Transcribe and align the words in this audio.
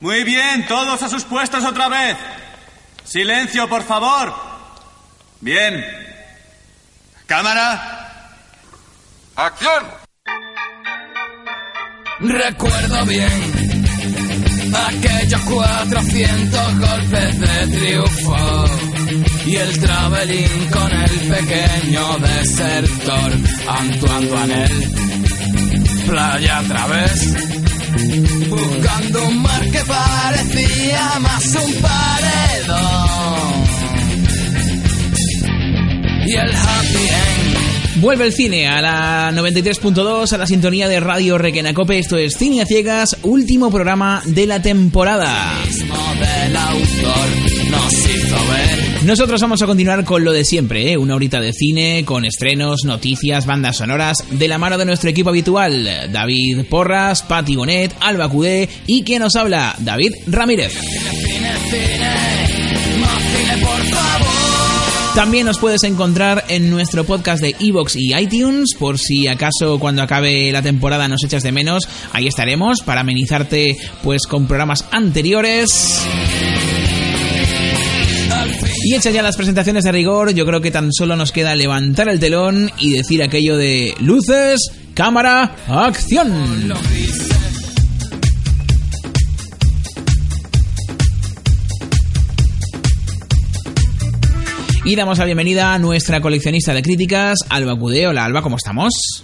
Muy 0.00 0.22
bien, 0.22 0.64
todos 0.68 1.02
a 1.02 1.08
sus 1.08 1.24
puestos 1.24 1.64
otra 1.64 1.88
vez. 1.88 2.16
Silencio, 3.04 3.68
por 3.68 3.82
favor. 3.82 4.32
Bien. 5.40 5.84
Cámara. 7.26 8.36
¡Acción! 9.34 9.84
Recuerdo 12.20 13.06
bien 13.06 13.58
aquellos 14.86 15.40
400 15.40 16.78
golpes 16.78 17.40
de 17.40 17.78
triunfo 17.78 18.64
y 19.46 19.56
el 19.56 19.80
traveling 19.80 20.70
con 20.70 20.92
el 20.92 21.10
pequeño 21.28 22.18
desertor 22.18 23.32
Antoine 23.66 24.26
Duanel. 24.28 24.92
Playa 26.06 26.58
a 26.58 26.62
través, 26.62 27.57
buscando 28.48 29.28
un 29.28 29.42
mar 29.42 29.70
que 29.70 29.84
parecía 29.84 31.18
más 31.20 31.54
un 31.54 31.72
paredón. 31.82 33.18
Y 36.26 36.32
el 36.34 36.54
happy 36.54 37.08
end 37.08 37.67
Vuelve 38.00 38.26
el 38.26 38.32
cine 38.32 38.68
a 38.68 38.80
la 38.80 39.32
93.2, 39.32 40.32
a 40.32 40.38
la 40.38 40.46
sintonía 40.46 40.86
de 40.88 41.00
Radio 41.00 41.36
Requenacope. 41.36 41.98
Esto 41.98 42.16
es 42.16 42.36
Cine 42.36 42.62
a 42.62 42.66
Ciegas, 42.66 43.16
último 43.22 43.72
programa 43.72 44.22
de 44.24 44.46
la 44.46 44.62
temporada. 44.62 45.52
Nosotros 49.04 49.40
vamos 49.40 49.62
a 49.62 49.66
continuar 49.66 50.04
con 50.04 50.24
lo 50.24 50.32
de 50.32 50.44
siempre, 50.44 50.92
¿eh? 50.92 50.96
una 50.96 51.16
horita 51.16 51.40
de 51.40 51.52
cine, 51.52 52.04
con 52.04 52.24
estrenos, 52.24 52.84
noticias, 52.84 53.46
bandas 53.46 53.78
sonoras, 53.78 54.18
de 54.30 54.46
la 54.46 54.58
mano 54.58 54.78
de 54.78 54.84
nuestro 54.84 55.10
equipo 55.10 55.30
habitual, 55.30 56.12
David 56.12 56.66
Porras, 56.70 57.22
Pati 57.22 57.56
Bonet, 57.56 57.92
Alba 58.00 58.28
Cudé 58.28 58.68
y 58.86 59.02
quien 59.02 59.22
nos 59.22 59.34
habla, 59.34 59.74
David 59.78 60.12
Ramírez. 60.28 60.72
cine, 60.72 61.52
cine, 61.70 63.00
más 63.00 63.22
cine 63.22 63.66
por 63.66 63.82
favor. 63.86 64.57
También 65.14 65.46
nos 65.46 65.58
puedes 65.58 65.82
encontrar 65.82 66.44
en 66.48 66.70
nuestro 66.70 67.04
podcast 67.04 67.42
de 67.42 67.56
Evox 67.58 67.96
y 67.96 68.14
iTunes, 68.14 68.74
por 68.78 68.98
si 68.98 69.26
acaso 69.26 69.78
cuando 69.80 70.02
acabe 70.02 70.52
la 70.52 70.62
temporada 70.62 71.08
nos 71.08 71.24
echas 71.24 71.42
de 71.42 71.50
menos, 71.50 71.88
ahí 72.12 72.28
estaremos 72.28 72.82
para 72.82 73.00
amenizarte 73.00 73.76
pues 74.02 74.26
con 74.26 74.46
programas 74.46 74.84
anteriores. 74.92 76.06
Y 78.84 78.94
hechas 78.94 79.12
ya 79.12 79.22
las 79.22 79.36
presentaciones 79.36 79.84
de 79.84 79.92
rigor, 79.92 80.32
yo 80.32 80.46
creo 80.46 80.60
que 80.60 80.70
tan 80.70 80.92
solo 80.92 81.16
nos 81.16 81.32
queda 81.32 81.54
levantar 81.56 82.08
el 82.08 82.20
telón 82.20 82.70
y 82.78 82.92
decir 82.92 83.22
aquello 83.22 83.56
de 83.56 83.94
luces, 84.00 84.70
cámara, 84.94 85.56
acción. 85.68 86.72
Y 94.84 94.96
damos 94.96 95.18
la 95.18 95.24
bienvenida 95.24 95.74
a 95.74 95.78
nuestra 95.78 96.20
coleccionista 96.20 96.72
de 96.72 96.82
críticas, 96.82 97.38
Alba 97.48 97.76
Cudé. 97.76 98.06
Hola 98.06 98.24
Alba, 98.24 98.42
¿cómo 98.42 98.56
estamos? 98.56 99.17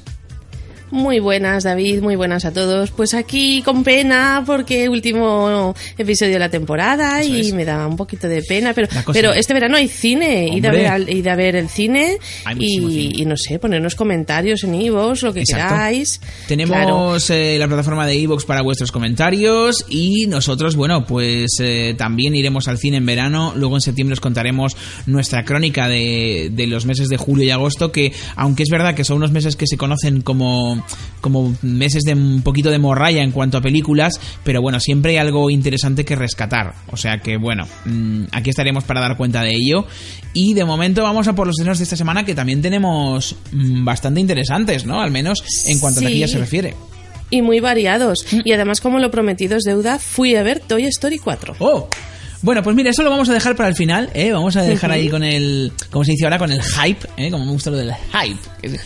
Muy 0.95 1.19
buenas, 1.19 1.65
David, 1.65 2.03
muy 2.03 2.15
buenas 2.15 2.45
a 2.45 2.53
todos. 2.53 2.93
Pues 2.93 3.15
aquí 3.15 3.63
con 3.63 3.83
pena 3.83 4.45
porque 4.47 4.89
último 4.89 5.75
episodio 5.99 6.35
de 6.35 6.39
la 6.39 6.51
temporada 6.51 7.21
Eso 7.21 7.35
y 7.35 7.41
es. 7.41 7.53
me 7.53 7.65
da 7.65 7.85
un 7.89 7.97
poquito 7.97 8.29
de 8.29 8.43
pena, 8.43 8.73
pero, 8.75 8.87
pero 9.13 9.33
este 9.33 9.55
verano 9.55 9.77
hay 9.77 9.89
cine, 9.89 10.47
id 10.53 10.65
a, 10.65 10.71
ver, 10.71 11.11
id 11.11 11.27
a 11.27 11.35
ver 11.35 11.57
el 11.57 11.69
cine 11.69 12.19
y, 12.61 12.79
cine. 12.79 13.13
y 13.17 13.25
no 13.27 13.37
sé, 13.37 13.59
ponernos 13.59 13.97
comentarios 13.97 14.63
en 14.63 14.77
iVoox, 14.77 15.23
lo 15.25 15.33
que 15.35 15.41
Exacto. 15.41 15.75
queráis. 15.75 16.21
Tenemos 16.47 16.77
Claro. 16.77 17.17
eh, 17.29 17.57
la 17.59 17.67
plataforma 17.67 18.07
de 18.07 18.15
Evox 18.15 18.45
para 18.45 18.63
vuestros 18.63 18.93
comentarios 18.93 19.85
y 19.89 20.29
nosotros, 20.29 20.77
bueno, 20.77 21.05
pues 21.07 21.57
eh, 21.59 21.97
también 21.99 22.37
iremos 22.37 22.69
al 22.69 22.79
cine 22.79 22.99
en 22.99 23.07
verano. 23.07 23.53
Luego 23.57 23.75
en 23.77 23.81
septiembre 23.81 24.13
os 24.13 24.21
contaremos 24.21 24.77
nuestra 25.07 25.45
crónica 25.45 25.89
de, 25.89 26.51
de 26.53 26.69
los 26.69 26.87
meses 26.87 27.09
de 27.09 27.17
julio 27.17 27.45
y 27.45 27.51
agosto, 27.51 27.91
que 27.91 28.13
aunque 28.37 28.63
es 28.63 28.69
verdad 28.71 28.95
que 28.95 29.03
son 29.03 29.17
unos 29.17 29.33
meses 29.33 29.57
que 29.57 29.67
se 29.67 29.77
conocen 29.77 30.21
como, 30.23 30.84
como 31.21 31.55
meses 31.63 32.03
de 32.03 32.13
un 32.13 32.43
poquito 32.43 32.71
de 32.71 32.79
morralla 32.79 33.23
en 33.23 33.31
cuanto 33.33 33.57
a 33.57 33.61
películas, 33.63 34.21
pero 34.43 34.61
bueno, 34.61 34.79
siempre 34.79 35.13
hay 35.13 35.17
algo 35.19 35.49
interesante 35.51 36.05
que 36.05 36.17
rescatar. 36.17 36.75
O 36.91 36.97
sea 36.97 37.19
que 37.19 37.39
bueno, 37.39 37.67
mm, 37.87 38.25
aquí 38.33 38.51
estaremos 38.51 38.85
para 38.85 39.01
dar 39.01 39.17
cuenta 39.17 39.43
de 39.43 39.51
ello. 39.55 39.87
Y 40.35 40.55
de 40.55 40.65
momento 40.65 41.03
vamos 41.03 41.27
a 41.29 41.35
por 41.35 41.47
los 41.47 41.55
estrenos 41.57 41.79
de 41.79 41.85
esta 41.85 41.97
semana 41.97 42.25
que 42.25 42.35
también 42.35 42.61
tenemos 42.61 43.37
mm, 43.53 43.85
bastante 43.85 44.21
interesantes, 44.21 44.85
¿no? 44.85 45.01
Al 45.01 45.11
menos 45.11 45.43
en 45.67 45.79
cuanto 45.81 46.01
Sí. 46.01 46.07
a 46.07 46.09
taquilla 46.09 46.29
se 46.29 46.39
refiere. 46.39 46.75
Y 47.31 47.41
muy 47.43 47.61
variados. 47.61 48.27
Mm. 48.31 48.41
Y 48.45 48.53
además, 48.53 48.81
como 48.81 48.99
lo 48.99 49.11
prometido 49.11 49.57
es 49.57 49.65
deuda, 49.65 49.99
fui 49.99 50.35
a 50.37 50.43
ver 50.43 50.61
Toy 50.61 50.85
Story 50.85 51.19
4. 51.19 51.57
¡Oh! 51.59 51.89
Bueno, 52.45 52.63
pues 52.63 52.77
mira, 52.77 52.91
eso 52.91 53.03
lo 53.03 53.09
vamos 53.09 53.27
a 53.31 53.33
dejar 53.33 53.57
para 53.57 53.71
el 53.71 53.75
final, 53.75 54.11
¿eh? 54.13 54.31
Vamos 54.31 54.55
a 54.57 54.63
dejar 54.63 54.91
ahí 54.91 55.09
con 55.09 55.25
el, 55.25 55.73
como 55.91 56.05
se 56.05 56.11
dice 56.11 56.27
ahora, 56.27 56.39
con 56.39 56.53
el 56.53 56.63
hype, 56.63 57.09
¿eh? 57.17 57.31
Como 57.31 57.47
me 57.47 57.53
gusta 57.53 57.71
lo 57.71 57.79
del 57.79 57.91
hype. 57.95 58.39
Es, 58.61 58.79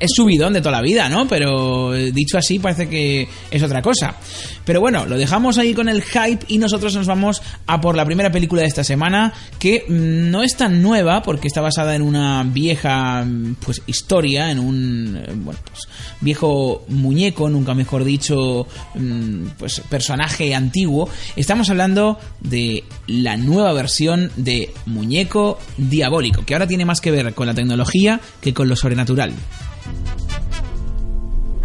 es 0.00 0.10
subidón 0.14 0.54
de 0.54 0.62
toda 0.62 0.72
la 0.72 0.80
vida, 0.80 1.10
¿no? 1.10 1.28
Pero 1.28 1.94
eh, 1.94 2.10
dicho 2.10 2.38
así 2.38 2.58
parece 2.58 2.88
que 2.88 3.28
es 3.50 3.62
otra 3.62 3.82
cosa. 3.82 4.16
Pero 4.64 4.80
bueno, 4.80 5.06
lo 5.06 5.16
dejamos 5.16 5.58
ahí 5.58 5.74
con 5.74 5.88
el 5.88 6.02
hype 6.02 6.44
y 6.48 6.58
nosotros 6.58 6.94
nos 6.94 7.06
vamos 7.06 7.42
a 7.66 7.80
por 7.80 7.96
la 7.96 8.04
primera 8.04 8.30
película 8.30 8.62
de 8.62 8.68
esta 8.68 8.84
semana, 8.84 9.32
que 9.58 9.84
mm, 9.88 10.30
no 10.30 10.42
es 10.42 10.56
tan 10.56 10.82
nueva 10.82 11.22
porque 11.22 11.48
está 11.48 11.60
basada 11.60 11.94
en 11.94 12.02
una 12.02 12.44
vieja, 12.44 13.24
mm, 13.24 13.56
pues, 13.64 13.82
historia, 13.86 14.50
en 14.50 14.58
un, 14.58 15.16
eh, 15.16 15.32
bueno, 15.34 15.60
pues, 15.64 15.88
viejo 16.20 16.84
muñeco, 16.88 17.48
nunca 17.48 17.74
mejor 17.74 18.04
dicho, 18.04 18.66
mm, 18.94 19.46
pues, 19.58 19.80
personaje 19.88 20.54
antiguo. 20.54 21.08
Estamos 21.36 21.70
hablando 21.70 22.18
de 22.40 22.84
la 23.06 23.36
nueva 23.36 23.72
versión 23.72 24.30
de 24.36 24.72
Muñeco 24.86 25.58
Diabólico, 25.76 26.44
que 26.44 26.54
ahora 26.54 26.66
tiene 26.66 26.84
más 26.84 27.00
que 27.00 27.10
ver 27.10 27.34
con 27.34 27.46
la 27.46 27.54
tecnología 27.54 28.20
que 28.40 28.54
con 28.54 28.68
lo 28.68 28.76
sobrenatural. 28.76 29.32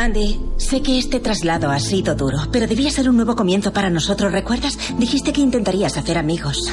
Andy, 0.08 0.40
sé 0.56 0.82
que 0.82 0.98
este 0.98 1.20
traslado 1.20 1.70
ha 1.70 1.82
sido 1.82 2.16
duro, 2.16 2.38
pero 2.50 2.66
debía 2.66 2.90
ser 2.90 3.10
un 3.10 3.18
nuevo 3.18 3.36
comienzo 3.36 3.74
para 3.74 3.90
nosotros, 3.90 4.32
¿recuerdas? 4.32 4.78
Dijiste 4.98 5.34
que 5.34 5.42
intentarías 5.42 5.98
hacer 5.98 6.18
amigos. 6.18 6.72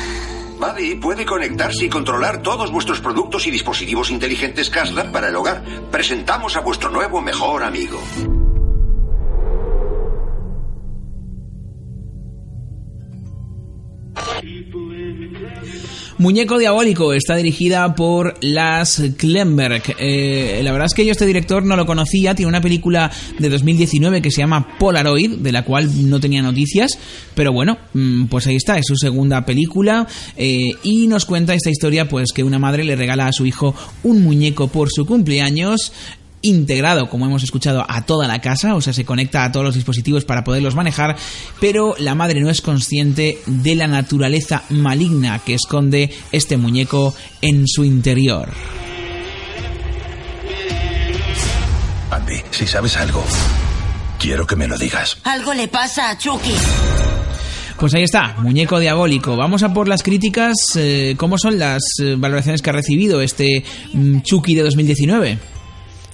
Buddy 0.61 0.95
puede 0.95 1.27
conectarse 1.27 1.87
y 1.87 1.89
controlar 1.89 2.43
todos 2.43 2.71
vuestros 2.71 3.01
productos 3.01 3.49
y 3.49 3.51
dispositivos 3.51 4.13
inteligentes 4.13 4.71
Caslar 4.71 5.11
para 5.11 5.31
el 5.31 5.35
hogar. 5.35 5.65
Presentamos 5.91 6.57
a 6.57 6.61
vuestro 6.61 6.93
nuevo 6.93 7.21
mejor 7.21 7.65
amigo. 7.65 8.01
Muñeco 16.25 16.57
Diabólico 16.57 17.13
está 17.13 17.37
dirigida 17.37 17.95
por 17.95 18.39
Las 18.41 19.03
Klemberg. 19.19 19.83
Eh, 19.99 20.63
la 20.65 20.73
verdad 20.73 20.87
es 20.87 20.95
que 20.95 21.05
yo 21.05 21.13
este 21.13 21.27
director 21.27 21.63
no 21.67 21.77
lo 21.77 21.85
conocía. 21.85 22.35
Tiene 22.35 22.49
una 22.49 22.63
película 22.63 23.11
de 23.39 23.51
2019 23.51 24.23
que 24.23 24.31
se 24.31 24.41
llama 24.41 24.79
Polaroid, 24.79 25.33
de 25.33 25.53
la 25.53 25.67
cual 25.67 26.09
no 26.09 26.21
tenía 26.21 26.41
noticias. 26.41 26.99
Pero 27.35 27.53
bueno, 27.53 27.77
mm, 27.93 28.25
pues 28.29 28.47
ahí 28.47 28.57
está, 28.57 28.79
es 28.79 28.87
su 28.87 28.97
segunda 28.97 29.45
película. 29.45 30.07
eh, 30.39 30.71
y 30.83 31.09
nos 31.09 31.27
cuenta 31.27 31.53
esta 31.53 31.69
historia, 31.69 32.09
pues 32.09 32.33
que 32.33 32.43
una 32.43 32.59
madre 32.59 32.85
le 32.85 32.97
regala 32.97 33.27
a 33.27 33.33
su 33.33 33.45
hijo 33.45 33.75
un 34.03 34.23
muñeco 34.23 34.69
por 34.69 34.89
su 34.91 35.05
cumpleaños 35.05 35.93
integrado, 36.45 37.09
como 37.09 37.27
hemos 37.27 37.43
escuchado, 37.43 37.85
a 37.89 38.03
toda 38.07 38.29
la 38.29 38.41
casa, 38.41 38.75
o 38.75 38.81
sea, 38.81 38.93
se 38.93 39.05
conecta 39.05 39.45
a 39.45 39.51
todos 39.51 39.65
los 39.65 39.75
dispositivos 39.75 40.25
para 40.25 40.45
poderlos 40.45 40.75
manejar, 40.75 41.17
pero 41.61 41.95
la 41.99 42.15
madre 42.15 42.41
no 42.41 42.51
es 42.51 42.61
consciente 42.61 43.41
de 43.47 43.75
la 43.75 43.87
naturaleza 43.87 44.63
maligna 44.71 45.41
que 45.41 45.55
esconde 45.55 46.11
este 46.33 46.57
muñeco 46.57 47.15
en 47.41 47.67
su 47.67 47.85
interior. 47.85 48.51
Andy, 52.11 52.43
si 52.51 52.67
sabes 52.67 52.97
algo, 52.97 53.25
quiero 54.19 54.47
que 54.47 54.55
me 54.55 54.69
lo 54.69 54.79
digas. 54.79 55.19
Algo 55.25 55.55
le 55.55 55.69
pasa 55.69 56.11
a 56.11 56.19
Chucky. 56.19 56.55
Pues 57.79 57.93
ahí 57.95 58.05
está, 58.05 58.37
muñeco 58.39 58.79
diabólico. 58.79 59.37
Vamos 59.37 59.63
a 59.63 59.75
por 59.75 59.89
las 59.89 60.03
críticas. 60.03 60.55
eh, 60.77 61.15
¿Cómo 61.17 61.39
son 61.39 61.59
las 61.59 61.83
eh, 62.01 62.15
valoraciones 62.17 62.63
que 62.63 62.71
ha 62.71 62.73
recibido 62.73 63.21
este 63.21 63.65
mm, 63.93 64.21
Chucky 64.21 64.55
de 64.55 64.63
2019? 64.63 65.54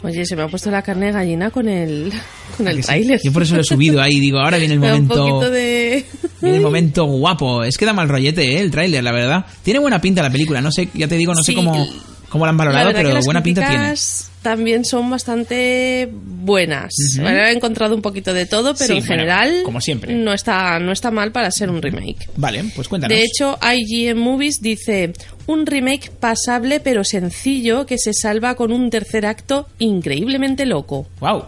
Oye, 0.03 0.25
se 0.25 0.35
me 0.35 0.43
ha 0.43 0.49
puesto 0.49 0.71
la 0.71 0.81
carne 0.83 1.07
de 1.07 1.13
gallina 1.13 1.51
con 1.51 1.69
el, 1.69 2.13
con 2.57 2.67
¿A 2.67 2.71
el 2.71 2.77
que 2.77 2.83
sí? 2.83 2.87
tráiler. 2.87 3.21
Yo 3.23 3.33
por 3.33 3.43
eso 3.43 3.55
lo 3.55 3.61
he 3.61 3.65
subido 3.65 4.01
ahí, 4.01 4.19
digo, 4.19 4.39
ahora 4.39 4.57
viene 4.59 4.75
el 4.75 4.81
un 4.83 4.87
momento... 4.87 5.15
poquito 5.15 5.51
de... 5.51 6.05
Viene 6.41 6.57
el 6.57 6.63
momento 6.63 7.05
guapo. 7.05 7.65
Es 7.65 7.77
que 7.77 7.85
da 7.85 7.93
mal 7.93 8.09
rollete, 8.09 8.43
¿eh? 8.57 8.61
El 8.61 8.71
tráiler, 8.71 9.05
la 9.05 9.13
verdad. 9.13 9.45
Tiene 9.63 9.79
buena 9.81 10.01
pinta 10.01 10.23
la 10.23 10.31
película. 10.31 10.61
No 10.63 10.71
sé, 10.73 10.89
ya 10.95 11.07
te 11.07 11.17
digo, 11.17 11.35
no 11.35 11.43
sé 11.43 11.55
cómo, 11.55 11.75
el- 11.85 11.91
cómo 12.31 12.47
la 12.47 12.51
han 12.51 12.57
valorado, 12.57 12.93
pero 12.95 13.13
las 13.13 13.25
buena 13.27 13.43
pinta 13.43 13.69
tiene. 13.69 13.95
También 14.41 14.87
son 14.87 15.11
bastante 15.11 16.09
buenas. 16.11 16.95
Ujú. 17.19 17.29
He 17.29 17.53
encontrado 17.53 17.95
un 17.95 18.01
poquito 18.01 18.33
de 18.33 18.47
todo, 18.47 18.75
pero 18.75 18.87
Sí, 18.95 19.01
en 19.01 19.07
bueno, 19.07 19.13
general 19.23 19.61
como 19.65 19.83
siempre. 19.83 20.15
no 20.15 20.33
está 20.33 20.79
no 20.79 20.93
está 20.93 21.11
mal 21.11 21.31
para 21.31 21.51
ser 21.51 21.69
un 21.69 21.83
remake. 21.83 22.27
Vale, 22.37 22.65
pues 22.75 22.89
cuéntanos. 22.89 23.15
De 23.15 23.23
hecho, 23.23 23.59
IGN 23.63 24.17
Movies 24.19 24.63
dice 24.63 25.13
un 25.47 25.67
remake 25.67 26.11
pasable 26.11 26.81
pero 26.81 27.05
sencillo 27.05 27.85
que 27.85 27.99
se 27.99 28.15
salva 28.15 28.55
con 28.55 28.73
un 28.73 28.89
tercer 28.89 29.27
acto 29.27 29.67
increíblemente 29.79 30.65
loco. 30.65 31.07
Wow. 31.21 31.45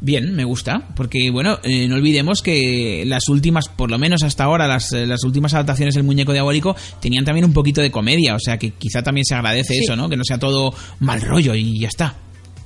Bien, 0.00 0.32
me 0.34 0.44
gusta, 0.44 0.86
porque 0.94 1.28
bueno, 1.30 1.58
eh, 1.64 1.88
no 1.88 1.96
olvidemos 1.96 2.40
que 2.40 3.02
las 3.04 3.28
últimas, 3.28 3.68
por 3.68 3.90
lo 3.90 3.98
menos 3.98 4.22
hasta 4.22 4.44
ahora, 4.44 4.68
las, 4.68 4.92
eh, 4.92 5.06
las 5.06 5.24
últimas 5.24 5.54
adaptaciones 5.54 5.94
del 5.94 6.04
muñeco 6.04 6.32
diabólico 6.32 6.76
tenían 7.00 7.24
también 7.24 7.44
un 7.44 7.52
poquito 7.52 7.80
de 7.80 7.90
comedia, 7.90 8.36
o 8.36 8.38
sea 8.38 8.58
que 8.58 8.70
quizá 8.70 9.02
también 9.02 9.24
se 9.24 9.34
agradece 9.34 9.74
Sí. 9.74 9.80
eso, 9.82 9.96
¿no? 9.96 10.08
Que 10.08 10.16
no 10.16 10.22
sea 10.24 10.38
todo 10.38 10.72
mal 11.00 11.20
rollo 11.20 11.54
y 11.56 11.80
ya 11.80 11.88
está. 11.88 12.14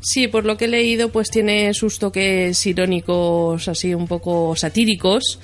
Sí, 0.05 0.27
por 0.29 0.45
lo 0.45 0.57
que 0.57 0.65
he 0.65 0.69
leído, 0.69 1.11
pues 1.11 1.31
tiene 1.31 1.73
sus 1.75 1.99
toques 2.01 2.67
irónicos, 2.67 3.69
así 3.69 3.95
un 3.95 4.09
poco 4.09 4.55
satíricos. 4.57 5.39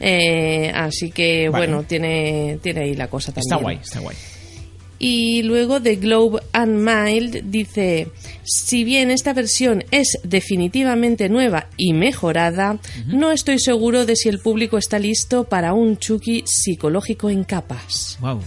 Eh, 0.00 0.70
así 0.74 1.10
que, 1.10 1.48
Vale. 1.48 1.66
bueno, 1.66 1.82
tiene, 1.82 2.58
tiene 2.62 2.82
ahí 2.84 2.94
la 2.94 3.08
cosa 3.08 3.32
también. 3.32 3.44
Está 3.52 3.56
guay, 3.56 3.78
está 3.82 3.98
guay. 4.00 4.16
Y 4.98 5.42
luego 5.42 5.80
The 5.80 5.96
Globe 5.96 6.40
and 6.52 6.78
Mild 6.78 7.50
dice, 7.50 8.08
si 8.44 8.84
bien 8.84 9.10
esta 9.10 9.32
versión 9.32 9.84
es 9.90 10.18
definitivamente 10.22 11.28
nueva 11.28 11.68
y 11.76 11.92
mejorada, 11.92 12.78
no 13.06 13.30
estoy 13.30 13.58
seguro 13.58 14.06
de 14.06 14.16
si 14.16 14.28
el 14.28 14.38
público 14.38 14.78
está 14.78 14.98
listo 14.98 15.44
para 15.44 15.74
un 15.74 15.98
Chucky 15.98 16.44
psicológico 16.46 17.28
en 17.28 17.44
capas. 17.44 18.18
Wow. 18.20 18.40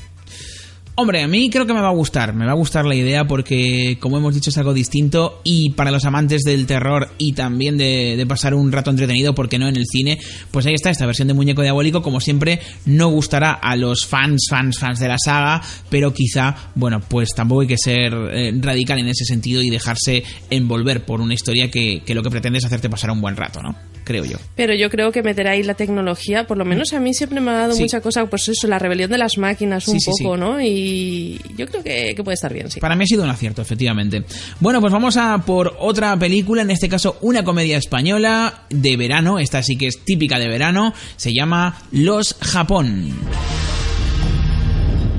Hombre, 1.02 1.24
a 1.24 1.30
mí 1.30 1.50
creo 1.50 1.66
que 1.66 1.74
me 1.74 1.80
va 1.80 1.88
a 1.88 1.94
gustar, 1.94 2.34
me 2.34 2.46
va 2.46 2.52
a 2.52 2.56
gustar 2.56 2.84
la 2.84 2.94
idea 2.94 3.26
porque, 3.26 3.98
como 4.02 4.18
hemos 4.18 4.36
dicho, 4.36 4.50
es 4.50 4.58
algo 4.58 4.74
distinto 4.74 5.40
y 5.46 5.70
para 5.70 5.92
los 5.92 6.04
amantes 6.04 6.42
del 6.42 6.68
terror 6.68 7.08
y 7.18 7.32
también 7.32 7.78
de, 7.78 8.22
pasar 8.28 8.54
un 8.54 8.70
rato 8.70 8.92
entretenido, 8.92 9.34
porque 9.34 9.58
no 9.58 9.70
en 9.70 9.78
el 9.78 9.86
cine, 9.86 10.20
pues 10.52 10.66
ahí 10.66 10.74
está 10.74 10.90
esta 10.90 11.06
versión 11.06 11.30
de 11.30 11.34
Muñeco 11.34 11.62
Diabólico, 11.62 12.02
como 12.02 12.20
siempre, 12.20 12.60
no 12.86 13.08
gustará 13.08 13.54
a 13.54 13.78
los 13.78 14.06
fans, 14.06 14.48
fans, 14.50 14.78
fans 14.78 15.00
de 15.00 15.08
la 15.08 15.18
saga, 15.18 15.62
pero 15.90 16.14
quizá, 16.14 16.74
bueno, 16.76 17.00
pues 17.00 17.30
tampoco 17.34 17.62
hay 17.62 17.68
que 17.68 17.78
ser 17.78 18.14
eh, 18.34 18.52
radical 18.60 19.00
en 19.00 19.08
ese 19.08 19.24
sentido 19.24 19.62
y 19.62 19.70
dejarse 19.70 20.26
envolver 20.50 21.06
por 21.06 21.22
una 21.22 21.34
historia 21.34 21.72
que, 21.72 22.02
que 22.06 22.14
lo 22.14 22.22
que 22.22 22.30
pretende 22.30 22.60
es 22.60 22.66
hacerte 22.66 22.90
pasar 22.90 23.12
un 23.12 23.22
buen 23.22 23.38
rato, 23.38 23.64
¿no? 23.64 23.74
Creo 24.10 24.26
yo. 24.26 24.38
Pero 24.56 24.74
yo 24.74 24.90
creo 24.90 25.12
que 25.12 25.22
meterá 25.22 25.52
ahí 25.52 25.62
la 25.62 25.76
tecnología, 25.76 26.48
por 26.48 26.58
lo 26.58 26.66
menos 26.66 26.94
a 26.94 27.00
mí 27.00 27.14
siempre 27.14 27.40
me 27.42 27.52
ha 27.52 27.54
dado 27.54 27.74
Sí. 27.76 27.84
mucha 27.84 28.02
cosa, 28.02 28.26
pues 28.26 28.48
eso, 28.50 28.68
la 28.68 28.80
rebelión 28.80 29.12
de 29.12 29.20
las 29.20 29.38
máquinas 29.38 29.88
un 29.88 30.00
Sí, 30.00 30.12
sí, 30.12 30.24
poco, 30.24 30.34
sí. 30.34 30.40
¿no? 30.42 30.60
Y 30.60 31.40
yo 31.56 31.68
creo 31.68 31.84
que, 31.84 32.14
que 32.16 32.24
puede 32.24 32.34
estar 32.34 32.52
bien, 32.52 32.72
sí. 32.72 32.80
Para 32.80 32.96
mí 32.96 33.04
ha 33.04 33.06
sido 33.06 33.24
un 33.24 33.30
acierto, 33.30 33.62
efectivamente. 33.62 34.24
Bueno, 34.60 34.82
pues 34.82 34.92
vamos 34.92 35.16
a 35.16 35.38
por 35.46 35.76
otra 35.78 36.18
película, 36.18 36.64
en 36.64 36.72
este 36.72 36.90
caso 36.90 37.18
una 37.22 37.44
comedia 37.44 37.78
española 37.78 38.64
de 38.72 38.98
verano, 38.98 39.38
esta 39.38 39.62
sí 39.62 39.78
que 39.78 39.86
es 39.86 40.04
típica 40.04 40.40
de 40.40 40.48
verano, 40.48 40.92
se 41.16 41.32
llama 41.32 41.78
Los 41.92 42.34
Japón. 42.42 43.14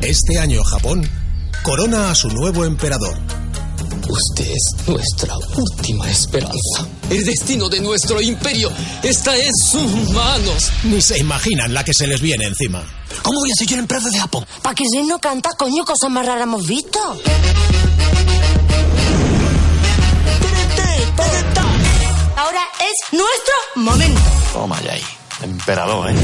Este 0.03 0.41
año 0.41 0.65
Japón 0.65 1.09
corona 1.63 2.11
a 2.11 2.15
su 2.17 2.29
nuevo 2.29 2.65
emperador. 2.65 3.15
Usted 4.11 4.51
es 4.51 4.89
nuestra 4.89 5.37
última 5.57 6.11
esperanza. 6.11 6.89
El 7.11 7.25
destino 7.25 7.69
de 7.69 7.81
nuestro 7.81 8.21
imperio 8.21 8.69
está 9.05 9.37
en 9.37 9.53
sus 9.55 10.11
manos. 10.11 10.73
Ni 10.83 11.01
se 11.01 11.17
imaginan 11.19 11.73
la 11.73 11.85
que 11.85 11.95
se 11.95 12.09
les 12.09 12.21
viene 12.21 12.45
encima. 12.47 12.83
¿Cómo 13.23 13.39
voy 13.39 13.53
a 13.53 13.55
ser 13.55 13.69
yo 13.69 13.75
el 13.75 13.81
emperador 13.83 14.11
de 14.11 14.19
Japón? 14.19 14.47
¿Para 14.63 14.75
qué 14.75 14.83
si 14.91 15.05
no 15.05 15.21
canta, 15.21 15.51
coño? 15.57 15.85
Cosas 15.85 16.11
más 16.11 16.27
raras 16.27 16.43
hemos 16.43 16.67
visto. 16.67 16.99
Ahora 22.37 22.63
es 22.81 23.13
nuestro 23.13 23.55
momento. 23.77 24.21
Toma 24.53 24.83
ya 24.83 24.95
ahí. 24.95 25.20
Emperador, 25.43 26.11
¿eh? 26.11 26.15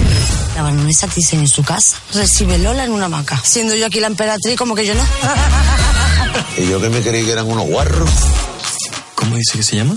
La 0.55 0.63
baronesa 0.63 1.07
dice 1.15 1.37
en 1.37 1.49
su 1.49 1.63
casa. 1.63 1.97
Recibe 2.15 2.59
Lola 2.59 2.85
en 2.85 2.93
una 2.93 3.07
hamaca. 3.07 3.41
Siendo 3.45 3.75
yo 3.75 3.87
aquí 3.87 4.01
la 4.01 4.07
emperatriz, 4.09 4.57
como 4.57 4.75
que 4.75 4.87
yo 4.87 4.95
no. 4.95 5.03
Y 6.59 6.69
yo 6.69 6.81
que 6.81 6.89
me 6.91 7.01
creí 7.01 7.25
que 7.25 7.33
eran 7.33 7.47
unos 7.47 7.67
guarros. 7.67 8.11
¿Cómo 9.15 9.37
dice 9.37 9.59
que 9.59 9.63
se 9.63 9.77
llama? 9.77 9.97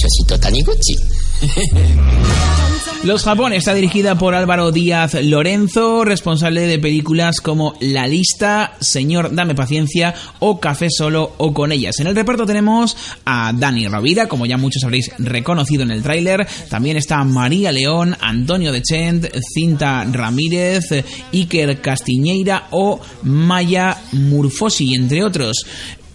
Suecito 0.00 0.38
Taniguchi. 0.40 0.96
Los 3.06 3.22
Japón 3.22 3.52
está 3.52 3.72
dirigida 3.72 4.16
por 4.16 4.34
Álvaro 4.34 4.72
Díaz 4.72 5.14
Lorenzo, 5.22 6.04
responsable 6.04 6.62
de 6.62 6.78
películas 6.80 7.40
como 7.40 7.74
La 7.78 8.08
Lista, 8.08 8.74
Señor 8.80 9.32
Dame 9.32 9.54
Paciencia 9.54 10.12
o 10.40 10.58
Café 10.58 10.88
Solo 10.90 11.34
o 11.36 11.54
con 11.54 11.70
ellas. 11.70 12.00
En 12.00 12.08
el 12.08 12.16
reparto 12.16 12.46
tenemos 12.46 12.96
a 13.24 13.52
Dani 13.54 13.86
Rovira, 13.86 14.26
como 14.26 14.44
ya 14.44 14.56
muchos 14.56 14.82
habréis 14.82 15.12
reconocido 15.18 15.84
en 15.84 15.92
el 15.92 16.02
tráiler. 16.02 16.48
También 16.68 16.96
está 16.96 17.22
María 17.22 17.70
León, 17.70 18.16
Antonio 18.20 18.72
Dechent, 18.72 19.26
Cinta 19.54 20.04
Ramírez, 20.10 21.04
Iker 21.32 21.80
Castiñeira 21.80 22.68
o 22.72 22.98
Maya 23.22 23.96
Murfosi, 24.12 24.94
entre 24.94 25.22
otros. 25.22 25.64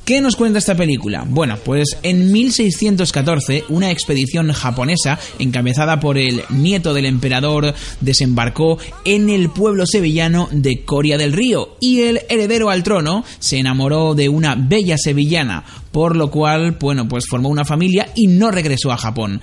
¿Qué 0.05 0.19
nos 0.19 0.35
cuenta 0.35 0.57
esta 0.57 0.75
película? 0.75 1.25
Bueno, 1.27 1.57
pues 1.63 1.97
en 2.01 2.31
1614 2.31 3.65
una 3.69 3.91
expedición 3.91 4.51
japonesa 4.51 5.19
encabezada 5.37 5.99
por 5.99 6.17
el 6.17 6.43
nieto 6.49 6.95
del 6.95 7.05
emperador 7.05 7.75
desembarcó 7.99 8.79
en 9.05 9.29
el 9.29 9.51
pueblo 9.51 9.85
sevillano 9.85 10.49
de 10.51 10.83
Coria 10.85 11.19
del 11.19 11.33
Río 11.33 11.77
y 11.79 12.01
el 12.01 12.21
heredero 12.29 12.71
al 12.71 12.81
trono 12.81 13.23
se 13.37 13.59
enamoró 13.59 14.15
de 14.15 14.27
una 14.27 14.55
bella 14.55 14.97
sevillana, 14.97 15.63
por 15.91 16.15
lo 16.15 16.31
cual, 16.31 16.77
bueno, 16.79 17.07
pues 17.07 17.25
formó 17.29 17.49
una 17.49 17.63
familia 17.63 18.11
y 18.15 18.25
no 18.25 18.49
regresó 18.49 18.91
a 18.91 18.97
Japón. 18.97 19.39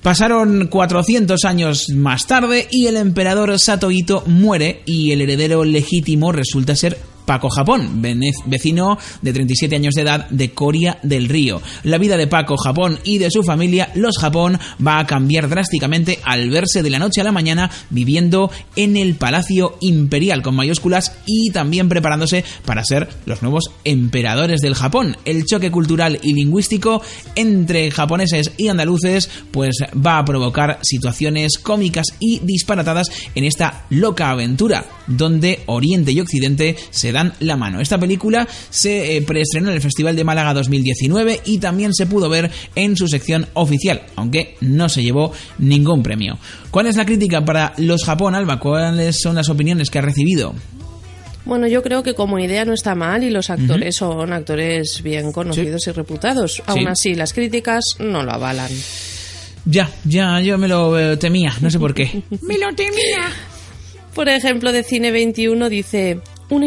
Pasaron 0.00 0.68
400 0.68 1.44
años 1.44 1.88
más 1.88 2.28
tarde 2.28 2.68
y 2.70 2.86
el 2.86 2.96
emperador 2.96 3.58
Satohito 3.58 4.22
muere 4.26 4.82
y 4.86 5.10
el 5.10 5.22
heredero 5.22 5.64
legítimo 5.64 6.30
resulta 6.30 6.76
ser 6.76 6.96
Paco 7.26 7.50
Japón, 7.50 8.00
vecino 8.46 8.98
de 9.20 9.32
37 9.32 9.76
años 9.76 9.94
de 9.94 10.02
edad 10.02 10.28
de 10.30 10.52
Coria 10.52 10.98
del 11.02 11.28
Río. 11.28 11.60
La 11.82 11.98
vida 11.98 12.16
de 12.16 12.26
Paco 12.26 12.56
Japón 12.56 12.98
y 13.04 13.18
de 13.18 13.30
su 13.30 13.42
familia, 13.42 13.90
los 13.94 14.16
Japón, 14.18 14.58
va 14.84 14.98
a 14.98 15.06
cambiar 15.06 15.48
drásticamente 15.48 16.20
al 16.24 16.48
verse 16.50 16.82
de 16.82 16.90
la 16.90 16.98
noche 16.98 17.20
a 17.20 17.24
la 17.24 17.32
mañana 17.32 17.70
viviendo 17.90 18.50
en 18.76 18.96
el 18.96 19.16
Palacio 19.16 19.76
Imperial 19.80 20.42
con 20.42 20.54
mayúsculas 20.54 21.16
y 21.26 21.50
también 21.50 21.88
preparándose 21.88 22.44
para 22.64 22.84
ser 22.84 23.08
los 23.26 23.42
nuevos 23.42 23.64
emperadores 23.84 24.60
del 24.60 24.74
Japón. 24.74 25.16
El 25.24 25.44
choque 25.44 25.70
cultural 25.70 26.18
y 26.22 26.32
lingüístico 26.32 27.02
entre 27.34 27.90
japoneses 27.90 28.52
y 28.56 28.68
andaluces 28.68 29.28
pues 29.50 29.76
va 29.94 30.18
a 30.18 30.24
provocar 30.24 30.78
situaciones 30.82 31.58
cómicas 31.58 32.06
y 32.20 32.38
disparatadas 32.40 33.10
en 33.34 33.44
esta 33.44 33.84
loca 33.90 34.30
aventura 34.30 34.84
donde 35.06 35.60
Oriente 35.66 36.12
y 36.12 36.20
Occidente 36.20 36.76
se 36.90 37.12
dan 37.16 37.32
la 37.40 37.56
mano. 37.56 37.80
Esta 37.80 37.98
película 37.98 38.46
se 38.70 39.16
eh, 39.16 39.22
preestrenó 39.22 39.70
en 39.70 39.76
el 39.76 39.80
Festival 39.80 40.14
de 40.14 40.24
Málaga 40.24 40.52
2019 40.52 41.40
y 41.46 41.58
también 41.58 41.94
se 41.94 42.06
pudo 42.06 42.28
ver 42.28 42.50
en 42.74 42.94
su 42.94 43.08
sección 43.08 43.46
oficial, 43.54 44.02
aunque 44.16 44.56
no 44.60 44.88
se 44.88 45.02
llevó 45.02 45.32
ningún 45.58 46.02
premio. 46.02 46.38
¿Cuál 46.70 46.88
es 46.88 46.96
la 46.96 47.06
crítica 47.06 47.42
para 47.42 47.72
los 47.78 48.04
Japón, 48.04 48.34
Alba? 48.34 48.60
¿Cuáles 48.60 49.18
son 49.18 49.34
las 49.34 49.48
opiniones 49.48 49.90
que 49.90 49.98
ha 49.98 50.02
recibido? 50.02 50.54
Bueno, 51.46 51.68
yo 51.68 51.82
creo 51.82 52.02
que 52.02 52.14
como 52.14 52.38
idea 52.38 52.64
no 52.64 52.74
está 52.74 52.94
mal 52.94 53.22
y 53.22 53.30
los 53.30 53.48
actores 53.50 53.96
son 53.96 54.32
actores 54.32 55.00
bien 55.02 55.32
conocidos 55.32 55.86
y 55.86 55.92
reputados. 55.92 56.62
Aún 56.66 56.88
así, 56.88 57.14
las 57.14 57.32
críticas 57.32 57.84
no 57.98 58.24
lo 58.24 58.32
avalan. 58.32 58.70
Ya, 59.64 59.90
ya, 60.04 60.40
yo 60.40 60.58
me 60.58 60.68
lo 60.68 60.98
eh, 60.98 61.16
temía, 61.16 61.52
no 61.60 61.70
sé 61.70 61.78
por 61.78 61.94
qué. 61.94 62.22
me 62.42 62.58
lo 62.58 62.74
temía. 62.74 63.30
Por 64.14 64.28
ejemplo, 64.28 64.72
de 64.72 64.82
Cine 64.82 65.10
21 65.12 65.68
dice... 65.68 66.20
Una, 66.48 66.66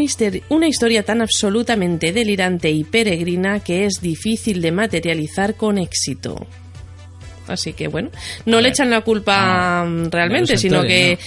una 0.49 0.67
historia 0.67 1.03
tan 1.03 1.21
absolutamente 1.21 2.11
delirante 2.11 2.69
y 2.69 2.83
peregrina 2.83 3.61
que 3.61 3.85
es 3.85 4.01
difícil 4.01 4.61
de 4.61 4.71
materializar 4.71 5.55
con 5.55 5.77
éxito. 5.77 6.47
Así 7.47 7.73
que 7.73 7.87
bueno, 7.87 8.09
no 8.45 8.61
le 8.61 8.69
echan 8.69 8.89
la 8.89 9.01
culpa 9.01 9.83
mm, 9.85 10.11
realmente, 10.11 10.57
sino 10.57 10.83
que 10.83 11.17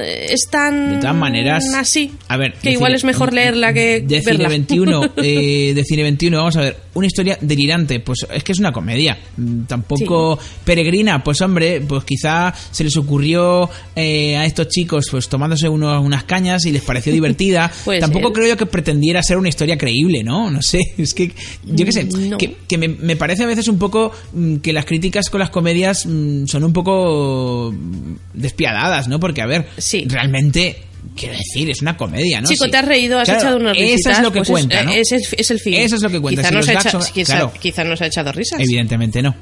es 0.00 0.46
tan 0.50 0.90
De 0.94 0.96
todas 0.98 1.16
maneras, 1.16 1.64
así 1.76 2.12
a 2.28 2.36
ver, 2.36 2.54
que 2.54 2.70
igual 2.72 2.92
Cine- 2.92 2.96
es 2.96 3.04
mejor 3.04 3.32
leerla 3.32 3.72
que 3.72 4.00
de 4.00 4.20
verla. 4.20 4.32
Cine 4.32 4.48
21, 4.48 5.12
eh, 5.16 5.72
de 5.74 5.84
Cine 5.84 6.02
21, 6.02 6.36
vamos 6.36 6.56
a 6.56 6.60
ver, 6.60 6.76
una 6.94 7.06
historia 7.06 7.38
delirante, 7.40 8.00
pues 8.00 8.26
es 8.32 8.42
que 8.44 8.52
es 8.52 8.58
una 8.58 8.72
comedia, 8.72 9.18
Mm, 9.36 9.64
tampoco 9.64 10.38
peregrina, 10.64 11.22
pues 11.24 11.40
hombre, 11.40 11.80
pues 11.80 12.04
quizá 12.04 12.54
se 12.70 12.84
les 12.84 12.96
ocurrió 12.96 13.68
eh, 13.96 14.36
a 14.36 14.44
estos 14.46 14.68
chicos 14.68 15.06
pues 15.10 15.28
tomándose 15.28 15.68
unos- 15.68 16.04
unas 16.04 16.24
cañas 16.24 16.64
y 16.66 16.72
les 16.72 16.82
pareció 16.82 17.12
divertida, 17.12 17.70
Puede 17.84 18.00
tampoco 18.00 18.28
ser. 18.28 18.32
creo 18.34 18.48
yo 18.50 18.56
que 18.56 18.66
pretendiera 18.66 19.22
ser 19.22 19.36
una 19.38 19.48
historia 19.48 19.76
creíble, 19.76 20.22
¿no? 20.22 20.50
No 20.50 20.62
sé, 20.62 20.78
es 20.98 21.14
que 21.14 21.32
yo 21.64 21.84
qué 21.84 21.92
sé, 21.92 22.04
No. 22.04 22.38
que, 22.38 22.56
que 22.68 22.78
me, 22.78 22.88
me 22.88 23.16
parece 23.16 23.42
a 23.42 23.46
veces 23.46 23.66
un 23.68 23.78
poco 23.78 24.12
mm, 24.32 24.56
que 24.56 24.72
las 24.72 24.84
críticas 24.84 25.28
con 25.30 25.40
las 25.40 25.50
comedias 25.50 26.06
mm, 26.06 26.46
son 26.46 26.62
un 26.64 26.72
poco 26.72 27.72
mm, 27.72 28.14
despiadadas, 28.34 29.08
¿no? 29.08 29.18
Porque 29.20 29.42
a 29.42 29.46
ver, 29.46 29.66
Sí. 29.78 30.04
realmente 30.08 30.76
quiero 31.16 31.36
decir, 31.36 31.68
es 31.70 31.82
una 31.82 31.96
comedia, 31.96 32.40
¿no? 32.40 32.48
Chico, 32.48 32.64
Sí. 32.64 32.70
te 32.70 32.76
has 32.78 32.84
reído, 32.86 33.18
has 33.18 33.24
Claro, 33.28 33.40
echado 33.40 33.56
unas 33.58 33.76
risitas. 33.76 34.00
Eso 34.00 34.10
es 34.10 34.18
lo 34.20 34.32
que 34.32 34.38
pues 34.38 34.48
cuenta, 34.50 34.82
¿no? 34.84 34.90
ese 34.92 35.16
es, 35.16 35.34
es 35.36 35.50
el 35.50 35.60
fin. 35.60 35.74
Eso 35.74 35.96
es 35.96 36.02
lo 36.02 36.10
que 36.10 36.20
cuenta. 36.20 36.40
Quizá, 36.42 36.48
Si 36.48 36.54
nos 36.54 36.68
ha 36.68 36.72
gags 36.72 36.86
echa- 36.86 36.90
son- 36.90 37.12
quizá- 37.12 37.32
claro. 37.34 37.52
quizá 37.60 37.84
nos 37.84 38.00
ha 38.02 38.06
echado 38.06 38.32
risas. 38.32 38.60
Evidentemente 38.60 39.22
no. 39.22 39.34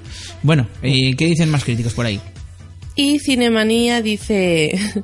Bueno, 0.42 0.68
eh, 0.82 1.14
¿qué 1.16 1.26
dicen 1.26 1.48
más 1.50 1.62
críticos 1.64 1.92
por 1.94 2.06
ahí? 2.06 2.20
Y 2.96 3.18
Cinemanía 3.20 4.02
dice... 4.02 4.72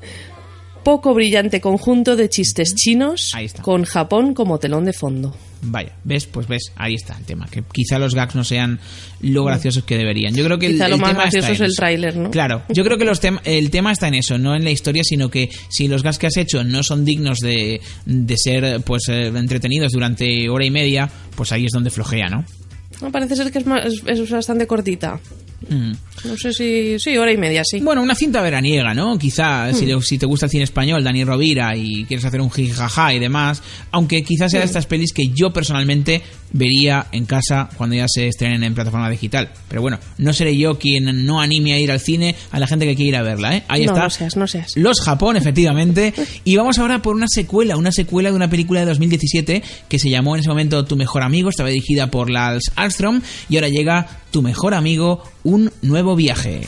Poco 0.85 1.13
brillante 1.13 1.61
conjunto 1.61 2.17
de 2.17 2.31
chistes 2.31 2.75
chinos 2.75 3.33
con 3.61 3.85
Japón 3.85 4.33
como 4.33 4.59
telón 4.59 4.87
de 4.87 4.95
fondo. 4.95 5.37
Vaya, 5.61 5.93
¿ves? 6.05 6.27
Pues 6.27 6.47
ves, 6.47 6.73
ahí 6.77 6.95
está 6.95 7.17
el 7.19 7.25
tema. 7.25 7.47
Que 7.51 7.63
quizá 7.73 7.99
los 7.99 8.15
gags 8.15 8.35
no 8.37 8.45
sean 8.45 8.79
lo 9.21 9.45
graciosos 9.45 9.83
que 9.85 9.97
deberían. 9.99 10.35
Yo 10.35 10.45
creo 10.45 10.59
que 10.59 10.67
el, 10.67 10.79
lo 10.79 10.99
más 10.99 11.11
tema 11.11 11.23
gracioso 11.25 11.53
es 11.53 11.61
el 11.61 11.75
tráiler, 11.75 12.17
¿no? 12.17 12.31
Claro, 12.31 12.63
yo 12.69 12.85
creo 12.85 12.97
que 12.97 13.05
los 13.05 13.21
tem- 13.23 13.41
el 13.45 13.71
tema 13.71 13.91
está 13.93 14.07
en 14.09 14.15
eso, 14.15 14.39
no 14.39 14.55
en 14.55 14.63
la 14.65 14.71
historia, 14.71 15.03
sino 15.05 15.31
que 15.31 15.51
si 15.69 15.89
los 15.89 16.03
gags 16.03 16.19
que 16.19 16.29
has 16.29 16.37
hecho 16.37 16.63
no 16.63 16.83
son 16.83 17.05
dignos 17.05 17.39
de, 17.41 17.81
de 18.07 18.37
ser 18.37 18.81
pues 18.83 19.09
eh, 19.09 19.27
entretenidos 19.27 19.93
durante 19.93 20.49
hora 20.49 20.65
y 20.65 20.71
media, 20.71 21.11
pues 21.35 21.51
ahí 21.53 21.67
es 21.67 21.73
donde 21.73 21.91
flojea, 21.91 22.29
¿no? 22.29 22.45
No, 23.01 23.11
parece 23.13 23.35
ser 23.37 23.51
que 23.53 23.59
es, 23.59 23.67
más- 23.67 23.85
es- 23.87 24.03
es 24.07 24.31
bastante 24.31 24.67
cortita. 24.67 25.21
Mm. 25.69 25.93
No 26.25 26.37
sé 26.37 26.53
si... 26.53 26.99
Sí, 26.99 27.17
hora 27.17 27.33
y 27.33 27.37
media, 27.37 27.63
sí. 27.65 27.81
Bueno, 27.81 28.01
una 28.03 28.15
cinta 28.15 28.41
veraniega, 28.43 28.95
¿no? 28.95 29.19
Quizá, 29.19 29.73
si, 29.73 29.85
Hmm. 29.85 29.89
le- 29.89 30.03
si 30.03 30.19
te 30.19 30.27
gusta 30.27 30.47
el 30.47 30.51
cine 30.51 30.65
español, 30.65 31.03
Dani 31.03 31.25
Rovira, 31.25 31.77
y 31.77 32.05
quieres 32.05 32.25
hacer 32.25 32.41
un 32.41 32.51
jijaja 32.51 33.13
y 33.15 33.19
demás, 33.19 33.63
aunque 33.91 34.23
quizás 34.23 34.51
sea 34.53 34.61
de 34.61 34.67
Hmm. 34.67 34.69
estas 34.69 34.87
pelis 34.87 35.13
que 35.13 35.29
yo 35.31 35.53
personalmente 35.53 36.23
vería 36.53 37.07
en 37.13 37.27
casa 37.27 37.69
cuando 37.77 37.97
ya 37.97 38.07
se 38.09 38.29
estrenen 38.29 38.65
en 38.65 38.75
plataforma 38.75 39.11
digital. 39.11 39.51
Pero 39.69 39.83
bueno, 39.83 39.99
no 40.19 40.33
seré 40.33 40.57
yo 40.57 40.79
quien 40.79 41.27
no 41.27 41.41
anime 41.41 41.75
a 41.75 41.79
ir 41.79 41.91
al 41.91 42.01
cine 42.01 42.35
a 42.51 42.59
la 42.59 42.67
gente 42.67 42.87
que 42.87 42.95
quiere 42.95 43.11
ir 43.11 43.17
a 43.17 43.23
verla, 43.23 43.57
¿eh? 43.57 43.65
Ahí 43.69 43.85
no, 43.85 43.93
está. 43.93 44.05
no 44.05 44.11
seas, 44.11 44.37
no 44.37 44.47
seas. 44.47 44.77
Los 44.77 45.01
Japón, 45.01 45.37
efectivamente. 45.37 46.15
Y 46.45 46.57
vamos 46.57 46.79
ahora 46.79 47.03
por 47.03 47.15
una 47.15 47.27
secuela, 47.29 47.77
una 47.77 47.93
secuela 47.93 48.31
de 48.31 48.37
una 48.37 48.49
película 48.49 48.81
de 48.81 48.87
2017 48.87 49.63
que 49.89 49.99
se 49.99 50.09
llamó 50.09 50.35
en 50.35 50.41
ese 50.41 50.49
momento 50.49 50.85
Tu 50.85 50.97
mejor 50.97 51.23
amigo, 51.23 51.51
estaba 51.51 51.69
dirigida 51.69 52.11
por 52.11 52.31
Lars 52.31 52.71
Armstrong 52.77 53.23
y 53.49 53.57
ahora 53.57 53.69
llega 53.69 54.07
Tu 54.31 54.41
mejor 54.41 54.75
amigo, 54.75 55.23
un 55.43 55.71
nuevo 55.83 56.17
viaje. 56.17 56.61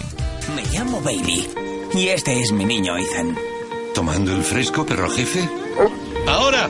Me 0.55 0.63
llamo 0.77 1.01
Bailey. 1.01 1.47
Y 1.95 2.09
este 2.09 2.41
es 2.41 2.53
mi 2.53 2.65
niño 2.65 2.97
Ethan. 2.97 3.37
¿Tomando 3.95 4.35
el 4.35 4.43
fresco, 4.43 4.85
perro 4.87 5.11
jefe? 5.11 5.49
¡Ahora! 6.27 6.69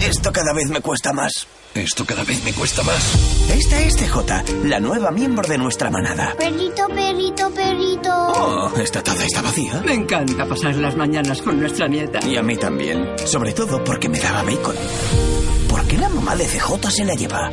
Esto 0.00 0.32
cada 0.32 0.52
vez 0.52 0.68
me 0.70 0.80
cuesta 0.80 1.12
más. 1.12 1.46
Esto 1.74 2.04
cada 2.04 2.24
vez 2.24 2.42
me 2.44 2.52
cuesta 2.52 2.82
más. 2.82 3.50
Esta 3.50 3.80
es 3.80 3.96
CJ, 3.96 4.64
la 4.64 4.80
nueva 4.80 5.10
miembro 5.10 5.46
de 5.46 5.58
nuestra 5.58 5.90
manada. 5.90 6.34
Perrito, 6.38 6.86
perrito, 6.88 7.50
perrito. 7.50 8.10
Oh, 8.10 8.72
esta 8.78 9.02
taza 9.02 9.24
está 9.24 9.42
vacía. 9.42 9.82
Me 9.84 9.94
encanta 9.94 10.46
pasar 10.46 10.74
las 10.76 10.96
mañanas 10.96 11.42
con 11.42 11.60
nuestra 11.60 11.88
nieta. 11.88 12.20
Y 12.26 12.36
a 12.36 12.42
mí 12.42 12.56
también. 12.56 13.06
Sobre 13.24 13.52
todo 13.52 13.82
porque 13.84 14.08
me 14.08 14.18
daba 14.18 14.42
bacon. 14.42 14.76
¿Por 15.68 15.84
qué 15.86 15.98
la 15.98 16.08
mamá 16.08 16.34
de 16.36 16.46
CJ 16.46 16.90
se 16.90 17.04
la 17.04 17.14
lleva? 17.14 17.50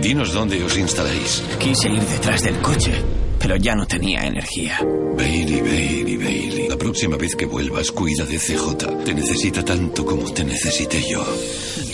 Dinos 0.00 0.32
dónde 0.32 0.62
os 0.62 0.76
instaláis. 0.76 1.42
Quise 1.58 1.88
ir 1.88 2.02
detrás 2.02 2.42
del 2.42 2.60
coche, 2.60 3.02
pero 3.38 3.56
ya 3.56 3.74
no 3.74 3.86
tenía 3.86 4.26
energía. 4.26 4.80
Bailey, 5.16 5.60
Bailey, 5.60 6.16
Bailey. 6.16 6.68
La 6.68 6.76
próxima 6.76 7.16
vez 7.16 7.34
que 7.34 7.46
vuelvas, 7.46 7.90
cuida 7.90 8.24
de 8.24 8.38
CJ. 8.38 9.04
Te 9.04 9.14
necesita 9.14 9.64
tanto 9.64 10.04
como 10.04 10.30
te 10.32 10.44
necesité 10.44 11.02
yo. 11.08 11.24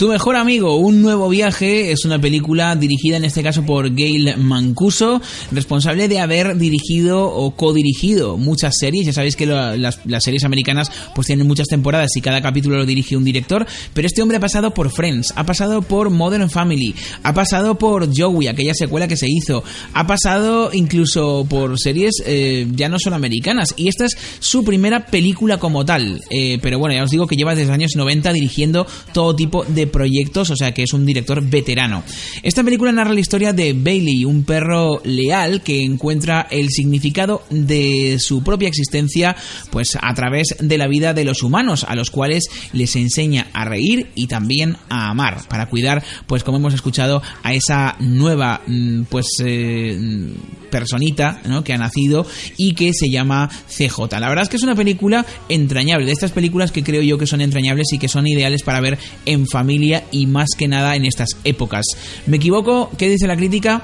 Tu 0.03 0.09
mejor 0.09 0.35
amigo, 0.35 0.75
un 0.75 1.01
nuevo 1.01 1.29
viaje, 1.29 1.93
es 1.93 2.03
una 2.03 2.19
película 2.19 2.75
dirigida 2.75 3.15
en 3.15 3.23
este 3.23 3.41
caso 3.41 3.65
por 3.65 3.95
Gail 3.95 4.35
Mancuso, 4.35 5.21
responsable 5.49 6.09
de 6.09 6.19
haber 6.19 6.57
dirigido 6.57 7.23
o 7.23 7.55
codirigido 7.55 8.35
muchas 8.35 8.73
series. 8.77 9.05
Ya 9.05 9.13
sabéis 9.13 9.37
que 9.37 9.45
las 9.45 10.01
series 10.19 10.43
americanas 10.43 10.91
pues 11.15 11.27
tienen 11.27 11.47
muchas 11.47 11.67
temporadas 11.67 12.09
y 12.17 12.19
cada 12.19 12.41
capítulo 12.41 12.75
lo 12.75 12.85
dirige 12.85 13.15
un 13.15 13.23
director, 13.23 13.65
pero 13.93 14.05
este 14.05 14.21
hombre 14.21 14.35
ha 14.35 14.41
pasado 14.41 14.73
por 14.73 14.91
Friends, 14.91 15.31
ha 15.37 15.45
pasado 15.45 15.81
por 15.81 16.09
Modern 16.09 16.49
Family, 16.49 16.93
ha 17.23 17.33
pasado 17.33 17.77
por 17.77 18.09
Joey, 18.13 18.47
aquella 18.47 18.73
secuela 18.73 19.07
que 19.07 19.15
se 19.15 19.27
hizo, 19.29 19.63
ha 19.93 20.05
pasado 20.05 20.71
incluso 20.73 21.45
por 21.49 21.79
series 21.79 22.15
eh, 22.25 22.67
ya 22.75 22.89
no 22.89 22.99
solo 22.99 23.15
americanas 23.15 23.73
y 23.77 23.87
esta 23.87 24.03
es 24.03 24.17
su 24.39 24.65
primera 24.65 25.05
película 25.05 25.59
como 25.59 25.85
tal. 25.85 26.19
Eh, 26.29 26.59
pero 26.61 26.77
bueno, 26.77 26.93
ya 26.93 27.05
os 27.05 27.09
digo 27.09 27.25
que 27.25 27.37
lleva 27.37 27.55
desde 27.55 27.67
los 27.67 27.75
años 27.75 27.91
90 27.95 28.33
dirigiendo 28.33 28.85
todo 29.13 29.33
tipo 29.33 29.63
de 29.63 29.92
proyectos, 29.93 30.49
o 30.49 30.57
sea 30.57 30.73
que 30.73 30.83
es 30.83 30.91
un 30.91 31.05
director 31.05 31.41
veterano. 31.41 32.03
Esta 32.41 32.63
película 32.63 32.91
narra 32.91 33.13
la 33.13 33.19
historia 33.21 33.53
de 33.53 33.71
Bailey, 33.71 34.25
un 34.25 34.43
perro 34.43 34.99
leal 35.05 35.61
que 35.61 35.83
encuentra 35.83 36.47
el 36.51 36.69
significado 36.69 37.43
de 37.49 38.17
su 38.19 38.43
propia 38.43 38.67
existencia 38.67 39.37
pues 39.69 39.97
a 40.01 40.13
través 40.13 40.55
de 40.59 40.77
la 40.77 40.87
vida 40.87 41.13
de 41.13 41.23
los 41.23 41.43
humanos, 41.43 41.85
a 41.87 41.95
los 41.95 42.09
cuales 42.09 42.45
les 42.73 42.95
enseña 42.95 43.47
a 43.53 43.63
reír 43.63 44.07
y 44.15 44.27
también 44.27 44.75
a 44.89 45.11
amar, 45.11 45.47
para 45.47 45.67
cuidar, 45.67 46.03
pues 46.27 46.43
como 46.43 46.57
hemos 46.57 46.73
escuchado, 46.73 47.21
a 47.43 47.53
esa 47.53 47.95
nueva 47.99 48.61
mm, 48.65 49.03
pues 49.03 49.27
eh, 49.45 50.33
personita 50.71 51.39
¿no? 51.45 51.63
que 51.63 51.73
ha 51.73 51.77
nacido 51.77 52.25
y 52.57 52.73
que 52.73 52.93
se 52.93 53.09
llama 53.09 53.47
CJ. 53.67 54.19
La 54.19 54.29
verdad 54.29 54.43
es 54.43 54.49
que 54.49 54.57
es 54.57 54.63
una 54.63 54.75
película 54.75 55.23
entrañable, 55.49 56.05
de 56.05 56.11
estas 56.11 56.31
películas 56.31 56.71
que 56.71 56.83
creo 56.83 57.03
yo 57.03 57.19
que 57.19 57.27
son 57.27 57.41
entrañables 57.41 57.93
y 57.93 57.99
que 57.99 58.07
son 58.07 58.25
ideales 58.25 58.63
para 58.63 58.81
ver 58.81 58.97
en 59.25 59.45
familia 59.45 59.72
y 60.11 60.27
más 60.27 60.49
que 60.57 60.67
nada 60.67 60.95
en 60.95 61.05
estas 61.05 61.29
épocas. 61.43 61.85
¿Me 62.27 62.37
equivoco? 62.37 62.91
¿Qué 62.97 63.09
dice 63.09 63.27
la 63.27 63.35
crítica? 63.35 63.83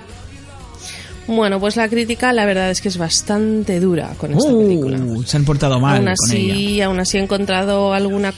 Bueno, 1.28 1.60
pues 1.60 1.76
la 1.76 1.88
crítica 1.88 2.34
la 2.34 2.46
verdad 2.46 2.72
es 2.72 2.82
que 2.82 2.88
es 2.88 2.98
bastante 2.98 3.80
dura 3.80 4.16
con 4.18 4.34
esta 4.34 4.50
película. 4.50 4.98
Uh, 4.98 5.24
se 5.24 5.38
han 5.38 5.46
portado 5.46 5.80
mal 5.80 5.98
aún 5.98 6.16
con 6.16 6.36
ella. 6.36 6.54
así, 6.54 6.82
aún 6.82 7.00
así 7.00 7.18
he 7.18 7.22
encontrado 7.22 7.94
alguna 7.94 8.34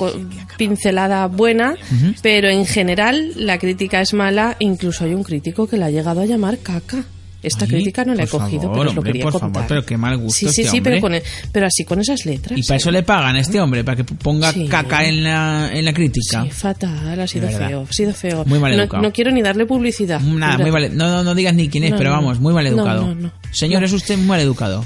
pincelada 0.58 1.26
buena, 1.28 1.76
pero 2.22 2.50
en 2.50 2.66
general 2.66 3.32
la 3.38 3.58
crítica 3.60 4.02
es 4.02 4.14
mala. 4.14 4.58
Incluso 4.60 5.06
hay 5.06 5.14
un 5.14 5.24
crítico 5.24 5.68
que 5.68 5.78
la 5.78 5.86
ha 5.86 5.90
llegado 5.90 6.20
a 6.20 6.26
llamar 6.26 6.58
caca. 6.58 7.06
Esta 7.44 7.66
Ay, 7.66 7.72
crítica 7.72 8.06
no 8.06 8.14
la 8.14 8.24
he 8.24 8.28
cogido, 8.28 8.62
favor, 8.62 8.78
pero 8.78 8.90
os 8.90 8.94
lo 8.96 9.00
hombre, 9.00 9.12
quería 9.14 9.24
por 9.24 9.32
contar. 9.34 9.52
favor, 9.52 9.68
pero 9.68 9.86
qué 9.86 9.98
mal 9.98 10.16
gusto 10.18 10.38
Sí, 10.38 10.46
sí, 10.54 10.62
este 10.62 10.72
sí, 10.72 10.82
pero, 10.82 11.02
con 11.02 11.16
el- 11.16 11.24
pero 11.52 11.66
así 11.66 11.84
con 11.84 12.00
esas 12.00 12.24
letras. 12.26 12.60
Y 12.60 12.64
para 12.64 12.78
eso 12.78 12.92
le 12.92 13.02
pagan 13.04 13.36
a 13.36 13.40
este 13.40 13.60
hombre, 13.60 13.84
para 13.84 13.98
que 13.98 14.04
ponga 14.04 14.54
Sí. 14.54 14.68
caca 14.68 15.06
en 15.06 15.24
la, 15.24 15.70
en 15.74 15.84
la 15.86 15.92
crítica. 15.94 16.44
Sí, 16.44 16.52
fatal, 16.52 17.20
ha 17.20 17.26
sido 17.26 17.50
feo, 17.50 17.88
ha 17.90 17.94
sido 17.94 18.14
feo. 18.14 18.46
Muy 18.46 18.60
mal 18.60 18.74
educado. 18.74 19.02
no 19.02 19.12
quiero 19.12 19.32
ni 19.32 19.42
darle 19.42 19.66
publicidad. 19.66 20.20
Nada, 20.22 20.60
muy 20.60 20.72
mal, 20.72 20.96
no, 20.96 21.08
no, 21.10 21.24
no 21.24 21.34
digas 21.34 21.56
ni 21.56 21.68
quién 21.68 21.84
es, 21.86 21.92
No, 21.92 21.98
pero 21.98 22.12
vamos, 22.12 22.40
muy 22.40 22.54
mal 22.54 22.68
educado. 22.68 23.08
no, 23.08 23.16
no. 23.16 23.32
Señor, 23.52 23.84
es 23.84 23.92
usted 23.92 24.18
muy 24.18 24.28
mal 24.28 24.40
educado. 24.40 24.86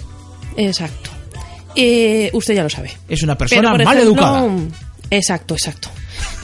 Exacto. 0.55 1.09
Eh, 1.75 2.29
usted 2.33 2.55
ya 2.55 2.63
lo 2.63 2.69
sabe. 2.69 2.91
Es 3.09 3.21
una 3.21 3.37
persona 3.37 3.73
mal 3.75 3.97
educada. 3.97 4.47
Exacto, 5.11 5.55
exacto. 5.55 5.89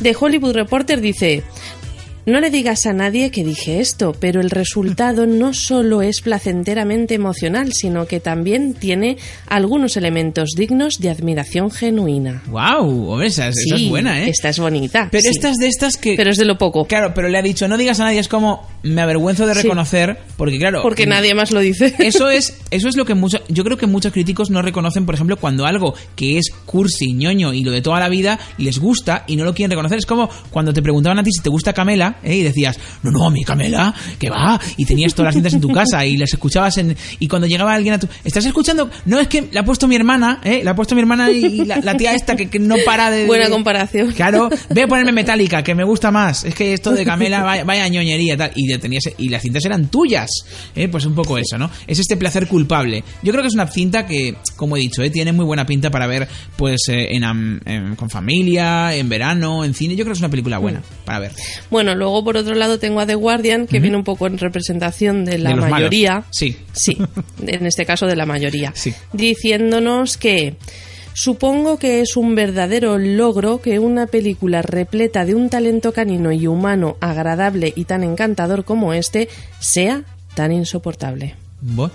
The 0.01 0.15
Hollywood 0.19 0.53
Reporter 0.55 0.99
dice, 0.99 1.43
no 2.25 2.39
le 2.39 2.49
digas 2.49 2.85
a 2.85 2.93
nadie 2.93 3.31
que 3.31 3.43
dije 3.43 3.79
esto, 3.79 4.13
pero 4.19 4.41
el 4.41 4.49
resultado 4.49 5.25
no 5.25 5.53
solo 5.53 6.01
es 6.01 6.21
placenteramente 6.21 7.15
emocional, 7.15 7.71
sino 7.73 8.05
que 8.05 8.19
también 8.19 8.73
tiene 8.73 9.17
algunos 9.47 9.97
elementos 9.97 10.51
dignos 10.55 10.99
de 10.99 11.09
admiración 11.09 11.71
genuina. 11.71 12.43
Wow, 12.47 13.11
hombre, 13.11 13.27
esa, 13.27 13.47
es- 13.49 13.57
esa 13.57 13.75
Sí, 13.77 13.85
es 13.85 13.89
buena, 13.89 14.21
¿eh? 14.23 14.29
Esta 14.29 14.49
es 14.49 14.59
bonita. 14.59 15.07
Pero 15.11 15.21
sí. 15.23 15.29
esta 15.29 15.49
es 15.49 15.57
de 15.57 15.67
estas 15.67 15.97
que... 15.97 16.15
Pero 16.15 16.29
es 16.31 16.37
de 16.37 16.45
lo 16.45 16.57
poco. 16.57 16.85
Claro, 16.85 17.13
pero 17.15 17.29
le 17.29 17.37
ha 17.37 17.41
dicho, 17.41 17.67
no 17.67 17.77
digas 17.77 17.99
a 17.99 18.05
nadie, 18.05 18.19
es 18.19 18.27
como, 18.27 18.67
me 18.83 19.01
avergüenzo 19.01 19.45
de 19.45 19.55
Sí. 19.55 19.61
reconocer, 19.63 20.17
porque 20.37 20.57
claro... 20.59 20.81
Porque 20.81 21.05
nadie 21.05 21.33
más 21.33 21.51
lo 21.51 21.59
dice. 21.59 21.93
Eso 21.99 22.29
es, 22.29 22.57
eso 22.71 22.87
es 22.89 22.95
lo 22.95 23.05
que 23.05 23.13
mucho, 23.15 23.39
yo 23.49 23.63
creo 23.63 23.77
que 23.77 23.87
muchos 23.87 24.11
críticos 24.13 24.49
no 24.49 24.61
reconocen, 24.61 25.05
por 25.05 25.15
ejemplo, 25.15 25.37
cuando 25.37 25.65
algo 25.65 25.93
que 26.15 26.37
es 26.37 26.49
cursi, 26.65 27.13
ñoño 27.13 27.53
y 27.53 27.63
lo 27.63 27.71
de 27.71 27.81
toda 27.81 27.99
la 27.99 28.09
vida 28.09 28.39
les 28.57 28.79
gusta 28.79 29.23
y 29.27 29.35
no 29.35 29.43
lo 29.45 29.53
quieren 29.53 29.71
reconocer. 29.71 29.97
Es 29.97 30.05
como 30.05 30.29
cuando 30.49 30.73
te 30.73 30.81
preguntaban 30.81 31.19
a 31.19 31.23
ti 31.23 31.31
si 31.31 31.41
te 31.41 31.49
gusta 31.49 31.73
Camela 31.73 32.10
¿eh? 32.23 32.35
y 32.37 32.43
decías, 32.43 32.79
no, 33.03 33.11
no, 33.11 33.27
a 33.27 33.31
mí 33.31 33.43
Camela, 33.43 33.93
que 34.19 34.29
va, 34.29 34.59
y 34.77 34.85
tenías 34.85 35.13
todas 35.13 35.27
las 35.27 35.35
cintas 35.35 35.53
en 35.53 35.61
tu 35.61 35.69
casa 35.69 36.05
y 36.05 36.17
las 36.17 36.31
escuchabas 36.33 36.77
en, 36.77 36.95
y 37.19 37.27
cuando 37.27 37.47
llegaba 37.47 37.73
alguien 37.73 37.93
a 37.95 37.99
tu, 37.99 38.07
¿estás 38.23 38.45
escuchando? 38.45 38.89
No, 39.05 39.19
es 39.19 39.27
que 39.27 39.47
la 39.51 39.61
ha 39.61 39.65
puesto 39.65 39.87
mi 39.87 39.95
hermana, 39.95 40.39
¿eh? 40.43 40.61
La 40.63 40.71
ha 40.71 40.75
puesto 40.75 40.95
mi 40.95 41.01
hermana 41.01 41.29
y, 41.31 41.45
y 41.45 41.65
la, 41.65 41.77
la 41.77 41.95
tía 41.97 42.13
esta 42.13 42.35
que, 42.35 42.49
que 42.49 42.59
no 42.59 42.75
para 42.85 43.09
de... 43.11 43.25
Buena 43.25 43.49
comparación. 43.49 44.11
Claro, 44.11 44.49
voy 44.69 44.81
a 44.83 44.87
ponerme 44.87 45.11
metálica, 45.11 45.63
que 45.63 45.75
me 45.75 45.83
gusta 45.83 46.11
más. 46.11 46.43
Es 46.43 46.55
que 46.55 46.73
esto 46.73 46.91
de 46.91 47.05
Camela, 47.05 47.43
vaya, 47.43 47.63
vaya 47.63 47.87
ñoñería 47.87 48.37
tal. 48.37 48.51
Y, 48.55 48.77
tenías, 48.77 49.03
y 49.17 49.29
las 49.29 49.41
cintas 49.41 49.65
eran 49.65 49.87
tuyas. 49.89 50.29
¿eh? 50.75 50.87
Pues 50.87 51.05
un 51.05 51.15
poco 51.15 51.37
eso, 51.37 51.57
¿no? 51.57 51.69
Es 51.87 51.99
este 51.99 52.17
placer 52.17 52.47
culpable. 52.47 53.03
Yo 53.23 53.31
creo 53.31 53.41
que 53.41 53.47
es 53.47 53.53
una 53.53 53.67
cinta 53.67 54.05
que, 54.05 54.35
como 54.55 54.77
he 54.77 54.79
dicho, 54.79 55.01
¿eh? 55.03 55.09
tiene 55.09 55.31
muy 55.31 55.45
buena 55.45 55.65
pinta 55.65 55.89
para 55.91 56.07
ver 56.07 56.27
pues 56.57 56.81
eh, 56.89 57.09
en, 57.15 57.23
en- 57.65 57.95
con 57.95 58.09
familia, 58.09 58.95
en 58.95 59.09
verano, 59.09 59.63
en 59.65 59.73
cine. 59.73 59.95
Yo 59.95 60.03
creo 60.05 60.13
que 60.13 60.17
es 60.17 60.21
una 60.21 60.29
película 60.29 60.57
buena 60.57 60.79
Mm. 60.79 61.05
para 61.05 61.19
ver. 61.19 61.31
Bueno, 61.69 61.93
luego 62.01 62.23
por 62.23 62.35
otro 62.35 62.55
lado 62.55 62.79
tengo 62.79 62.99
a 62.99 63.05
The 63.05 63.15
Guardian, 63.15 63.67
que 63.67 63.79
viene 63.79 63.95
un 63.95 64.03
poco 64.03 64.27
en 64.27 64.37
representación 64.37 65.23
de 65.23 65.37
la 65.37 65.51
De 65.51 65.55
los 65.55 65.63
malos. 65.65 65.77
mayoría. 65.79 66.23
Sí. 66.31 66.57
Sí, 66.73 66.97
en 67.45 67.65
este 67.65 67.85
caso 67.85 68.07
de 68.07 68.15
la 68.15 68.25
mayoría. 68.25 68.73
Sí. 68.75 68.93
Diciéndonos 69.13 70.17
que 70.17 70.55
supongo 71.13 71.77
que 71.77 72.01
es 72.01 72.17
un 72.17 72.33
verdadero 72.35 72.97
logro 72.97 73.61
que 73.61 73.77
una 73.79 74.07
película 74.07 74.61
repleta 74.61 75.25
de 75.25 75.35
un 75.35 75.49
talento 75.49 75.93
canino 75.93 76.31
y 76.31 76.47
humano 76.47 76.97
agradable 77.01 77.71
y 77.75 77.85
tan 77.85 78.03
encantador 78.03 78.65
como 78.65 78.93
este 78.93 79.29
sea 79.59 80.03
tan 80.35 80.51
insoportable. 80.51 81.35
Bueno, 81.61 81.93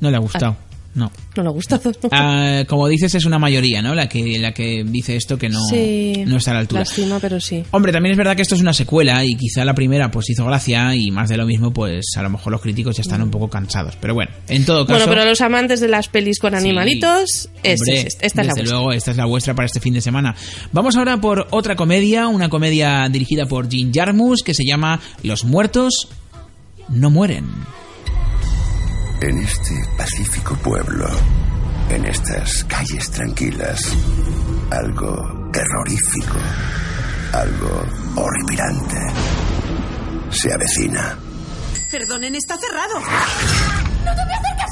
no 0.00 0.10
le 0.10 0.16
ha 0.16 0.20
gustado. 0.20 0.56
No. 0.92 1.12
No 1.36 1.42
le 1.44 1.48
ha 1.48 1.52
gustado. 1.52 1.92
Ah, 2.10 2.64
como 2.66 2.88
dices, 2.88 3.14
es 3.14 3.24
una 3.24 3.38
mayoría, 3.38 3.80
¿no? 3.80 3.94
La 3.94 4.08
que, 4.08 4.40
la 4.40 4.52
que 4.52 4.82
dice 4.84 5.14
esto 5.14 5.38
que 5.38 5.48
no, 5.48 5.60
sí, 5.66 6.24
no 6.26 6.36
está 6.38 6.50
a 6.50 6.54
la 6.54 6.60
altura. 6.60 6.80
Lástima, 6.80 7.20
pero 7.20 7.38
sí. 7.38 7.62
Hombre, 7.70 7.92
también 7.92 8.10
es 8.12 8.18
verdad 8.18 8.34
que 8.34 8.42
esto 8.42 8.56
es 8.56 8.60
una 8.60 8.72
secuela 8.72 9.24
y 9.24 9.36
quizá 9.36 9.64
la 9.64 9.74
primera 9.74 10.10
pues 10.10 10.28
hizo 10.30 10.44
gracia 10.44 10.92
y 10.96 11.12
más 11.12 11.28
de 11.28 11.36
lo 11.36 11.46
mismo, 11.46 11.72
pues 11.72 12.06
a 12.16 12.22
lo 12.22 12.30
mejor 12.30 12.50
los 12.50 12.60
críticos 12.60 12.96
ya 12.96 13.02
están 13.02 13.22
un 13.22 13.30
poco 13.30 13.48
cansados. 13.48 13.94
Pero 14.00 14.14
bueno, 14.14 14.32
en 14.48 14.64
todo 14.64 14.84
caso... 14.84 14.98
Bueno, 14.98 15.12
pero 15.12 15.30
los 15.30 15.40
amantes 15.40 15.78
de 15.78 15.86
las 15.86 16.08
pelis 16.08 16.40
con 16.40 16.56
animalitos, 16.56 17.48
es, 17.62 17.80
Hombre, 17.80 18.00
es- 18.00 18.18
esta 18.20 18.26
es 18.26 18.34
la 18.34 18.42
desde 18.42 18.54
vuestra. 18.62 18.64
luego, 18.76 18.92
esta 18.92 19.10
es 19.12 19.16
la 19.16 19.26
vuestra 19.26 19.54
para 19.54 19.66
este 19.66 19.78
fin 19.78 19.94
de 19.94 20.00
semana. 20.00 20.34
Vamos 20.72 20.96
ahora 20.96 21.18
por 21.20 21.46
otra 21.52 21.76
comedia, 21.76 22.26
una 22.26 22.48
comedia 22.48 23.08
dirigida 23.08 23.46
por 23.46 23.70
Jim 23.70 23.92
Jarmus 23.94 24.42
que 24.42 24.54
se 24.54 24.64
llama 24.64 25.00
Los 25.22 25.44
muertos 25.44 26.08
no 26.88 27.10
mueren. 27.10 27.46
En 29.22 29.38
este 29.38 29.74
pacífico 29.98 30.54
pueblo, 30.56 31.06
en 31.90 32.06
estas 32.06 32.64
calles 32.64 33.10
tranquilas, 33.10 33.94
algo 34.70 35.50
terrorífico, 35.52 36.38
algo 37.32 37.84
horripilante 38.16 38.96
se 40.30 40.52
avecina. 40.52 41.18
Perdonen, 41.90 42.34
está 42.34 42.56
cerrado. 42.56 42.98
¡No 42.98 44.14
te 44.14 44.24
me 44.24 44.34
acercas! 44.34 44.70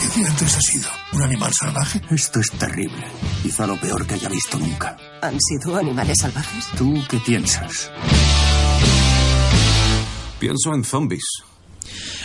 ¿Qué 0.00 0.20
diantres 0.20 0.56
ha 0.56 0.60
sido? 0.60 0.90
¿Un 1.12 1.22
animal 1.22 1.52
salvaje? 1.54 2.02
Esto 2.10 2.40
es 2.40 2.50
terrible. 2.58 3.06
Quizá 3.42 3.66
lo 3.66 3.80
peor 3.80 4.06
que 4.06 4.14
haya 4.14 4.28
visto 4.28 4.58
nunca. 4.58 4.98
¿Han 5.22 5.38
sido 5.40 5.78
animales 5.78 6.18
salvajes? 6.20 6.66
¿Tú 6.76 7.02
qué 7.08 7.18
piensas? 7.20 7.90
Pienso 10.46 10.72
en 10.74 10.84
zombies. 10.84 11.55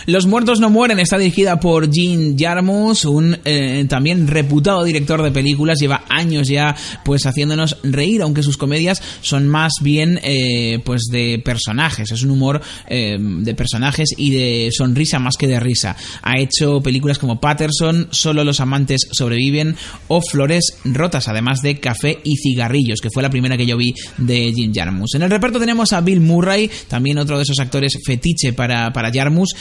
Los 0.06 0.26
muertos 0.26 0.58
no 0.60 0.70
mueren 0.70 0.98
está 0.98 1.18
dirigida 1.18 1.60
por 1.60 1.92
Jim 1.92 2.36
Jarmus, 2.38 3.04
un 3.04 3.38
eh, 3.44 3.84
también 3.88 4.26
reputado 4.26 4.82
director 4.84 5.22
de 5.22 5.30
películas, 5.30 5.78
lleva 5.80 6.04
años 6.08 6.48
ya 6.48 6.74
pues 7.04 7.24
haciéndonos 7.26 7.76
reír, 7.82 8.22
aunque 8.22 8.42
sus 8.42 8.56
comedias 8.56 9.00
son 9.20 9.48
más 9.48 9.74
bien 9.80 10.18
eh, 10.22 10.80
pues 10.84 11.02
de 11.10 11.40
personajes, 11.44 12.10
es 12.10 12.22
un 12.22 12.30
humor 12.30 12.60
eh, 12.88 13.16
de 13.20 13.54
personajes 13.54 14.10
y 14.16 14.30
de 14.30 14.70
sonrisa 14.72 15.18
más 15.18 15.36
que 15.36 15.46
de 15.46 15.60
risa. 15.60 15.96
Ha 16.22 16.38
hecho 16.38 16.80
películas 16.80 17.18
como 17.18 17.40
Patterson, 17.40 18.08
Solo 18.10 18.44
los 18.44 18.60
amantes 18.60 19.08
sobreviven 19.10 19.76
o 20.08 20.20
Flores 20.20 20.78
rotas, 20.84 21.28
además 21.28 21.60
de 21.62 21.80
Café 21.80 22.18
y 22.24 22.36
cigarrillos, 22.36 23.00
que 23.00 23.10
fue 23.10 23.22
la 23.22 23.30
primera 23.30 23.56
que 23.56 23.66
yo 23.66 23.76
vi 23.76 23.94
de 24.18 24.52
Jim 24.54 24.72
Jarmus. 24.74 25.14
En 25.14 25.22
el 25.22 25.30
reparto 25.30 25.58
tenemos 25.58 25.92
a 25.92 26.00
Bill 26.00 26.20
Murray, 26.20 26.70
también 26.88 27.18
otro 27.18 27.36
de 27.36 27.44
esos 27.44 27.58
actores 27.60 27.98
fetiche 28.04 28.52
para, 28.52 28.92
para 28.92 29.12
Jarmus, 29.12 29.51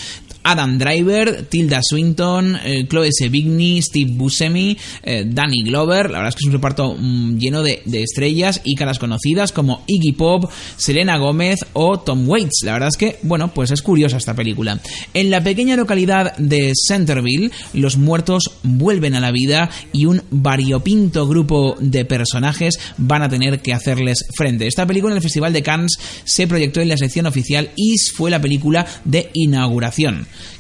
Adam 0.44 0.78
Driver, 0.78 1.46
Tilda 1.46 1.82
Swinton, 1.84 2.58
eh, 2.64 2.86
Chloe 2.88 3.10
Sevigny, 3.12 3.82
Steve 3.82 4.12
Buscemi, 4.14 4.78
eh, 5.04 5.24
Danny 5.28 5.64
Glover. 5.64 6.10
La 6.10 6.20
verdad 6.20 6.30
es 6.30 6.36
que 6.36 6.44
es 6.44 6.48
un 6.48 6.54
reparto 6.54 6.96
mm, 6.98 7.38
lleno 7.38 7.62
de, 7.62 7.82
estrellas 7.94 8.62
y 8.64 8.76
caras 8.76 8.98
conocidas 8.98 9.52
como 9.52 9.84
Iggy 9.86 10.14
Pop, 10.14 10.50
Selena 10.78 11.18
Gómez 11.18 11.60
o 11.74 12.00
Tom 12.00 12.28
Waits. 12.28 12.62
La 12.64 12.74
verdad 12.74 12.90
es 12.90 12.98
que, 12.98 13.20
bueno, 13.22 13.54
pues 13.54 13.72
es 13.72 13.82
curiosa 13.82 14.18
esta 14.18 14.34
película. 14.34 14.80
En 15.14 15.30
la 15.30 15.44
pequeña 15.44 15.76
localidad 15.76 16.36
de 16.38 16.74
Centerville, 16.76 17.52
los 17.74 17.98
muertos 17.98 18.44
vuelven 18.64 19.16
a 19.16 19.20
la 19.20 19.32
vida 19.32 19.70
y 19.94 20.06
un 20.06 20.24
variopinto 20.32 21.28
grupo 21.28 21.76
de 21.80 22.06
personajes 22.06 22.80
van 22.98 23.22
a 23.22 23.30
tener 23.30 23.62
que 23.62 23.74
hacerles 23.74 24.26
frente. 24.36 24.68
Esta 24.68 24.88
película 24.88 25.14
en 25.14 25.18
el 25.18 25.24
Festival 25.24 25.54
de 25.54 25.64
Cannes 25.64 25.98
se 26.24 26.48
proyectó 26.48 26.82
en 26.82 26.90
la 26.90 26.98
sección 26.98 27.28
oficial 27.28 27.70
y 27.76 27.98
fue 28.16 28.32
la 28.32 28.42
película 28.42 28.88
de 29.06 29.30
inauguración. 29.34 29.81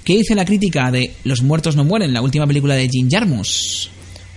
¿Qué 0.03 0.17
dice 0.17 0.35
la 0.35 0.45
crítica 0.45 0.91
de 0.91 1.13
Los 1.23 1.41
muertos 1.41 1.75
no 1.75 1.83
mueren, 1.83 2.13
la 2.13 2.21
última 2.21 2.47
película 2.47 2.75
de 2.75 2.89
Jim 2.89 3.07
Jarmus? 3.09 3.89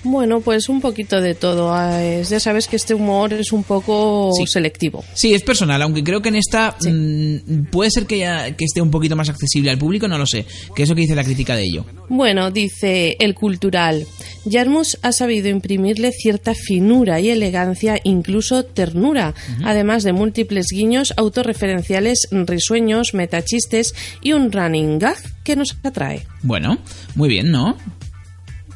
Bueno, 0.04 0.40
pues 0.40 0.68
un 0.68 0.80
poquito 0.80 1.20
de 1.20 1.34
todo. 1.34 1.72
Ah, 1.72 2.00
Ya 2.28 2.38
sabes 2.38 2.68
que 2.68 2.76
este 2.76 2.94
humor 2.94 3.32
es 3.32 3.52
un 3.52 3.64
poco 3.64 4.30
selectivo. 4.46 5.02
Sí, 5.14 5.34
es 5.34 5.42
personal, 5.42 5.80
aunque 5.82 6.04
creo 6.04 6.20
que 6.22 6.28
en 6.28 6.36
esta 6.36 6.76
mm, 6.80 7.64
puede 7.70 7.90
ser 7.90 8.06
que, 8.06 8.18
ya- 8.18 8.54
que 8.54 8.64
esté 8.64 8.80
un 8.82 8.90
poquito 8.90 9.16
más 9.16 9.28
accesible 9.30 9.70
al 9.70 9.78
público, 9.78 10.06
no 10.06 10.18
lo 10.18 10.26
sé. 10.26 10.44
¿Qué 10.76 10.82
es 10.84 10.88
lo 10.88 10.94
que 10.94 11.00
dice 11.02 11.14
la 11.14 11.24
crítica 11.24 11.56
de 11.56 11.62
ello? 11.64 11.84
Bueno, 12.08 12.50
dice 12.50 13.16
el 13.18 13.34
cultural. 13.34 14.06
Jarmus 14.50 14.98
ha 15.02 15.12
sabido 15.12 15.48
imprimirle 15.48 16.12
cierta 16.12 16.54
finura 16.54 17.18
y 17.20 17.30
elegancia, 17.30 17.98
incluso 18.04 18.64
ternura, 18.64 19.34
además 19.64 20.02
de 20.02 20.12
múltiples 20.12 20.66
guiños 20.70 21.14
autorreferenciales, 21.16 22.28
risueños, 22.30 23.14
metachistes 23.14 23.94
y 24.20 24.32
un 24.34 24.52
running 24.52 24.98
gag 24.98 25.16
que 25.44 25.56
nos 25.56 25.76
atrae. 25.82 26.26
Bueno, 26.42 26.76
muy 27.14 27.28
bien, 27.30 27.50
¿no? 27.50 27.76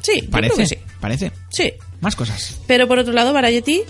Sí, 0.01 0.21
yo 0.23 0.29
Parece, 0.31 0.53
creo 0.55 0.67
que 0.67 0.75
sí. 0.75 0.81
Parece. 0.99 1.31
Sí. 1.49 1.73
Más 2.01 2.15
cosas. 2.15 2.59
Pero 2.67 2.87
por 2.87 2.99
otro 2.99 3.13
lado, 3.13 3.33
Variety 3.33 3.81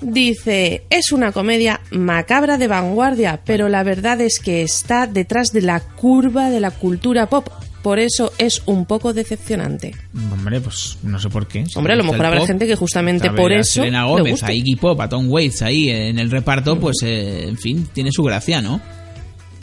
dice, 0.00 0.84
es 0.90 1.12
una 1.12 1.32
comedia 1.32 1.80
macabra 1.90 2.58
de 2.58 2.68
vanguardia, 2.68 3.40
pero 3.44 3.68
la 3.68 3.82
verdad 3.82 4.20
es 4.20 4.38
que 4.40 4.62
está 4.62 5.06
detrás 5.06 5.48
de 5.52 5.62
la 5.62 5.80
curva 5.80 6.50
de 6.50 6.60
la 6.60 6.70
cultura 6.70 7.28
pop. 7.28 7.48
Por 7.82 7.98
eso 7.98 8.32
es 8.38 8.62
un 8.66 8.86
poco 8.86 9.12
decepcionante. 9.12 9.92
Hombre, 10.32 10.60
pues 10.60 10.98
no 11.02 11.18
sé 11.18 11.28
por 11.28 11.48
qué. 11.48 11.66
Si 11.66 11.76
Hombre, 11.76 11.94
a 11.94 11.96
lo 11.96 12.04
mejor 12.04 12.24
habrá 12.26 12.38
pop, 12.38 12.46
gente 12.46 12.66
que 12.68 12.76
justamente 12.76 13.28
por 13.30 13.48
ver 13.50 13.58
a 13.58 13.60
eso 13.62 13.72
Selena 13.74 14.04
le 14.04 14.08
Gómez, 14.10 14.30
guste. 14.34 14.46
a 14.46 14.52
Iggy 14.54 14.76
Pop, 14.76 15.00
a 15.00 15.08
Tom 15.08 15.28
Waits 15.28 15.62
ahí 15.62 15.90
en 15.90 16.20
el 16.20 16.30
reparto, 16.30 16.78
pues 16.78 16.98
eh, 17.02 17.48
en 17.48 17.58
fin, 17.58 17.88
tiene 17.92 18.10
su 18.12 18.22
gracia, 18.22 18.62
¿no? 18.62 18.80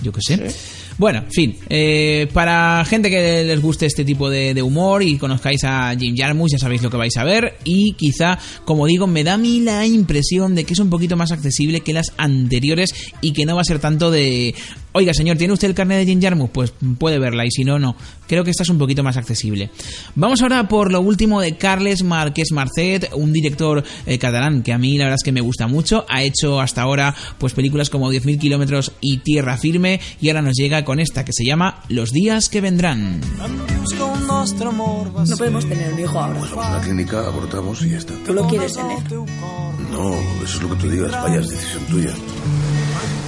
Yo 0.01 0.11
qué 0.11 0.19
sé. 0.21 0.51
Bueno, 0.99 1.19
en 1.19 1.31
fin, 1.31 1.55
eh, 1.69 2.27
para 2.33 2.83
gente 2.83 3.09
que 3.09 3.45
les 3.45 3.61
guste 3.61 3.85
este 3.85 4.03
tipo 4.03 4.29
de, 4.29 4.61
humor 4.61 5.01
y 5.01 5.17
conozcáis 5.17 5.63
a 5.63 5.95
Jim 5.97 6.13
Jarmusch, 6.13 6.51
ya 6.51 6.59
sabéis 6.59 6.83
lo 6.83 6.89
que 6.89 6.97
vais 6.97 7.15
a 7.15 7.23
ver. 7.23 7.57
Y 7.63 7.93
quizá, 7.93 8.37
como 8.65 8.85
digo, 8.85 9.07
me 9.07 9.23
da 9.23 9.35
a 9.35 9.37
mí 9.37 9.61
la 9.61 9.85
impresión 9.87 10.55
de 10.55 10.65
que 10.65 10.73
es 10.73 10.79
un 10.79 10.89
poquito 10.89 11.15
más 11.15 11.31
accesible 11.31 11.79
que 11.79 11.93
las 11.93 12.11
anteriores 12.17 12.93
y 13.21 13.31
que 13.31 13.45
no 13.45 13.55
va 13.55 13.61
a 13.61 13.63
ser 13.63 13.79
tanto 13.79 14.11
de. 14.11 14.53
Oiga, 14.91 15.13
señor, 15.13 15.37
¿tiene 15.37 15.53
usted 15.53 15.69
el 15.69 15.75
carnet 15.75 15.99
de 15.99 16.05
Jim 16.05 16.21
Jarmusch? 16.21 16.49
Pues 16.49 16.73
puede 16.97 17.17
verla 17.17 17.45
y 17.45 17.51
si 17.51 17.63
no, 17.63 17.79
no. 17.79 17.95
Creo 18.27 18.43
que 18.43 18.51
esta 18.51 18.63
es 18.63 18.69
un 18.69 18.77
poquito 18.77 19.01
más 19.01 19.15
accesible. 19.15 19.69
Vamos 20.15 20.41
ahora 20.41 20.67
por 20.67 20.91
lo 20.91 20.99
último 20.99 21.39
de 21.39 21.55
Carles 21.55 22.03
Marqués 22.03 22.51
Marcet, 22.51 23.09
un 23.13 23.31
director 23.31 23.83
eh, 24.05 24.17
catalán 24.17 24.63
que 24.63 24.73
a 24.73 24.77
mí 24.77 24.97
la 24.97 25.05
verdad 25.05 25.17
es 25.21 25.23
que 25.23 25.31
me 25.31 25.41
gusta 25.41 25.67
mucho. 25.67 26.05
Ha 26.09 26.23
hecho 26.23 26.59
hasta 26.59 26.81
ahora 26.81 27.15
pues 27.37 27.53
películas 27.53 27.89
como 27.89 28.11
10.000 28.11 28.37
kilómetros 28.37 28.91
y 28.99 29.19
Tierra 29.19 29.57
Firme 29.57 30.01
y 30.19 30.27
ahora 30.27 30.41
nos 30.41 30.55
llega 30.55 30.83
con 30.89 30.99
esta 30.99 31.23
que 31.23 31.33
se 31.33 31.45
llama 31.45 31.83
Los 31.87 32.11
días 32.11 32.49
que 32.49 32.61
vendrán. 32.61 33.21
No 33.21 35.37
podemos 35.37 35.69
tener 35.69 35.93
un 35.93 35.99
hijo 35.99 36.19
ahora. 36.19 36.39
Vamos 36.39 36.65
a 36.65 36.77
la 36.77 36.81
clínica, 36.81 37.27
abortamos 37.27 37.83
y 37.83 37.91
ya 37.91 37.99
está. 37.99 38.15
Tú 38.25 38.33
lo 38.33 38.47
quieres 38.47 38.73
tener. 38.73 38.97
No, 39.11 40.15
eso 40.43 40.45
es 40.57 40.61
lo 40.63 40.69
que 40.69 40.75
tú 40.77 40.89
digas, 40.89 41.11
vaya, 41.11 41.41
es 41.41 41.49
decisión 41.49 41.85
tuya. 41.85 42.11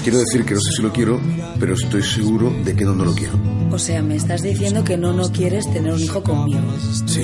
Quiero 0.02 0.18
decir 0.18 0.44
que 0.44 0.56
no 0.56 0.60
sé 0.60 0.72
si 0.76 0.82
lo 0.82 0.92
quiero, 0.92 1.22
pero 1.60 1.76
estoy 1.76 2.02
seguro 2.02 2.52
de 2.66 2.76
que 2.76 2.84
no, 2.84 2.96
no 2.96 3.06
lo 3.06 3.14
quiero. 3.14 3.40
O 3.70 3.78
sea, 3.78 4.02
me 4.02 4.16
estás 4.16 4.42
diciendo 4.42 4.84
que 4.84 4.98
no, 4.98 5.14
no 5.14 5.32
quieres 5.32 5.72
tener 5.72 5.94
un 5.94 6.00
hijo 6.00 6.24
conmigo. 6.24 6.62
Sí, 7.06 7.22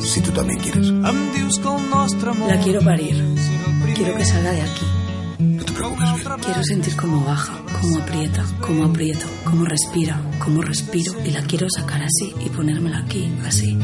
si 0.00 0.22
tú 0.22 0.30
también 0.30 0.60
quieres. 0.60 0.88
La 2.48 2.58
quiero 2.62 2.80
parir. 2.80 3.22
Quiero 3.94 4.16
que 4.16 4.24
salga 4.24 4.50
de 4.50 4.62
aquí. 4.62 5.03
No 5.38 5.64
te 5.64 5.72
preocupes, 5.72 6.24
bien. 6.24 6.38
Quiero 6.40 6.64
sentir 6.64 6.96
cómo 6.96 7.24
baja, 7.24 7.52
cómo 7.80 7.98
aprieta, 7.98 8.44
cómo 8.60 8.84
aprieto, 8.84 9.26
cómo 9.44 9.64
respira, 9.64 10.20
cómo 10.38 10.62
respiro. 10.62 11.12
Y 11.24 11.30
la 11.30 11.42
quiero 11.42 11.66
sacar 11.70 12.02
así 12.02 12.34
y 12.44 12.48
ponérmela 12.50 12.98
aquí, 12.98 13.32
así. 13.46 13.76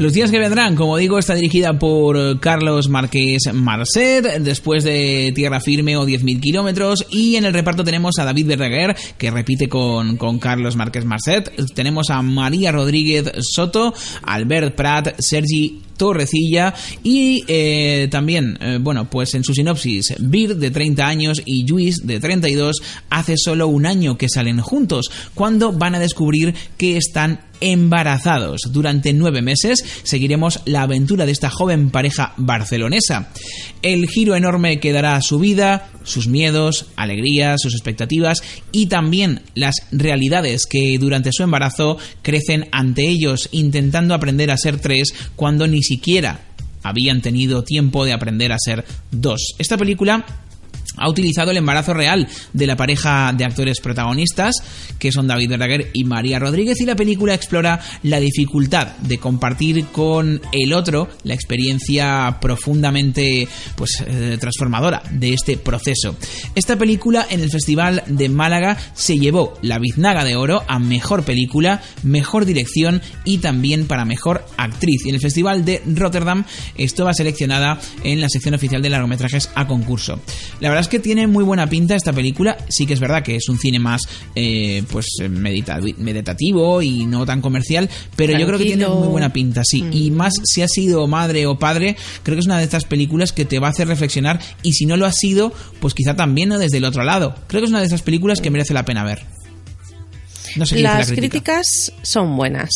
Los 0.00 0.14
días 0.14 0.30
que 0.30 0.38
vendrán, 0.38 0.76
como 0.76 0.96
digo, 0.96 1.18
está 1.18 1.34
dirigida 1.34 1.78
por 1.78 2.16
eh, 2.16 2.38
Carlos 2.40 2.88
Márquez 2.88 3.52
Marcet, 3.52 4.38
después 4.40 4.82
de 4.82 5.30
Tierra 5.34 5.60
Firme 5.60 5.98
o 5.98 6.06
10.000 6.06 6.40
kilómetros, 6.40 7.06
y 7.10 7.36
en 7.36 7.44
el 7.44 7.52
reparto 7.52 7.84
tenemos 7.84 8.18
a 8.18 8.24
David 8.24 8.46
Verdaguer, 8.46 8.96
que 9.18 9.30
repite 9.30 9.68
con, 9.68 10.16
con 10.16 10.38
Carlos 10.38 10.74
Márquez 10.74 11.04
Marcet, 11.04 11.52
tenemos 11.74 12.08
a 12.08 12.22
María 12.22 12.72
Rodríguez 12.72 13.30
Soto, 13.40 13.92
Albert 14.22 14.74
Prat, 14.74 15.20
Sergi 15.20 15.82
Torrecilla 16.00 16.72
y 17.02 17.44
eh, 17.46 18.08
también, 18.10 18.56
eh, 18.62 18.78
bueno, 18.80 19.10
pues 19.10 19.34
en 19.34 19.44
su 19.44 19.52
sinopsis, 19.52 20.14
Bir 20.18 20.56
de 20.56 20.70
30 20.70 21.06
años 21.06 21.42
y 21.44 21.66
Luis 21.66 22.06
de 22.06 22.18
32 22.18 22.76
hace 23.10 23.36
solo 23.36 23.68
un 23.68 23.84
año 23.84 24.16
que 24.16 24.30
salen 24.30 24.62
juntos, 24.62 25.10
cuando 25.34 25.72
van 25.72 25.94
a 25.94 25.98
descubrir 25.98 26.54
que 26.78 26.96
están 26.96 27.40
embarazados. 27.60 28.62
Durante 28.72 29.12
nueve 29.12 29.42
meses 29.42 29.84
seguiremos 30.02 30.60
la 30.64 30.82
aventura 30.82 31.26
de 31.26 31.32
esta 31.32 31.50
joven 31.50 31.90
pareja 31.90 32.32
barcelonesa. 32.36 33.30
El 33.82 34.08
giro 34.08 34.34
enorme 34.34 34.80
que 34.80 34.92
dará 34.92 35.20
su 35.20 35.38
vida, 35.38 35.90
sus 36.02 36.26
miedos, 36.26 36.86
alegrías, 36.96 37.60
sus 37.60 37.74
expectativas 37.74 38.42
y 38.72 38.86
también 38.86 39.42
las 39.54 39.76
realidades 39.92 40.66
que 40.66 40.96
durante 40.98 41.32
su 41.32 41.42
embarazo 41.42 41.98
crecen 42.22 42.68
ante 42.72 43.06
ellos 43.06 43.48
intentando 43.52 44.14
aprender 44.14 44.50
a 44.50 44.56
ser 44.56 44.80
tres 44.80 45.14
cuando 45.36 45.66
ni 45.66 45.82
siquiera 45.90 46.38
habían 46.84 47.20
tenido 47.20 47.64
tiempo 47.64 48.04
de 48.04 48.12
aprender 48.12 48.52
a 48.52 48.58
ser 48.58 48.84
dos. 49.10 49.54
Esta 49.58 49.76
película 49.76 50.24
ha 50.96 51.08
utilizado 51.08 51.50
el 51.50 51.56
embarazo 51.56 51.94
real 51.94 52.28
de 52.52 52.66
la 52.66 52.76
pareja 52.76 53.32
de 53.32 53.44
actores 53.44 53.80
protagonistas, 53.80 54.54
que 54.98 55.12
son 55.12 55.26
David 55.26 55.50
Verdaguer 55.50 55.90
y 55.92 56.04
María 56.04 56.38
Rodríguez, 56.38 56.80
y 56.80 56.86
la 56.86 56.96
película 56.96 57.34
explora 57.34 57.80
la 58.02 58.20
dificultad 58.20 58.96
de 58.98 59.18
compartir 59.18 59.86
con 59.86 60.40
el 60.52 60.72
otro 60.72 61.08
la 61.24 61.34
experiencia 61.34 62.38
profundamente 62.40 63.48
pues, 63.76 64.02
eh, 64.06 64.36
transformadora 64.40 65.02
de 65.10 65.32
este 65.32 65.56
proceso. 65.56 66.16
Esta 66.54 66.76
película 66.76 67.26
en 67.30 67.40
el 67.40 67.50
Festival 67.50 68.02
de 68.06 68.28
Málaga 68.28 68.76
se 68.94 69.18
llevó 69.18 69.54
la 69.62 69.78
Biznaga 69.78 70.24
de 70.24 70.36
Oro 70.36 70.62
a 70.66 70.78
Mejor 70.78 71.24
Película, 71.24 71.82
Mejor 72.02 72.44
Dirección 72.44 73.00
y 73.24 73.38
también 73.38 73.86
para 73.86 74.04
Mejor 74.04 74.44
Actriz. 74.56 75.04
Y 75.04 75.10
en 75.10 75.14
el 75.14 75.20
Festival 75.20 75.64
de 75.64 75.82
Rotterdam 75.86 76.44
estuvo 76.76 77.12
seleccionada 77.12 77.80
en 78.04 78.20
la 78.20 78.28
sección 78.28 78.54
oficial 78.54 78.82
de 78.82 78.90
largometrajes 78.90 79.50
a 79.54 79.66
concurso. 79.66 80.20
La 80.60 80.68
verdad 80.68 80.79
es 80.80 80.88
que 80.88 80.98
tiene 80.98 81.26
muy 81.26 81.44
buena 81.44 81.68
pinta 81.68 81.94
esta 81.94 82.12
película. 82.12 82.56
Sí 82.68 82.86
que 82.86 82.94
es 82.94 83.00
verdad 83.00 83.22
que 83.22 83.36
es 83.36 83.48
un 83.48 83.58
cine 83.58 83.78
más 83.78 84.02
eh, 84.34 84.82
pues 84.90 85.06
medita- 85.28 85.80
meditativo 85.98 86.82
y 86.82 87.06
no 87.06 87.24
tan 87.26 87.40
comercial, 87.40 87.88
pero 88.16 88.38
yo 88.38 88.46
creo 88.46 88.58
que 88.58 88.64
tiene 88.64 88.86
muy 88.88 89.08
buena 89.08 89.32
pinta, 89.32 89.62
sí. 89.64 89.82
Mm. 89.82 89.92
Y 89.92 90.10
más 90.10 90.32
si 90.44 90.62
has 90.62 90.70
sido 90.72 91.06
madre 91.06 91.46
o 91.46 91.58
padre, 91.58 91.96
creo 92.22 92.36
que 92.36 92.40
es 92.40 92.46
una 92.46 92.58
de 92.58 92.64
estas 92.64 92.84
películas 92.84 93.32
que 93.32 93.44
te 93.44 93.58
va 93.58 93.68
a 93.68 93.70
hacer 93.70 93.88
reflexionar 93.88 94.40
y 94.62 94.72
si 94.72 94.86
no 94.86 94.96
lo 94.96 95.06
has 95.06 95.16
sido, 95.16 95.52
pues 95.80 95.94
quizá 95.94 96.16
también 96.16 96.48
¿no? 96.48 96.58
desde 96.58 96.78
el 96.78 96.84
otro 96.84 97.04
lado. 97.04 97.34
Creo 97.46 97.60
que 97.60 97.66
es 97.66 97.70
una 97.70 97.80
de 97.80 97.86
esas 97.86 98.02
películas 98.02 98.40
que 98.40 98.50
merece 98.50 98.74
la 98.74 98.84
pena 98.84 99.04
ver. 99.04 99.22
No 100.56 100.66
sé 100.66 100.80
la 100.80 100.98
Las 100.98 101.06
crítica. 101.08 101.20
críticas 101.20 101.92
son 102.02 102.36
buenas. 102.36 102.70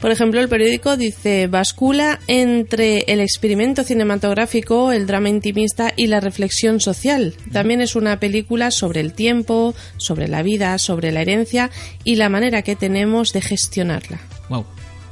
Por 0.00 0.12
ejemplo, 0.12 0.40
el 0.40 0.48
periódico 0.48 0.96
dice 0.96 1.48
bascula 1.48 2.20
entre 2.28 3.00
el 3.08 3.20
experimento 3.20 3.82
cinematográfico, 3.82 4.92
el 4.92 5.06
drama 5.06 5.28
intimista 5.28 5.92
y 5.96 6.06
la 6.06 6.20
reflexión 6.20 6.80
social. 6.80 7.34
También 7.52 7.80
es 7.80 7.96
una 7.96 8.20
película 8.20 8.70
sobre 8.70 9.00
el 9.00 9.12
tiempo, 9.12 9.74
sobre 9.96 10.28
la 10.28 10.42
vida, 10.42 10.78
sobre 10.78 11.10
la 11.10 11.22
herencia 11.22 11.70
y 12.04 12.14
la 12.14 12.28
manera 12.28 12.62
que 12.62 12.76
tenemos 12.76 13.32
de 13.32 13.40
gestionarla. 13.40 14.20
Wow. 14.48 14.64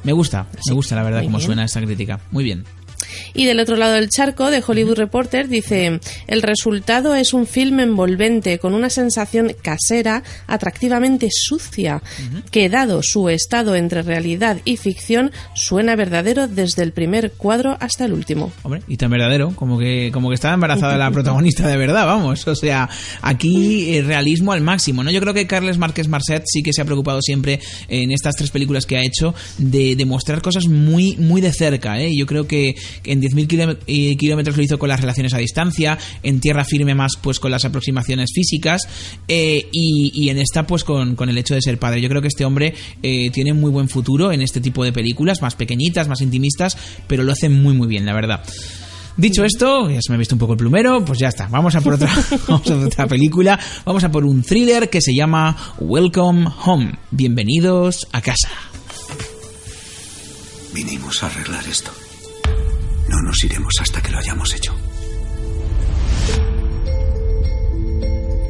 Me 0.05 0.13
gusta, 0.13 0.47
me 0.69 0.75
gusta 0.75 0.95
la 0.95 1.03
verdad 1.03 1.19
muy 1.19 1.27
cómo 1.27 1.39
bien. 1.39 1.47
suena 1.47 1.65
esta 1.65 1.81
crítica. 1.81 2.21
Muy 2.31 2.45
bien. 2.45 2.65
Y 3.35 3.45
del 3.45 3.61
otro 3.61 3.77
lado 3.77 3.95
del 3.95 4.09
charco, 4.09 4.51
de 4.51 4.63
Hollywood 4.67 4.97
Reporter, 4.97 5.49
dice, 5.49 6.01
el 6.27 6.43
resultado 6.43 7.15
es 7.15 7.33
un 7.33 7.47
film 7.47 7.81
envolvente 7.81 8.59
con 8.59 8.75
una 8.75 8.91
sensación 8.91 9.55
casera, 9.63 10.23
atractivamente 10.47 11.29
sucia, 11.31 12.03
que 12.51 12.69
dado 12.69 13.03
su 13.03 13.29
estado 13.29 13.77
entre 13.77 14.03
realidad 14.03 14.59
y 14.65 14.77
ficción, 14.77 15.33
suena 15.55 15.97
verdadero 15.97 16.49
desde 16.49 16.83
el 16.83 16.93
primer 16.93 17.33
cuadro 17.33 17.77
hasta 17.81 18.05
el 18.05 18.13
último. 18.13 18.53
Hombre, 18.63 18.83
y 18.89 18.97
tan 18.97 19.11
verdadero, 19.11 19.53
como 19.55 19.79
que, 19.79 20.11
como 20.13 20.29
que 20.29 20.35
estaba 20.35 20.55
embarazada 20.55 20.97
la 20.97 21.11
protagonista 21.11 21.67
de 21.69 21.77
verdad, 21.77 22.07
vamos. 22.07 22.47
O 22.47 22.55
sea, 22.55 22.89
aquí 23.23 23.97
eh, 23.97 24.03
realismo 24.03 24.53
al 24.53 24.61
máximo, 24.61 25.03
¿no? 25.03 25.11
Yo 25.11 25.21
creo 25.21 25.35
que 25.35 25.47
Carles 25.47 25.79
Márquez 25.79 26.09
Marcet 26.09 26.45
sí 26.47 26.63
que 26.63 26.73
se 26.73 26.83
ha 26.83 26.85
preocupado 26.85 27.21
siempre 27.23 27.61
en 27.89 28.11
estas 28.13 28.35
tres 28.35 28.51
películas 28.51 28.87
que 28.87 28.97
ha 28.97 29.05
hecho 29.05 29.35
de 29.59 29.97
demostrar 29.97 30.43
cosas 30.43 30.67
muy, 30.67 31.17
muy 31.17 31.41
de 31.41 31.53
cerca, 31.53 32.01
¿eh? 32.01 32.13
Yo 32.17 32.27
creo 32.27 32.47
que 32.47 32.75
en 33.05 33.21
10.000 33.21 33.47
kilómet- 33.49 33.79
eh, 33.87 34.17
kilómetros 34.17 34.57
lo 34.57 34.63
hizo 34.63 34.79
con 34.79 34.89
las 34.89 35.01
relaciones 35.01 35.35
a 35.35 35.39
distancia, 35.39 35.99
en 36.23 36.41
Tierra 36.41 36.65
Firme 36.65 36.95
más 36.95 37.13
pues 37.21 37.41
con 37.41 37.51
las 37.51 37.65
aproximaciones 37.65 38.31
físicas 38.35 38.83
eh, 39.29 39.69
y, 39.73 40.29
en 40.29 40.39
esta 40.39 40.67
pues 40.67 40.85
con, 40.85 41.17
el 41.29 41.39
hecho 41.39 41.55
de 41.55 41.63
ser 41.63 41.79
padre. 41.79 42.01
Yo 42.01 42.09
creo 42.09 42.23
que 42.23 42.29
este 42.29 42.45
hombre 42.45 42.75
eh, 43.03 43.31
tiene 43.31 43.53
muy 43.53 43.71
buen 43.71 43.89
futuro 43.89 44.33
en 44.33 44.43
este 44.43 44.61
tipo 44.61 44.85
de 44.85 44.93
películas, 44.93 45.43
más 45.43 45.55
pequeñitas, 45.55 46.09
más 46.09 46.21
intimistas, 46.21 46.77
pero 47.07 47.23
lo 47.23 47.33
hace 47.33 47.49
muy 47.49 47.75
muy 47.75 47.89
bien, 47.89 48.07
la 48.07 48.15
verdad. 48.15 48.43
Dicho 49.17 49.45
esto, 49.45 49.89
ya 49.89 49.99
se 50.03 50.13
me 50.13 50.17
ha 50.17 50.19
visto 50.19 50.35
un 50.35 50.39
poco 50.39 50.53
el 50.53 50.59
plumero, 50.59 51.03
pues 51.03 51.19
ya 51.19 51.29
está. 51.29 51.49
Vamos 51.49 51.75
a 51.75 51.81
por 51.81 51.95
otra 51.95 53.07
película. 53.09 53.59
Vamos 53.87 54.05
a 54.05 54.11
por 54.11 54.27
un 54.27 54.43
thriller 54.43 54.91
que 54.91 55.01
se 55.01 55.15
llama 55.15 55.57
Welcome 55.79 56.47
Home. 56.67 56.99
Bienvenidos 57.11 58.07
a 58.13 58.21
casa. 58.21 58.51
Vinimos 60.75 61.23
a 61.23 61.29
arreglar 61.29 61.67
esto. 61.67 61.91
No 63.09 63.21
nos 63.23 63.43
iremos 63.45 63.73
hasta 63.81 64.01
que 64.03 64.11
lo 64.11 64.19
hayamos 64.19 64.55
hecho. 64.55 64.75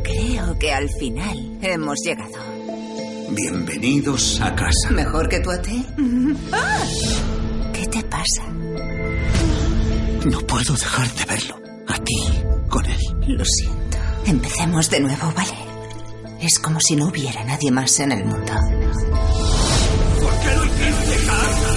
Creo 0.02 0.58
que 0.58 0.72
al 0.72 0.88
final 0.98 1.58
hemos 1.62 1.98
llegado. 2.04 2.38
Bienvenidos 3.30 4.40
a 4.40 4.54
casa. 4.54 4.90
¿Mejor 4.90 5.28
que 5.28 5.40
tu 5.40 5.50
hotel? 5.50 5.84
¡Ah! 6.52 6.82
¿Qué 7.72 7.86
te 7.86 8.02
pasa? 8.04 8.44
No 10.24 10.40
puedo 10.46 10.74
dejar 10.74 11.12
de 11.14 11.24
verlo. 11.24 11.56
A 11.88 11.98
ti, 11.98 12.14
con 12.68 12.84
él. 12.86 13.00
Lo 13.26 13.44
siento. 13.44 13.98
Empecemos 14.26 14.90
de 14.90 15.00
nuevo, 15.00 15.32
¿vale? 15.36 15.54
Es 16.40 16.58
como 16.58 16.78
si 16.80 16.96
no 16.96 17.06
hubiera 17.08 17.44
nadie 17.44 17.70
más 17.70 17.98
en 18.00 18.12
el 18.12 18.24
mundo. 18.24 18.52
¿Por 20.20 20.38
qué 20.40 20.56
lo 20.56 20.64
hiciste, 20.64 21.26
Carlos? 21.26 21.75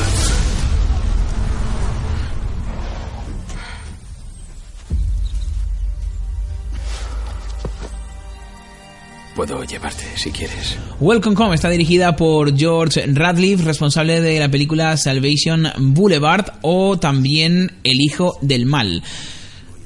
Puedo 9.40 9.64
llevarte 9.64 10.04
si 10.18 10.32
quieres. 10.32 10.76
Welcome 11.00 11.42
Home 11.42 11.56
está 11.56 11.70
dirigida 11.70 12.18
por 12.18 12.58
George 12.58 13.06
Radcliffe, 13.08 13.64
responsable 13.64 14.20
de 14.20 14.38
la 14.38 14.52
película 14.52 14.98
Salvation 14.98 15.66
Boulevard 15.78 16.56
o 16.62 17.00
también 17.00 17.72
El 17.86 18.02
Hijo 18.02 18.38
del 18.42 18.66
Mal. 18.66 19.02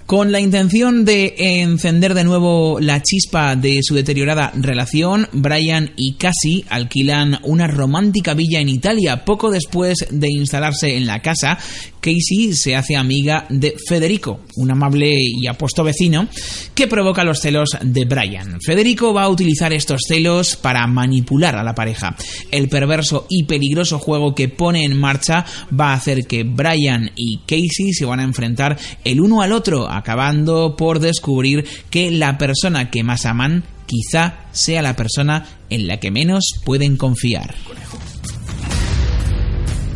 Con 0.07 0.31
la 0.31 0.39
intención 0.39 1.05
de 1.05 1.35
encender 1.37 2.15
de 2.15 2.23
nuevo 2.23 2.79
la 2.79 3.03
chispa 3.03 3.55
de 3.55 3.81
su 3.83 3.93
deteriorada 3.93 4.51
relación, 4.55 5.27
Brian 5.31 5.91
y 5.97 6.13
Cassie 6.13 6.65
alquilan 6.69 7.39
una 7.43 7.67
romántica 7.67 8.33
villa 8.33 8.59
en 8.59 8.69
Italia. 8.69 9.23
Poco 9.23 9.51
después 9.51 10.07
de 10.09 10.29
instalarse 10.31 10.97
en 10.97 11.05
la 11.05 11.21
casa, 11.21 11.59
Casey 12.03 12.51
se 12.51 12.75
hace 12.75 12.97
amiga 12.97 13.45
de 13.49 13.75
Federico, 13.87 14.41
un 14.57 14.69
amable 14.71 15.15
y 15.17 15.47
apuesto 15.47 15.85
vecino, 15.85 16.27
que 16.75 16.87
provoca 16.87 17.23
los 17.23 17.39
celos 17.39 17.69
de 17.81 18.03
Brian. 18.03 18.59
Federico 18.61 19.13
va 19.13 19.23
a 19.23 19.29
utilizar 19.29 19.71
estos 19.71 20.01
celos 20.05 20.57
para 20.57 20.85
manipular 20.85 21.55
a 21.55 21.63
la 21.63 21.73
pareja. 21.73 22.17
El 22.51 22.67
perverso 22.67 23.25
y 23.29 23.45
peligroso 23.45 23.99
juego 23.99 24.35
que 24.35 24.49
pone 24.49 24.83
en 24.83 24.99
marcha 24.99 25.45
va 25.79 25.91
a 25.91 25.95
hacer 25.95 26.27
que 26.27 26.43
Brian 26.43 27.09
y 27.15 27.37
Casey 27.47 27.93
se 27.93 28.05
van 28.05 28.19
a 28.19 28.23
enfrentar 28.23 28.77
el 29.05 29.21
uno 29.21 29.41
al 29.41 29.53
otro, 29.53 29.89
acabando 29.89 30.75
por 30.75 30.99
descubrir 30.99 31.65
que 31.89 32.11
la 32.11 32.37
persona 32.37 32.91
que 32.91 33.03
más 33.03 33.25
aman 33.25 33.63
quizá 33.85 34.39
sea 34.51 34.81
la 34.81 34.97
persona 34.97 35.45
en 35.69 35.87
la 35.87 36.01
que 36.01 36.11
menos 36.11 36.43
pueden 36.65 36.97
confiar. 36.97 37.55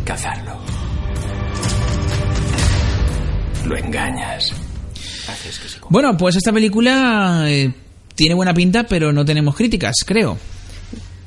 Cazarlo. 0.06 0.67
Lo 3.68 3.78
engañas. 3.78 4.54
Bueno, 5.90 6.16
pues 6.18 6.36
esta 6.38 6.52
película 6.54 7.44
eh, 7.48 7.72
tiene 8.16 8.34
buena 8.36 8.54
pinta, 8.54 8.86
pero 8.86 9.12
no 9.12 9.26
tenemos 9.26 9.56
críticas, 9.56 9.96
creo. 10.06 10.38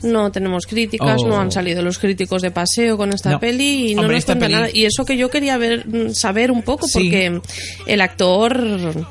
No 0.03 0.33
tenemos 0.33 0.67
críticas, 0.67 1.21
Oh. 1.23 1.29
no 1.29 1.39
han 1.39 1.53
salido 1.53 1.83
los 1.83 1.99
críticos 1.99 2.41
de 2.41 2.51
paseo 2.51 2.97
con 2.97 3.13
esta 3.13 3.33
No. 3.33 3.41
peli 3.41 3.91
y 3.91 3.95
no 3.95 4.01
Hombre, 4.03 4.17
nos 4.17 4.21
esta 4.23 4.33
cuenta 4.33 4.47
peli- 4.47 4.55
nada. 4.55 4.69
Y 4.73 4.85
eso 4.87 5.05
que 5.05 5.19
yo 5.19 5.29
quería 5.29 5.59
ver, 5.59 5.87
mm, 5.87 6.15
saber 6.15 6.51
un 6.51 6.63
poco, 6.63 6.87
Sí. 6.89 6.95
porque 6.95 7.41
el 7.87 8.01
actor 8.01 9.07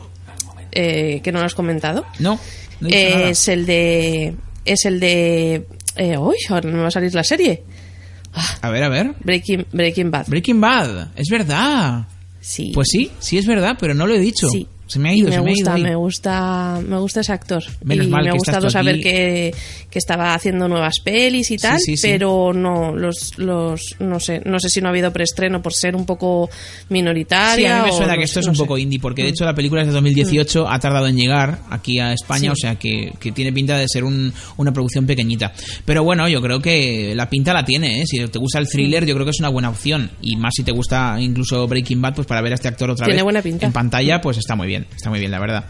eh, 0.71 1.21
que 1.23 1.31
no 1.31 1.39
lo 1.39 1.45
has 1.45 1.53
comentado 1.55 2.05
No, 2.19 2.39
no 2.79 2.87
he 2.89 2.91
dicho 2.91 3.17
nada. 3.17 3.29
es 3.29 3.47
el 3.47 3.65
de. 3.67 4.35
Es 4.65 4.85
el 4.85 4.99
de. 4.99 5.67
Eh, 5.95 6.17
uy, 6.17 6.35
ahora 6.49 6.69
no 6.69 6.77
me 6.77 6.81
va 6.83 6.87
a 6.87 6.91
salir 6.91 7.13
la 7.13 7.23
serie. 7.23 7.63
A 8.61 8.69
ver, 8.69 8.83
a 8.83 8.89
ver. 8.89 9.13
Breaking, 9.23 9.65
Breaking 9.71 10.09
Bad. 10.11 10.27
Breaking 10.27 10.59
Bad, 10.61 11.09
es 11.15 11.27
verdad. 11.29 12.07
Sí. 12.49 12.71
Pues 12.73 12.87
sí, 12.91 13.11
sí 13.19 13.37
es 13.37 13.45
verdad, 13.45 13.77
pero 13.79 13.93
no 13.93 14.07
lo 14.07 14.15
he 14.15 14.19
dicho. 14.19 14.49
Sí. 14.49 14.65
Se 14.89 14.99
me 14.99 15.09
ha 15.09 15.13
ido, 15.15 15.29
me 15.29 15.35
se 15.35 15.41
me 15.41 15.49
ha 15.51 15.53
ido. 15.53 15.55
gusta, 15.55 15.77
me 15.77 15.95
gusta, 15.95 16.81
me 16.85 16.97
gusta 16.99 17.19
ese 17.21 17.31
actor. 17.31 17.63
Menos 17.83 18.07
y 18.07 18.09
mal 18.09 18.23
me 18.23 18.29
ha 18.31 18.33
gustado 18.33 18.69
saber 18.69 18.99
que, 18.99 19.53
que 19.89 19.99
estaba 19.99 20.33
haciendo 20.33 20.67
nuevas 20.67 20.95
pelis 21.03 21.51
y 21.51 21.57
tal, 21.57 21.79
sí, 21.79 21.95
sí. 21.95 22.07
pero 22.07 22.51
no, 22.53 22.95
los, 22.95 23.37
los, 23.37 23.81
no 23.99 24.19
sé, 24.19 24.41
no 24.45 24.59
sé 24.59 24.67
si 24.69 24.81
no 24.81 24.87
ha 24.87 24.89
habido 24.89 25.13
preestreno 25.13 25.61
por 25.61 25.73
ser 25.73 25.95
un 25.95 26.05
poco 26.05 26.49
minoritaria. 26.89 27.55
Sí, 27.55 27.65
a 27.71 27.77
mí 27.83 27.83
me 27.85 27.91
o 27.91 27.97
suena 27.97 28.13
no 28.15 28.19
que 28.21 28.27
sé, 28.27 28.31
esto 28.31 28.39
es 28.41 28.45
no 28.47 28.51
un 28.51 28.55
sé. 28.55 28.63
poco 28.63 28.77
indie, 28.77 28.99
porque 28.99 29.21
de 29.23 29.29
Mm. 29.29 29.33
hecho 29.33 29.45
la 29.45 29.53
película 29.55 29.81
es 29.81 29.87
de 29.87 29.93
2018, 29.93 30.67
ha 30.67 30.79
tardado 30.79 31.07
en 31.07 31.15
llegar 31.15 31.59
aquí 31.69 31.99
a 31.99 32.13
España, 32.13 32.51
o 32.51 32.55
sea 32.55 32.75
que, 32.75 33.13
que 33.19 33.31
tiene 33.31 33.53
pinta 33.53 33.77
de 33.77 33.85
ser 33.87 34.03
un- 34.03 34.33
una 34.57 34.71
producción 34.73 35.05
pequeñita. 35.05 35.53
Pero 35.85 36.03
bueno, 36.03 36.27
yo 36.27 36.41
creo 36.41 36.59
que 36.61 37.13
la 37.15 37.29
pinta 37.29 37.53
la 37.53 37.63
tiene, 37.63 38.01
¿eh? 38.01 38.05
si 38.05 38.17
te 38.27 38.39
gusta 38.39 38.59
el 38.59 38.67
thriller, 38.67 39.05
yo 39.05 39.13
creo 39.13 39.25
que 39.25 39.31
es 39.31 39.39
una 39.39 39.49
buena 39.49 39.69
opción. 39.69 40.09
Y 40.21 40.35
más 40.35 40.53
si 40.55 40.63
te 40.63 40.71
gusta 40.71 41.17
incluso 41.19 41.67
Breaking 41.67 42.01
Bad, 42.01 42.15
pues 42.15 42.27
para 42.27 42.41
ver 42.41 42.53
a 42.53 42.55
este 42.55 42.67
actor 42.67 42.89
otra 42.89 43.05
Tiene 43.05 43.17
vez 43.19 43.23
buena 43.23 43.41
pinta. 43.41 43.65
en 43.65 43.71
pantalla, 43.71 44.19
pues 44.21 44.37
está 44.37 44.55
muy 44.55 44.67
bien, 44.67 44.78
está 44.95 45.09
muy 45.09 45.19
bien, 45.19 45.31
la 45.31 45.39
verdad. 45.39 45.65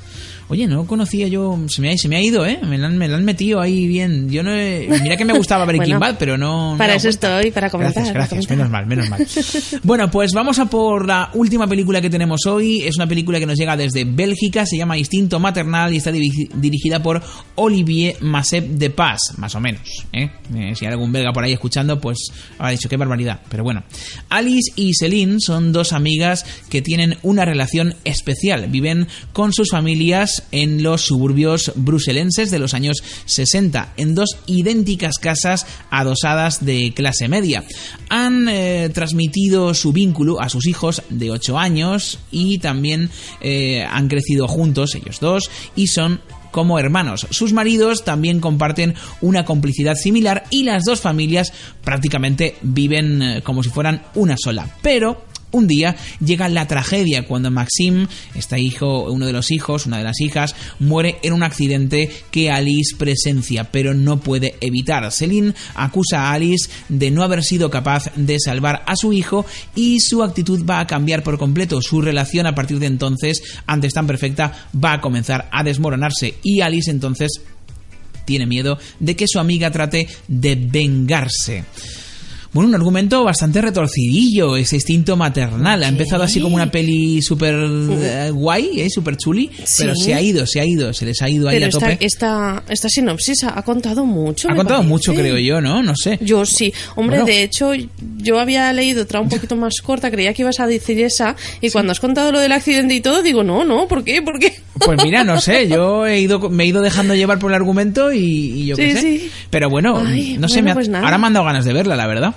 Oye, 0.49 0.65
no 0.67 0.85
conocía 0.87 1.27
yo. 1.27 1.57
Se 1.67 1.79
me 1.81 1.91
ha, 1.91 1.97
se 1.97 2.07
me 2.09 2.15
ha 2.17 2.21
ido, 2.21 2.43
¿eh? 2.45 2.59
Me 2.67 2.77
la, 2.77 2.87
han, 2.87 2.97
me 2.97 3.07
la 3.07 3.17
han 3.17 3.23
metido 3.23 3.61
ahí 3.61 3.85
bien. 3.87 4.29
Yo 4.29 4.41
no. 4.43 4.51
he- 4.53 4.87
mira 5.03 5.15
que 5.15 5.23
me 5.23 5.33
gustaba 5.33 5.63
Breaking 5.65 5.99
Bueno, 5.99 5.99
Bad, 5.99 6.15
pero 6.17 6.37
no. 6.39 6.75
Para 6.77 6.95
eso 6.95 7.07
estoy, 7.07 7.51
para 7.51 7.69
comentar. 7.69 7.93
Gracias, 8.11 8.13
gracias. 8.15 8.47
comentar. 8.47 8.57
Menos 8.57 8.71
mal, 8.71 8.85
menos 8.87 9.09
mal. 9.09 9.79
Bueno, 9.83 10.09
pues 10.09 10.31
vamos 10.33 10.57
a 10.57 10.65
por 10.65 11.05
la 11.05 11.29
última 11.35 11.67
película 11.67 12.01
que 12.01 12.09
tenemos 12.09 12.45
hoy. 12.47 12.81
Es 12.81 12.95
una 12.97 13.05
película 13.07 13.39
que 13.39 13.45
nos 13.45 13.57
llega 13.59 13.77
desde 13.77 14.05
Bélgica, 14.05 14.65
se 14.65 14.75
llama 14.77 14.97
Instinto 14.97 15.39
Maternal 15.39 15.93
y 15.93 15.97
está 15.97 16.11
diri- 16.11 16.49
dirigida 16.55 17.01
por 17.03 17.21
Olivier 17.55 18.15
Massep 18.21 18.65
de 18.69 18.89
Paz, 18.89 19.19
más 19.37 19.53
o 19.53 19.59
menos. 19.59 19.81
¿eh? 20.13 20.31
Eh, 20.55 20.73
si 20.75 20.85
hay 20.85 20.91
algún 20.91 21.11
belga 21.11 21.31
por 21.31 21.43
ahí 21.43 21.53
escuchando, 21.53 21.99
pues 22.01 22.17
habrá 22.57 22.71
dicho 22.71 22.89
qué 22.89 22.97
barbaridad. 22.97 23.39
Pero 23.49 23.63
bueno, 23.63 23.83
Alice 24.29 24.71
y 24.75 24.93
Celine 24.95 25.37
son 25.39 25.71
dos 25.71 25.93
amigas 25.93 26.43
que 26.71 26.81
tienen 26.81 27.17
una 27.21 27.45
relación 27.45 27.93
especial. 28.03 28.67
Viven 28.69 29.07
con 29.31 29.53
sus 29.53 29.69
familias 29.69 30.38
en 30.51 30.83
los 30.83 31.01
suburbios 31.01 31.71
bruselenses 31.75 32.51
de 32.51 32.59
los 32.59 32.73
años 32.73 33.03
60, 33.25 33.93
en 33.97 34.15
dos 34.15 34.37
idénticas 34.45 35.17
casas 35.19 35.65
adosadas 35.89 36.65
de 36.65 36.93
clase 36.93 37.27
media. 37.27 37.63
Han 38.09 38.47
eh, 38.49 38.89
transmitido 38.93 39.73
su 39.73 39.93
vínculo 39.93 40.41
a 40.41 40.49
sus 40.49 40.67
hijos 40.67 41.03
de 41.09 41.31
8 41.31 41.57
años 41.57 42.19
y 42.31 42.59
también 42.59 43.09
eh, 43.41 43.83
han 43.89 44.07
crecido 44.07 44.47
juntos 44.47 44.95
ellos 44.95 45.19
dos 45.19 45.49
y 45.75 45.87
son 45.87 46.21
como 46.51 46.79
hermanos. 46.79 47.27
Sus 47.29 47.53
maridos 47.53 48.03
también 48.03 48.39
comparten 48.39 48.95
una 49.21 49.45
complicidad 49.45 49.95
similar 49.95 50.45
y 50.49 50.63
las 50.63 50.83
dos 50.83 50.99
familias 50.99 51.53
prácticamente 51.83 52.55
viven 52.61 53.21
eh, 53.21 53.41
como 53.43 53.63
si 53.63 53.69
fueran 53.69 54.03
una 54.15 54.35
sola. 54.37 54.67
Pero 54.81 55.23
un 55.51 55.67
día 55.67 55.95
llega 56.23 56.49
la 56.49 56.67
tragedia 56.67 57.25
cuando 57.25 57.51
Maxim, 57.51 58.07
este 58.35 58.59
hijo, 58.59 59.11
uno 59.11 59.25
de 59.25 59.33
los 59.33 59.51
hijos, 59.51 59.85
una 59.85 59.97
de 59.97 60.03
las 60.03 60.19
hijas, 60.21 60.55
muere 60.79 61.17
en 61.23 61.33
un 61.33 61.43
accidente 61.43 62.09
que 62.31 62.51
Alice 62.51 62.95
presencia, 62.97 63.65
pero 63.71 63.93
no 63.93 64.19
puede 64.19 64.55
evitar. 64.61 65.11
Celine 65.11 65.53
acusa 65.75 66.27
a 66.27 66.33
Alice 66.33 66.69
de 66.89 67.11
no 67.11 67.23
haber 67.23 67.43
sido 67.43 67.69
capaz 67.69 68.11
de 68.15 68.37
salvar 68.39 68.83
a 68.85 68.95
su 68.95 69.13
hijo 69.13 69.45
y 69.75 69.99
su 69.99 70.23
actitud 70.23 70.65
va 70.65 70.79
a 70.79 70.87
cambiar 70.87 71.23
por 71.23 71.37
completo. 71.37 71.81
Su 71.81 72.01
relación 72.01 72.45
a 72.45 72.55
partir 72.55 72.79
de 72.79 72.87
entonces, 72.87 73.41
antes 73.65 73.93
tan 73.93 74.07
perfecta, 74.07 74.69
va 74.73 74.93
a 74.93 75.01
comenzar 75.01 75.49
a 75.51 75.63
desmoronarse 75.63 76.35
y 76.43 76.61
Alice 76.61 76.91
entonces 76.91 77.41
tiene 78.25 78.45
miedo 78.45 78.77
de 78.99 79.15
que 79.15 79.25
su 79.27 79.39
amiga 79.39 79.71
trate 79.71 80.07
de 80.27 80.55
vengarse. 80.55 81.63
Bueno, 82.51 82.69
un 82.69 82.73
argumento 82.75 83.23
bastante 83.23 83.61
retorcidillo, 83.61 84.55
ese 84.57 84.77
instinto 84.77 85.15
maternal. 85.15 85.83
Ha 85.83 85.87
empezado 85.87 86.23
así 86.23 86.39
como 86.41 86.55
una 86.55 86.71
peli 86.71 87.21
súper 87.21 87.53
eh, 87.53 88.31
guay, 88.33 88.81
eh, 88.81 88.89
súper 88.89 89.17
chuli, 89.17 89.51
pero 89.77 89.93
se 89.95 90.15
ha 90.15 90.21
ido, 90.21 90.47
se 90.47 90.59
ha 90.59 90.65
ido, 90.65 90.91
se 90.91 91.05
les 91.05 91.21
ha 91.21 91.29
ido 91.29 91.47
ahí 91.47 91.57
Pero 91.57 91.65
a 91.65 91.69
esta, 91.69 91.79
tope. 91.91 91.97
esta, 92.05 92.63
esta 92.67 92.89
sinopsis 92.89 93.43
ha, 93.43 93.61
contado 93.61 94.03
mucho. 94.03 94.47
ha 94.49 94.55
contado 94.55 94.79
parece. 94.79 94.89
mucho, 94.89 95.13
creo 95.13 95.37
yo, 95.37 95.61
¿no? 95.61 95.83
No 95.83 95.93
sé. 95.95 96.17
Yo 96.21 96.43
sí. 96.43 96.73
Hombre, 96.95 97.17
Bueno. 97.19 97.25
de 97.27 97.43
hecho, 97.43 97.71
yo 98.17 98.39
había 98.39 98.73
leído 98.73 99.03
otra 99.03 99.21
un 99.21 99.29
poquito 99.29 99.55
más 99.55 99.75
corta, 99.83 100.09
creía 100.09 100.33
que 100.33 100.41
ibas 100.41 100.59
a 100.59 100.65
decir 100.65 100.99
esa, 101.01 101.35
y 101.61 101.69
cuando 101.69 101.91
has 101.91 101.99
contado 101.99 102.31
lo 102.31 102.39
del 102.39 102.51
accidente 102.51 102.95
y 102.95 103.01
todo, 103.01 103.21
digo, 103.21 103.43
no, 103.43 103.63
no, 103.63 103.87
¿por 103.87 104.03
qué? 104.03 104.23
¿Por 104.23 104.39
qué? 104.39 104.53
Pues 104.83 104.97
mira, 105.03 105.23
no 105.23 105.39
sé, 105.39 105.67
yo 105.67 106.07
he 106.07 106.19
ido, 106.21 106.49
me 106.49 106.63
he 106.63 106.67
ido 106.67 106.81
dejando 106.81 107.13
llevar 107.13 107.37
por 107.37 107.51
el 107.51 107.55
argumento 107.55 108.11
y, 108.11 108.19
y 108.19 108.65
yo 108.65 108.75
qué 108.75 108.89
Sí, 108.89 108.95
sé. 108.95 109.01
sí. 109.01 109.31
Pero 109.51 109.69
bueno, 109.69 110.01
Ay, 110.03 110.37
no 110.39 110.47
sé, 110.47 110.61
bueno, 110.61 110.65
me 110.65 110.71
ha- 110.71 110.73
pues 110.73 110.89
ahora 110.89 111.17
me 111.19 111.27
han 111.27 111.33
dado 111.33 111.45
ganas 111.45 111.63
de 111.65 111.73
verla, 111.73 111.95
la 111.95 112.07
verdad. 112.07 112.35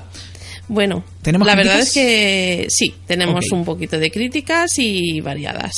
Bueno, 0.72 1.04
¿Tenemos 1.20 1.46
la 1.46 1.54
verdad 1.54 1.80
es 1.80 1.92
que 1.92 2.66
sí, 2.70 2.94
tenemos 3.06 3.52
un 3.52 3.62
poquito 3.62 3.98
de 3.98 4.10
críticas 4.10 4.70
y 4.78 5.20
variadas. 5.20 5.74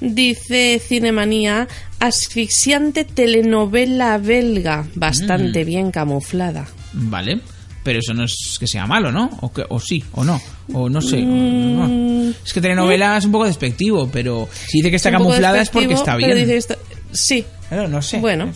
Dice 0.00 0.80
Cinemanía, 0.84 1.68
asfixiante 2.00 3.04
telenovela 3.04 4.18
belga, 4.18 4.88
bastante 4.96 5.62
Mm. 5.62 5.66
bien 5.66 5.90
camuflada. 5.92 6.66
Vale. 6.94 7.40
Pero 7.84 8.00
eso 8.00 8.12
no 8.12 8.24
es 8.24 8.56
que 8.58 8.66
sea 8.66 8.86
malo, 8.88 9.12
¿no? 9.12 9.30
O, 9.40 9.52
que, 9.52 9.64
o 9.68 9.78
sí, 9.78 10.02
o 10.12 10.24
no. 10.24 10.42
O 10.74 10.88
no 10.88 11.00
sé. 11.00 11.18
Mm. 11.18 11.76
No. 11.76 12.34
Es 12.44 12.52
que 12.52 12.60
telenovela 12.60 13.18
es 13.18 13.24
un 13.24 13.30
poco 13.32 13.44
despectivo, 13.44 14.08
pero 14.12 14.48
si 14.66 14.78
dice 14.78 14.90
que 14.90 14.96
está 14.96 15.12
camuflada 15.12 15.62
es 15.62 15.70
porque 15.70 15.94
está 15.94 16.16
bien. 16.16 16.36
dice 16.44 16.76
Sí. 17.12 17.44
Pero 17.70 17.86
no 17.86 18.02
sé. 18.02 18.18
Bueno. 18.18 18.52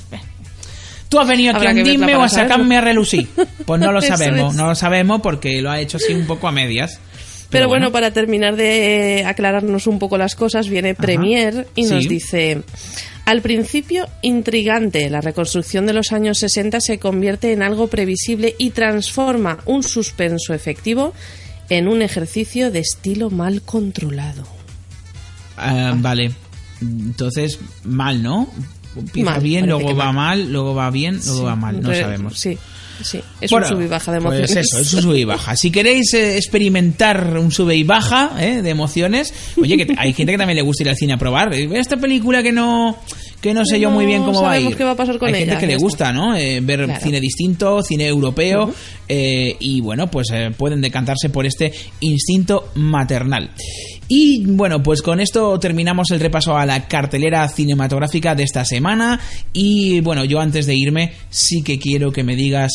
¿Tú 1.12 1.18
has 1.18 1.28
venido 1.28 1.54
aquí 1.54 1.66
a 1.66 1.72
hundirme 1.72 2.16
o 2.16 2.22
a 2.22 2.28
sacarme 2.30 2.78
a 2.78 2.80
relucir? 2.80 3.28
Pues 3.66 3.78
no 3.78 3.92
lo 3.92 4.00
sabemos, 4.00 4.54
es. 4.54 4.56
no 4.56 4.68
lo 4.68 4.74
sabemos 4.74 5.20
porque 5.20 5.60
lo 5.60 5.70
ha 5.70 5.78
hecho 5.78 5.98
así 5.98 6.14
un 6.14 6.26
poco 6.26 6.48
a 6.48 6.52
medias. 6.52 7.00
Pero, 7.50 7.68
bueno, 7.68 7.92
para 7.92 8.12
terminar 8.12 8.56
de 8.56 9.24
aclararnos 9.26 9.86
un 9.86 9.98
poco 9.98 10.16
las 10.16 10.34
cosas, 10.34 10.70
viene 10.70 10.94
Premier 10.94 11.66
y 11.74 11.84
nos 11.84 12.08
dice, 12.08 12.62
al 13.26 13.42
principio 13.42 14.08
intrigante, 14.22 15.10
la 15.10 15.20
reconstrucción 15.20 15.84
de 15.84 15.92
los 15.92 16.12
años 16.12 16.38
60 16.38 16.80
se 16.80 16.98
convierte 16.98 17.52
en 17.52 17.62
algo 17.62 17.88
previsible 17.88 18.56
y 18.56 18.70
transforma 18.70 19.58
un 19.66 19.82
suspenso 19.82 20.54
efectivo 20.54 21.12
en 21.68 21.88
un 21.88 22.00
ejercicio 22.00 22.70
de 22.70 22.78
estilo 22.78 23.28
mal 23.28 23.60
controlado. 23.60 24.44
Ah, 25.58 25.92
vale. 25.94 26.32
Entonces, 26.80 27.58
mal, 27.84 28.22
¿no? 28.22 28.48
Empieza 28.96 29.30
Mal, 29.30 29.40
bien, 29.42 29.66
luego 29.66 29.94
va 29.96 30.12
mal. 30.12 30.38
mal, 30.40 30.52
luego 30.52 30.74
va 30.74 30.90
bien, 30.90 31.14
luego 31.24 31.38
Sí, 31.40 31.44
va 31.44 31.56
mal. 31.56 31.80
No 31.80 31.88
re- 31.88 32.00
sabemos. 32.00 32.38
Sí, 32.38 32.58
sí. 33.02 33.20
Es 33.40 33.50
Bueno, 33.50 33.66
un 33.68 33.72
sub 33.72 33.82
y 33.82 33.86
baja 33.88 34.12
de 34.12 34.20
pues 34.20 34.38
emociones. 34.38 34.66
eso, 34.66 34.78
es 34.78 34.94
un 34.94 35.02
sube 35.02 35.18
y 35.18 35.24
baja. 35.24 35.56
Si 35.56 35.70
queréis 35.70 36.12
eh, 36.14 36.36
experimentar 36.36 37.36
un 37.38 37.50
sube 37.50 37.74
y 37.76 37.84
baja 37.84 38.32
eh, 38.38 38.62
de 38.62 38.70
emociones, 38.70 39.32
oye, 39.60 39.76
que 39.76 39.94
hay 39.96 40.12
gente 40.12 40.32
que 40.32 40.38
también 40.38 40.56
le 40.56 40.62
gusta 40.62 40.82
ir 40.82 40.90
al 40.90 40.96
cine 40.96 41.14
a 41.14 41.16
probar. 41.16 41.52
Eh, 41.54 41.68
Esta 41.74 41.96
película 41.96 42.42
que 42.42 42.52
no 42.52 42.96
que 43.40 43.52
no 43.54 43.64
sé 43.64 43.80
yo 43.80 43.90
muy 43.90 44.06
bien 44.06 44.22
cómo 44.22 44.40
va 44.42 44.52
a 44.52 44.60
ir. 44.60 44.76
qué 44.76 44.84
va 44.84 44.92
a 44.92 44.96
pasar 44.96 45.18
con 45.18 45.28
hay 45.34 45.40
gente 45.40 45.58
que 45.58 45.66
le 45.66 45.76
gusta, 45.76 46.12
¿no? 46.12 46.36
Eh, 46.36 46.60
ver 46.62 46.84
Claro. 46.84 47.00
cine 47.02 47.18
distinto, 47.20 47.82
cine 47.82 48.06
europeo, 48.06 48.72
eh, 49.08 49.56
y 49.58 49.80
bueno, 49.80 50.08
pues 50.08 50.28
eh, 50.32 50.52
pueden 50.56 50.80
decantarse 50.80 51.28
por 51.28 51.44
este 51.44 51.72
instinto 51.98 52.70
maternal. 52.76 53.50
Y 54.08 54.44
bueno, 54.46 54.82
pues 54.82 55.00
con 55.00 55.20
esto 55.20 55.58
terminamos 55.58 56.10
el 56.10 56.20
repaso 56.20 56.56
a 56.56 56.66
la 56.66 56.86
cartelera 56.86 57.48
cinematográfica 57.48 58.34
de 58.34 58.42
esta 58.42 58.64
semana. 58.64 59.18
Y 59.52 60.00
bueno, 60.00 60.24
yo 60.24 60.40
antes 60.40 60.66
de 60.66 60.74
irme, 60.74 61.12
sí 61.30 61.62
que 61.62 61.78
quiero 61.78 62.12
que 62.12 62.22
me 62.22 62.36
digas 62.36 62.70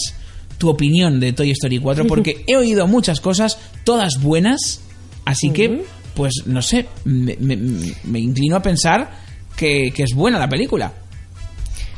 tu 0.58 0.70
opinión 0.70 1.20
de 1.20 1.34
Toy 1.34 1.52
Story 1.52 1.78
4, 1.80 2.06
porque 2.08 2.44
he 2.48 2.56
oído 2.56 2.88
muchas 2.88 3.20
cosas, 3.22 3.60
todas 3.84 4.20
buenas, 4.22 4.82
así 5.26 5.52
que, 5.52 5.84
pues 6.16 6.34
no 6.48 6.63
sé, 6.63 6.88
me, 7.06 7.36
me- 7.40 7.58
me 8.06 8.20
inclino 8.20 8.56
a 8.56 8.62
pensar 8.63 9.12
que, 9.56 9.92
que 9.94 10.04
es 10.04 10.13
buena 10.16 10.40
la 10.40 10.50
película. 10.50 10.92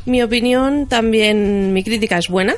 Mi 0.04 0.22
opinión 0.22 0.86
también, 0.86 1.72
mi 1.72 1.82
crítica 1.82 2.18
es 2.18 2.28
buena. 2.28 2.54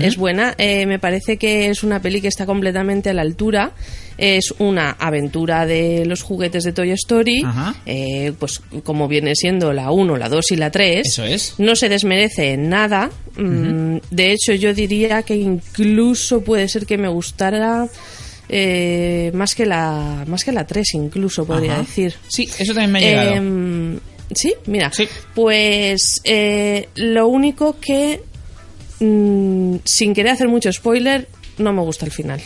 Es 0.00 0.18
buena, 0.18 0.54
Eh, 0.58 0.84
me 0.84 0.98
parece 0.98 1.38
que 1.38 1.70
es 1.70 1.82
una 1.82 2.02
peli 2.02 2.20
que 2.20 2.28
está 2.28 2.44
completamente 2.44 3.08
a 3.08 3.14
la 3.14 3.22
altura. 3.22 3.72
Es 4.18 4.52
una 4.58 4.90
aventura 4.90 5.64
de 5.64 6.04
los 6.04 6.22
juguetes 6.22 6.64
de 6.64 6.72
Toy 6.72 6.90
Story, 6.90 7.42
eh, 7.86 8.32
pues 8.38 8.60
como 8.82 9.06
viene 9.06 9.36
siendo 9.36 9.72
la 9.72 9.92
1, 9.92 10.16
la 10.16 10.28
2 10.28 10.50
y 10.50 10.56
la 10.56 10.70
3. 10.72 11.06
Eso 11.06 11.24
es. 11.24 11.54
No 11.58 11.76
se 11.76 11.88
desmerece 11.88 12.52
en 12.54 12.68
nada. 12.68 13.10
Mm, 13.36 13.98
De 14.10 14.32
hecho, 14.32 14.52
yo 14.54 14.74
diría 14.74 15.22
que 15.22 15.36
incluso 15.36 16.42
puede 16.42 16.68
ser 16.68 16.84
que 16.84 16.98
me 16.98 17.06
gustara 17.08 17.86
eh, 18.48 19.30
más 19.34 19.54
que 19.54 19.66
la 19.66 20.24
más 20.26 20.42
que 20.44 20.50
la 20.52 20.66
3, 20.66 20.94
incluso 20.94 21.46
podría 21.46 21.74
Ajá. 21.74 21.82
decir. 21.82 22.14
Sí, 22.26 22.48
eso 22.58 22.74
también 22.74 22.90
me 22.92 22.98
ha 22.98 23.02
llegado. 23.02 23.30
Em, 23.36 24.00
sí, 24.34 24.54
mira. 24.66 24.90
Pues 25.34 26.20
eh, 26.24 26.88
lo 26.96 27.28
único 27.28 27.76
que, 27.80 28.20
mm, 29.00 29.76
sin 29.84 30.12
querer 30.14 30.32
hacer 30.32 30.48
mucho 30.48 30.72
spoiler, 30.72 31.28
no 31.58 31.72
me 31.72 31.82
gusta 31.82 32.04
el 32.04 32.10
final. 32.10 32.40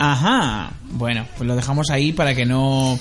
Ajá. 0.00 0.72
Bueno, 0.92 1.26
pues 1.36 1.46
lo 1.46 1.54
dejamos 1.54 1.90
ahí 1.90 2.12
para 2.12 2.34
que 2.34 2.46
no. 2.46 2.98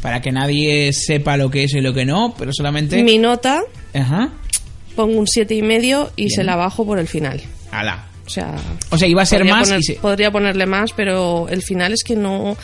Para 0.00 0.20
que 0.22 0.30
nadie 0.30 0.92
sepa 0.92 1.36
lo 1.36 1.50
que 1.50 1.64
es 1.64 1.74
y 1.74 1.80
lo 1.80 1.92
que 1.92 2.04
no, 2.04 2.34
pero 2.38 2.52
solamente. 2.52 3.02
Mi 3.02 3.18
nota, 3.18 3.60
Ajá. 3.92 4.30
pongo 4.94 5.18
un 5.18 5.26
siete 5.26 5.54
y 5.56 5.62
medio 5.62 6.12
y 6.16 6.26
Bien. 6.26 6.30
se 6.30 6.44
la 6.44 6.54
bajo 6.56 6.86
por 6.86 6.98
el 7.00 7.08
final. 7.08 7.42
Ala. 7.72 8.04
O 8.24 8.30
sea, 8.30 8.54
O 8.90 8.98
sea, 8.98 9.08
iba 9.08 9.22
a 9.22 9.26
ser 9.26 9.44
más 9.46 9.68
poner- 9.68 9.80
y 9.80 9.82
se- 9.82 9.94
podría 9.94 10.30
ponerle 10.30 10.66
más, 10.66 10.92
pero 10.92 11.48
el 11.48 11.62
final 11.62 11.92
es 11.94 12.04
que 12.04 12.14
no. 12.14 12.56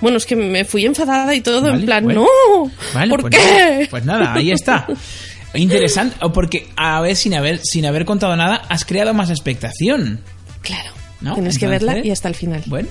Bueno, 0.00 0.16
es 0.16 0.24
que 0.24 0.36
me 0.36 0.64
fui 0.64 0.86
enfadada 0.86 1.34
y 1.34 1.40
todo, 1.40 1.62
Vale, 1.62 1.74
en 1.80 1.84
plan, 1.86 2.04
bueno. 2.04 2.24
¡no! 2.24 2.70
Vale, 2.94 3.10
¿Por 3.10 3.20
pues 3.22 3.34
qué? 3.36 3.42
nada, 3.60 3.86
pues 3.90 4.04
nada, 4.04 4.32
ahí 4.34 4.50
está. 4.52 4.86
Interesante, 5.54 6.16
o 6.22 6.32
porque 6.32 6.68
a 6.76 7.00
ver 7.00 7.16
sin 7.16 7.34
haber 7.34 7.60
sin 7.64 7.84
haber 7.86 8.04
contado 8.04 8.36
nada 8.36 8.62
has 8.68 8.84
creado 8.84 9.12
más 9.12 9.28
expectación. 9.30 10.20
Claro. 10.62 10.90
¿no? 11.20 11.34
Tienes 11.34 11.58
que 11.58 11.66
verla 11.66 11.98
y 12.04 12.10
hasta 12.12 12.28
el 12.28 12.34
final. 12.36 12.62
Bueno, 12.66 12.88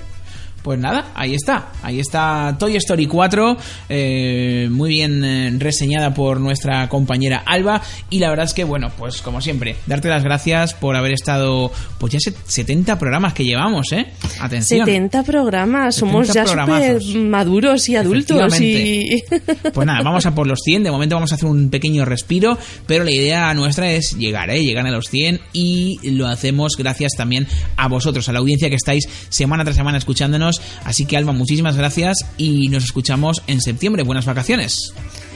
pues 0.68 0.80
nada, 0.80 1.12
ahí 1.16 1.34
está. 1.34 1.70
Ahí 1.82 2.02
está 2.02 2.58
Toy 2.60 2.76
Story 2.76 3.06
4, 3.08 3.58
eh, 3.88 4.68
muy 4.70 4.90
bien 4.90 5.24
eh, 5.24 5.54
reseñada 5.58 6.14
por 6.14 6.42
nuestra 6.42 6.90
compañera 6.90 7.42
Alba. 7.46 7.82
Y 8.10 8.20
la 8.20 8.30
verdad 8.30 8.48
es 8.48 8.54
que, 8.54 8.66
bueno, 8.66 8.92
pues 8.98 9.22
como 9.22 9.40
siempre, 9.40 9.78
darte 9.86 10.10
las 10.10 10.26
gracias 10.26 10.74
por 10.74 10.98
haber 10.98 11.14
estado, 11.14 11.72
pues 12.00 12.12
ya 12.12 12.20
70 12.20 13.00
programas 13.00 13.34
que 13.34 13.46
llevamos, 13.46 13.94
¿eh? 13.94 14.08
Atención. 14.42 14.86
70 14.86 15.24
programas, 15.24 15.96
somos 15.96 16.34
ya 16.34 16.46
súper 16.46 17.02
maduros 17.16 17.88
y 17.88 17.96
adultos. 17.96 18.60
Y... 18.60 19.24
Pues 19.74 19.88
nada, 19.88 20.02
vamos 20.04 20.26
a 20.26 20.36
por 20.36 20.48
los 20.48 20.60
100. 20.66 20.84
De 20.84 20.92
momento 20.92 21.16
vamos 21.16 21.32
a 21.32 21.36
hacer 21.36 21.48
un 21.48 21.70
pequeño 21.70 22.04
respiro, 22.04 22.58
pero 22.86 23.06
la 23.06 23.12
idea 23.12 23.54
nuestra 23.54 23.90
es 23.92 24.18
llegar, 24.18 24.50
¿eh? 24.50 24.62
Llegar 24.62 24.86
a 24.86 24.92
los 24.92 25.08
100 25.08 25.40
y 25.54 25.98
lo 26.12 26.28
hacemos 26.28 26.74
gracias 26.78 27.14
también 27.16 27.48
a 27.78 27.88
vosotros, 27.88 28.28
a 28.28 28.34
la 28.34 28.40
audiencia 28.40 28.70
que 28.70 28.76
estáis 28.76 29.08
semana 29.30 29.64
tras 29.64 29.78
semana 29.78 29.98
escuchándonos. 29.98 30.57
Así 30.84 31.06
que, 31.06 31.18
Alba, 31.18 31.34
muchísimas 31.34 31.78
gracias 31.78 32.18
y 32.38 32.68
nos 32.70 32.84
escuchamos 32.84 33.42
en 33.48 33.62
septiembre. 33.62 34.04
Buenas 34.04 34.26
vacaciones. 34.26 34.94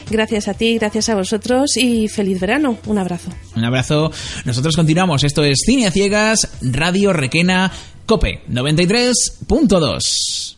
Gracias 0.10 0.48
a 0.48 0.54
ti, 0.54 0.78
gracias 0.78 1.10
a 1.10 1.16
vosotros 1.16 1.78
y 1.78 2.08
feliz 2.10 2.40
verano. 2.40 2.78
Un 2.86 2.98
abrazo. 2.98 3.30
Un 3.56 3.64
abrazo. 3.64 4.12
Nosotros 4.44 4.76
continuamos. 4.76 5.24
Esto 5.24 5.44
es 5.44 5.60
Cine 5.66 5.88
a 5.88 5.92
Ciegas, 5.92 6.50
Radio 6.62 7.14
Requena, 7.14 7.72
Cope 8.06 8.42
93.2. 8.50 10.58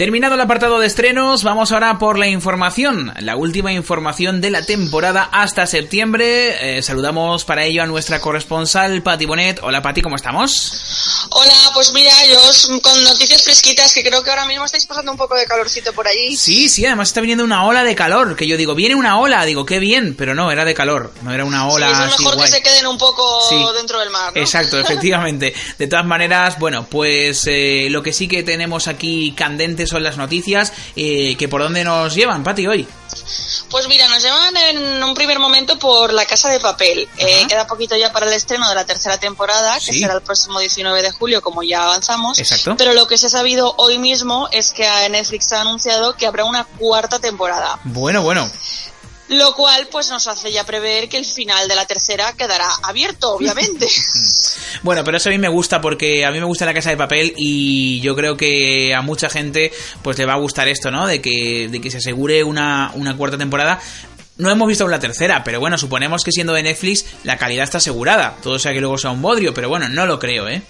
Terminado 0.00 0.34
el 0.34 0.40
apartado 0.40 0.78
de 0.78 0.86
estrenos, 0.86 1.44
vamos 1.44 1.72
ahora 1.72 1.98
por 1.98 2.18
la 2.18 2.26
información, 2.26 3.12
la 3.20 3.36
última 3.36 3.70
información 3.70 4.40
de 4.40 4.50
la 4.50 4.64
temporada 4.64 5.28
hasta 5.30 5.66
septiembre. 5.66 6.78
Eh, 6.78 6.82
saludamos 6.82 7.44
para 7.44 7.66
ello 7.66 7.82
a 7.82 7.86
nuestra 7.86 8.18
corresponsal 8.18 9.02
Pati 9.02 9.26
Bonet. 9.26 9.60
Hola 9.62 9.82
Pati, 9.82 10.00
¿cómo 10.00 10.16
estamos? 10.16 11.19
Hola, 11.40 11.70
pues 11.72 11.94
mira, 11.94 12.12
yo 12.26 12.38
con 12.82 13.02
noticias 13.02 13.42
fresquitas 13.42 13.94
que 13.94 14.02
creo 14.04 14.22
que 14.22 14.28
ahora 14.28 14.44
mismo 14.44 14.66
estáis 14.66 14.84
pasando 14.84 15.10
un 15.10 15.16
poco 15.16 15.36
de 15.36 15.46
calorcito 15.46 15.90
por 15.94 16.06
allí. 16.06 16.36
Sí, 16.36 16.68
sí, 16.68 16.84
además 16.84 17.08
está 17.08 17.22
viniendo 17.22 17.44
una 17.44 17.64
ola 17.64 17.82
de 17.82 17.94
calor, 17.94 18.36
que 18.36 18.46
yo 18.46 18.58
digo, 18.58 18.74
viene 18.74 18.94
una 18.94 19.18
ola, 19.18 19.46
digo, 19.46 19.64
qué 19.64 19.78
bien, 19.78 20.14
pero 20.18 20.34
no, 20.34 20.52
era 20.52 20.66
de 20.66 20.74
calor, 20.74 21.14
no 21.22 21.32
era 21.32 21.46
una 21.46 21.66
ola. 21.66 21.88
Sí, 21.88 22.12
es 22.12 22.20
mejor 22.20 22.42
que 22.42 22.46
se 22.46 22.60
queden 22.60 22.86
un 22.86 22.98
poco 22.98 23.72
dentro 23.72 23.98
del 24.00 24.10
mar. 24.10 24.34
¿no? 24.34 24.40
Exacto, 24.40 24.78
efectivamente. 24.80 25.54
De 25.78 25.86
todas 25.86 26.04
maneras, 26.04 26.58
bueno, 26.58 26.86
pues 26.90 27.46
eh, 27.46 27.88
lo 27.88 28.02
que 28.02 28.12
sí 28.12 28.28
que 28.28 28.42
tenemos 28.42 28.86
aquí 28.86 29.32
candentes 29.32 29.88
son 29.88 30.02
las 30.02 30.18
noticias, 30.18 30.74
eh, 30.94 31.36
que 31.38 31.48
por 31.48 31.62
dónde 31.62 31.84
nos 31.84 32.14
llevan, 32.14 32.44
Pati, 32.44 32.66
hoy. 32.66 32.86
Pues 33.70 33.86
mira, 33.88 34.08
nos 34.08 34.22
llevan 34.22 34.56
en 34.56 35.02
un 35.02 35.14
primer 35.14 35.38
momento 35.38 35.78
por 35.78 36.12
La 36.12 36.26
Casa 36.26 36.50
de 36.50 36.60
Papel. 36.60 37.08
Eh, 37.16 37.46
queda 37.48 37.66
poquito 37.66 37.96
ya 37.96 38.12
para 38.12 38.26
el 38.26 38.32
estreno 38.32 38.68
de 38.68 38.74
la 38.74 38.84
tercera 38.84 39.18
temporada, 39.18 39.78
que 39.78 39.92
será 39.92 40.14
el 40.14 40.22
próximo 40.22 40.58
19 40.58 41.02
de 41.02 41.10
julio, 41.12 41.40
como 41.40 41.62
ya 41.62 41.84
avanzamos. 41.84 42.38
Exacto. 42.38 42.74
Pero 42.76 42.94
lo 42.94 43.06
que 43.06 43.16
se 43.16 43.26
ha 43.26 43.30
sabido 43.30 43.74
hoy 43.78 43.98
mismo 43.98 44.48
es 44.50 44.72
que 44.72 44.88
Netflix 45.10 45.52
ha 45.52 45.60
anunciado 45.60 46.16
que 46.16 46.26
habrá 46.26 46.44
una 46.44 46.64
cuarta 46.64 47.18
temporada. 47.18 47.78
Bueno, 47.84 48.22
bueno. 48.22 48.50
Lo 49.30 49.54
cual 49.54 49.86
pues 49.92 50.10
nos 50.10 50.26
hace 50.26 50.50
ya 50.50 50.64
prever 50.64 51.08
que 51.08 51.16
el 51.16 51.24
final 51.24 51.68
de 51.68 51.76
la 51.76 51.86
tercera 51.86 52.32
quedará 52.32 52.66
abierto, 52.82 53.34
obviamente. 53.34 53.86
bueno, 54.82 55.04
pero 55.04 55.18
eso 55.18 55.28
a 55.28 55.32
mí 55.32 55.38
me 55.38 55.48
gusta 55.48 55.80
porque 55.80 56.24
a 56.24 56.32
mí 56.32 56.40
me 56.40 56.46
gusta 56.46 56.66
la 56.66 56.74
casa 56.74 56.90
de 56.90 56.96
papel 56.96 57.32
y 57.36 58.00
yo 58.00 58.16
creo 58.16 58.36
que 58.36 58.92
a 58.92 59.02
mucha 59.02 59.30
gente 59.30 59.70
pues 60.02 60.18
le 60.18 60.26
va 60.26 60.32
a 60.32 60.38
gustar 60.38 60.66
esto, 60.66 60.90
¿no? 60.90 61.06
De 61.06 61.22
que, 61.22 61.68
de 61.70 61.80
que 61.80 61.92
se 61.92 61.98
asegure 61.98 62.42
una, 62.42 62.90
una 62.94 63.16
cuarta 63.16 63.38
temporada. 63.38 63.80
No 64.36 64.50
hemos 64.50 64.66
visto 64.66 64.88
la 64.88 64.98
tercera, 64.98 65.44
pero 65.44 65.60
bueno, 65.60 65.78
suponemos 65.78 66.24
que 66.24 66.32
siendo 66.32 66.52
de 66.52 66.64
Netflix 66.64 67.06
la 67.22 67.36
calidad 67.36 67.62
está 67.62 67.78
asegurada. 67.78 68.36
Todo 68.42 68.58
sea 68.58 68.72
que 68.72 68.80
luego 68.80 68.98
sea 68.98 69.12
un 69.12 69.22
bodrio, 69.22 69.54
pero 69.54 69.68
bueno, 69.68 69.88
no 69.88 70.06
lo 70.06 70.18
creo, 70.18 70.48
¿eh? 70.48 70.62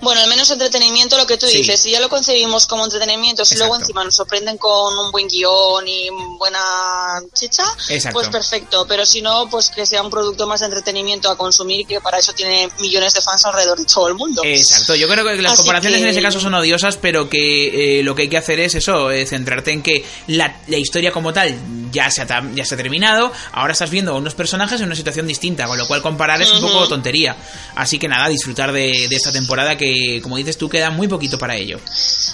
Bueno, 0.00 0.20
al 0.20 0.28
menos 0.28 0.48
entretenimiento, 0.50 1.16
lo 1.16 1.26
que 1.26 1.36
tú 1.36 1.46
dices, 1.46 1.80
si 1.80 1.90
ya 1.90 1.98
lo 1.98 2.08
concebimos 2.08 2.66
como 2.66 2.84
entretenimiento, 2.84 3.44
si 3.44 3.56
luego 3.56 3.74
encima 3.74 4.04
nos 4.04 4.14
sorprenden 4.14 4.58
con 4.58 4.96
un 4.96 5.10
buen 5.10 5.26
guion 5.26 5.88
y 5.88 6.08
buena 6.38 7.20
chicha, 7.34 7.64
pues 8.12 8.28
perfecto. 8.28 8.86
Pero 8.86 9.04
si 9.04 9.22
no, 9.22 9.48
pues 9.50 9.70
que 9.70 9.84
sea 9.84 10.02
un 10.02 10.10
producto 10.10 10.46
más 10.46 10.60
de 10.60 10.66
entretenimiento 10.66 11.28
a 11.28 11.36
consumir, 11.36 11.84
que 11.84 12.00
para 12.00 12.18
eso 12.18 12.32
tiene 12.32 12.68
millones 12.78 13.14
de 13.14 13.20
fans 13.20 13.44
alrededor 13.44 13.78
de 13.78 13.86
todo 13.86 14.06
el 14.06 14.14
mundo. 14.14 14.42
Exacto, 14.44 14.94
yo 14.94 15.08
creo 15.08 15.24
que 15.24 15.42
las 15.42 15.56
comparaciones 15.56 16.00
en 16.00 16.08
ese 16.08 16.22
caso 16.22 16.38
son 16.38 16.54
odiosas, 16.54 16.96
pero 16.96 17.28
que 17.28 17.98
eh, 17.98 18.02
lo 18.04 18.14
que 18.14 18.22
hay 18.22 18.28
que 18.28 18.38
hacer 18.38 18.60
es 18.60 18.76
eso, 18.76 19.10
eh, 19.10 19.26
centrarte 19.26 19.72
en 19.72 19.82
que 19.82 20.04
la, 20.28 20.54
historia 20.68 21.10
como 21.10 21.32
tal 21.32 21.58
ya 21.90 22.08
se, 22.10 22.22
ha, 22.22 22.44
ya 22.54 22.64
se 22.64 22.74
ha 22.74 22.78
terminado, 22.78 23.32
ahora 23.50 23.72
estás 23.72 23.90
viendo 23.90 24.12
a 24.12 24.14
unos 24.14 24.34
personajes 24.34 24.80
en 24.80 24.86
una 24.86 24.96
situación 24.96 25.26
distinta, 25.26 25.66
con 25.66 25.76
lo 25.76 25.88
cual 25.88 26.02
comparar 26.02 26.40
es 26.40 26.52
un 26.52 26.60
poco 26.60 26.86
tontería. 26.86 27.36
Así 27.74 27.98
que 27.98 28.06
nada, 28.06 28.28
disfrutar 28.28 28.70
de, 28.70 29.08
de 29.08 29.16
esta 29.16 29.32
temporada 29.32 29.55
que, 29.76 30.20
como 30.22 30.36
dices 30.36 30.56
tú, 30.58 30.68
queda 30.68 30.90
muy 30.90 31.08
poquito 31.08 31.38
para 31.38 31.56
ello. 31.56 31.80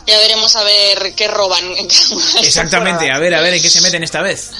Ya 0.07 0.19
veremos 0.19 0.55
a 0.57 0.65
ver 0.65 1.15
qué 1.15 1.29
roban 1.29 1.65
en 1.77 1.89
Exactamente, 2.43 3.11
a 3.11 3.19
ver, 3.19 3.35
a 3.35 3.41
ver 3.41 3.55
en 3.55 3.63
qué 3.63 3.71
se 3.71 3.81
meten 3.81 4.03
esta 4.03 4.23
vez. 4.23 4.51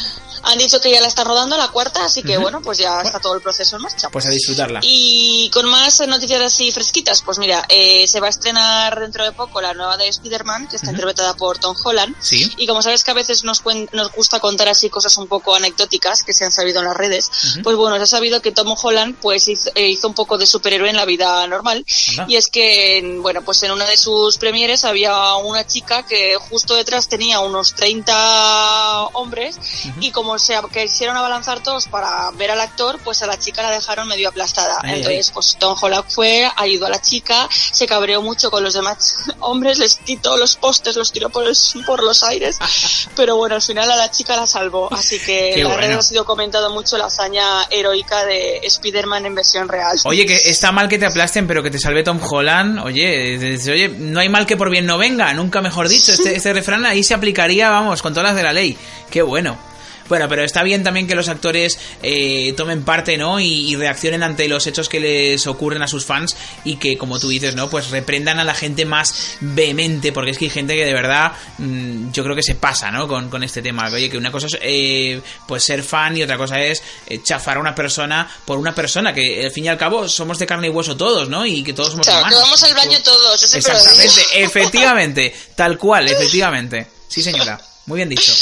Han 0.45 0.59
dicho 0.59 0.81
que 0.81 0.91
ya 0.91 1.01
la 1.01 1.09
está 1.09 1.25
rodando 1.25 1.57
la 1.57 1.69
cuarta, 1.69 2.05
así 2.05 2.23
que 2.23 2.39
bueno, 2.39 2.61
pues 2.63 2.79
ya 2.79 3.01
está 3.01 3.21
todo 3.21 3.35
el 3.35 3.41
proceso 3.41 3.77
en 3.77 3.83
marcha. 3.83 4.09
Pues 4.11 4.27
a 4.27 4.31
disfrutarla. 4.31 4.81
Y 4.83 5.51
con 5.51 5.67
más 5.69 6.07
noticias 6.07 6.41
así 6.43 6.73
fresquitas, 6.73 7.23
pues 7.23 7.39
mira, 7.39 7.65
eh, 7.69 8.07
se 8.07 8.21
va 8.21 8.27
a 8.27 8.31
estrenar 8.31 9.01
dentro 9.01 9.25
de 9.25 9.33
poco 9.33 9.61
la 9.61 9.75
nueva 9.75 9.97
de 9.97 10.09
Spider-Man, 10.09 10.69
que 10.69 10.77
está 10.77 10.91
interpretada 10.91 11.35
por 11.35 11.59
Tom 11.59 11.77
Holland. 11.83 12.15
Sí. 12.21 12.51
Y 12.57 12.67
como 12.67 12.83
sabes 12.83 13.05
que 13.05 13.11
a 13.11 13.15
veces 13.15 13.45
nos, 13.45 13.63
nos 13.93 14.13
gusta 14.13 14.41
contar 14.41 14.69
así 14.69 14.91
cosas 14.91 15.17
un 15.17 15.27
poco 15.27 15.55
anecdóticas 15.55 16.23
que 16.23 16.33
se 16.33 16.45
han 16.45 16.53
sabido 16.53 16.81
en 16.81 16.87
las 16.87 16.97
redes, 16.97 17.31
pues 17.63 17.77
bueno, 17.77 17.97
se 17.97 18.03
ha 18.03 18.07
sabido 18.07 18.43
que 18.43 18.53
Tom 18.53 18.75
Holland 18.81 19.17
pues 19.21 19.49
eh, 19.49 19.89
hizo, 19.89 20.09
un 20.09 20.15
poco 20.15 20.39
de 20.39 20.47
superhéroe 20.47 20.91
en 20.91 20.97
la 20.97 21.05
vida 21.05 21.47
normal. 21.47 21.85
Y 22.29 22.37
es 22.37 22.49
que, 22.49 23.19
bueno, 23.21 23.43
pues 23.43 23.63
en 23.63 23.71
una 23.71 23.87
de 23.87 23.97
sus 23.97 24.39
premieres 24.39 24.85
había 24.85 25.35
una 25.37 25.67
chica 25.67 26.05
que 26.05 26.37
justo 26.37 26.75
detrás 26.75 27.09
tenía 27.09 27.41
unos 27.41 27.75
30 27.75 29.05
hombres 29.15 29.59
y 30.01 30.11
como 30.11 30.32
se 30.39 30.55
quisieron 30.73 31.17
abalanzar 31.17 31.63
todos 31.63 31.87
para 31.89 32.31
ver 32.33 32.51
al 32.51 32.61
actor, 32.61 32.99
pues 33.03 33.23
a 33.23 33.27
la 33.27 33.39
chica 33.39 33.63
la 33.63 33.71
dejaron 33.71 34.09
medio 34.09 34.29
aplastada. 34.29 34.81
Entonces, 34.85 35.31
pues 35.31 35.57
Tom 35.59 35.77
Holland 35.81 36.05
fue, 36.09 36.49
ayudó 36.57 36.87
a 36.87 36.91
la 36.91 37.01
chica, 37.01 37.49
se 37.51 37.87
cabreó 37.87 38.23
mucho 38.23 38.51
con 38.51 38.63
los 38.63 38.75
demás 38.75 39.17
hombres, 39.41 39.79
les 39.79 39.97
quitó 39.97 40.37
los 40.37 40.57
postes, 40.57 40.97
los 40.97 41.13
tiró 41.13 41.31
por, 41.31 41.45
por 41.87 42.03
los 42.03 42.23
aires, 42.23 42.59
pero 43.17 43.37
bueno, 43.37 43.57
al 43.57 43.63
final 43.63 43.91
a 43.91 43.97
la 43.97 44.11
chica 44.11 44.37
la 44.37 44.47
salvó. 44.47 44.93
Así 44.93 45.19
que 45.19 45.63
la 45.63 45.77
red 45.77 45.93
ha 45.93 46.03
sido 46.03 46.25
comentado 46.25 46.71
mucho 46.71 46.97
la 46.99 47.07
hazaña 47.07 47.65
heroica 47.71 48.25
de 48.25 48.59
Spider-Man 48.63 49.27
en 49.27 49.35
versión 49.35 49.69
real. 49.69 49.99
Oye, 50.05 50.27
que 50.27 50.51
está 50.51 50.73
mal 50.73 50.89
que 50.89 50.99
te 50.99 51.07
aplasten, 51.07 51.47
pero 51.47 51.63
que 51.63 51.71
te 51.71 51.79
salve 51.79 52.03
Tom 52.03 52.21
Holland, 52.23 52.81
oye, 52.81 53.59
oye, 53.71 53.89
no 53.89 54.21
hay 54.21 54.29
mal 54.29 54.47
que 54.47 54.57
por 54.57 54.71
bien 54.71 54.87
no 54.87 54.99
venga, 54.99 55.33
nunca 55.35 55.61
mejor 55.61 55.89
dicho. 55.89 56.13
Este, 56.13 56.37
este 56.37 56.53
refrán 56.53 56.85
ahí 56.87 57.03
se 57.03 57.15
aplicaría, 57.15 57.71
vamos, 57.71 58.03
con 58.03 58.13
todas 58.13 58.31
las 58.31 58.37
de 58.37 58.43
la 58.43 58.53
ley. 58.53 58.77
Qué 59.11 59.23
bueno. 59.23 59.72
Bueno, 60.13 60.29
pero 60.29 60.45
está 60.45 60.63
bien 60.63 60.85
también 60.85 61.07
que 61.07 61.15
los 61.15 61.31
actores 61.31 61.79
eh, 62.03 62.53
tomen 62.55 62.85
parte, 62.85 63.17
¿no? 63.17 63.41
Y, 63.41 63.75
reaccionen 63.77 64.23
ante 64.23 64.47
los 64.47 64.67
hechos 64.67 64.91
que 64.91 65.01
les 65.01 65.47
ocurren 65.47 65.81
a 65.81 65.89
sus 65.89 66.05
fans 66.05 66.37
y 66.65 66.77
que, 66.77 66.99
como 66.99 67.19
tú 67.19 67.31
dices, 67.31 67.55
¿no? 67.55 67.71
Pues 67.71 67.89
reprendan 67.89 68.39
a 68.39 68.45
la 68.45 68.53
gente 68.53 68.85
más 68.85 69.39
vehemente, 69.41 70.13
porque 70.13 70.33
es 70.33 70.37
que 70.37 70.45
hay 70.45 70.51
gente 70.51 70.75
que 70.75 70.85
de 70.85 70.93
verdad 70.93 71.33
mm, 71.57 72.13
yo 72.13 72.25
creo 72.25 72.37
que 72.37 72.43
se 72.43 72.57
pasa, 72.57 72.91
¿no? 72.91 73.09
Con, 73.09 73.43
este 73.43 73.63
tema. 73.63 73.89
Oye, 73.91 74.11
que 74.11 74.19
una 74.19 74.31
cosa 74.31 74.49
es 74.49 74.59
eh, 74.61 75.23
pues 75.49 75.65
ser 75.65 75.83
fan 75.83 76.15
y 76.15 76.23
otra 76.23 76.37
cosa 76.37 76.61
es 76.61 76.83
eh, 77.07 77.23
chafar 77.23 77.57
a 77.57 77.61
una 77.61 77.75
persona 77.75 78.31
por 78.45 78.59
una 78.59 78.75
persona, 78.75 79.15
que 79.15 79.47
al 79.47 79.51
fin 79.51 79.65
y 79.65 79.69
al 79.69 79.79
cabo 79.79 80.11
somos 80.11 80.39
de 80.39 80.47
carne 80.47 80.67
y 80.67 80.71
hueso 80.71 80.95
todos, 80.95 81.31
¿no? 81.31 81.47
Y 81.47 81.65
que 81.65 81.73
todos 81.73 81.93
somos 81.93 82.07
claro, 82.07 82.21
humanos. 82.21 82.39
Que 82.39 82.45
vamos 82.45 82.63
al 82.65 82.75
baño 82.75 83.03
todos, 83.03 83.55
Exactamente, 83.55 84.21
efectivamente, 84.35 85.35
tal 85.57 85.79
cual, 85.79 86.07
efectivamente. 86.07 86.87
Sí, 87.09 87.23
señora, 87.23 87.59
muy 87.87 87.97
bien 87.97 88.11
dicho. 88.11 88.35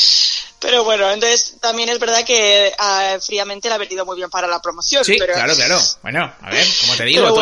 Pero 0.61 0.85
bueno, 0.85 1.11
entonces 1.11 1.55
también 1.59 1.89
es 1.89 1.99
verdad 1.99 2.23
que 2.23 2.71
uh, 2.79 3.19
fríamente 3.21 3.69
le 3.69 3.75
ha 3.75 3.79
venido 3.79 4.05
muy 4.05 4.17
bien 4.17 4.29
para 4.29 4.47
la 4.47 4.61
promoción. 4.61 5.03
Sí, 5.03 5.17
pero... 5.19 5.33
claro, 5.33 5.55
claro. 5.55 5.81
Bueno, 6.03 6.33
a 6.41 6.51
ver, 6.51 6.67
como 6.81 6.97
te 6.97 7.05
digo, 7.05 7.33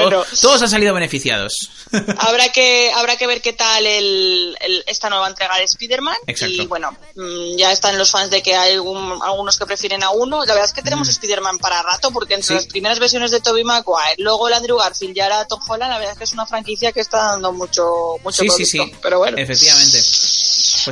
todos, 0.40 0.62
han 0.62 0.68
salido 0.68 0.94
beneficiados. 0.94 1.70
habrá 2.18 2.50
que 2.50 2.92
habrá 2.92 3.16
que 3.16 3.26
ver 3.26 3.40
qué 3.40 3.52
tal 3.52 3.86
el, 3.86 4.56
esta 4.86 5.08
nueva 5.10 5.28
entrega 5.28 5.56
de 5.56 5.64
Spider-Man. 5.64 6.16
Y 6.26 6.66
bueno, 6.66 6.96
mm, 7.14 7.56
ya 7.56 7.72
están 7.72 7.98
los 7.98 8.10
fans 8.10 8.30
de 8.30 8.42
que 8.42 8.54
hay 8.54 8.74
algunos 8.74 9.58
que 9.58 9.66
prefieren 9.66 10.02
a 10.02 10.10
uno. 10.10 10.44
La 10.44 10.54
verdad 10.54 10.66
es 10.66 10.72
que 10.72 10.82
tenemos 10.82 11.08
mm. 11.08 11.10
Spider-Man 11.10 11.58
para 11.58 11.82
rato, 11.82 12.10
porque 12.10 12.34
entre 12.34 12.54
las 12.54 12.66
primeras 12.66 12.98
versiones 12.98 13.30
de 13.30 13.40
Tobey 13.40 13.64
Maguire, 13.64 14.14
luego 14.18 14.48
el 14.48 14.54
Andrew 14.54 14.76
Garfield 14.76 15.16
y 15.16 15.20
ahora 15.20 15.44
Tom 15.46 15.60
Holland, 15.66 15.90
la 15.90 15.98
verdad 15.98 16.12
es 16.12 16.18
que 16.18 16.24
es 16.24 16.32
una 16.32 16.46
franquicia 16.46 16.92
que 16.92 17.00
está 17.00 17.18
dando 17.18 17.52
mucho, 17.52 18.16
mucho 18.22 18.42
sí, 18.42 18.48
producto. 18.48 18.64
Sí, 18.64 18.78
sí, 18.78 18.92
Pero 19.02 19.18
bueno. 19.18 19.38
Efectivamente. 19.38 19.98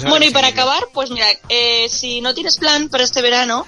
Pues 0.02 0.10
bueno, 0.10 0.26
y 0.26 0.30
para 0.30 0.48
acabar, 0.48 0.88
pues 0.92 1.10
mira, 1.10 1.26
eh, 1.48 1.88
si 1.88 2.20
no 2.20 2.34
tienes 2.34 2.56
plan 2.56 2.88
para 2.88 3.04
este 3.04 3.22
verano, 3.22 3.64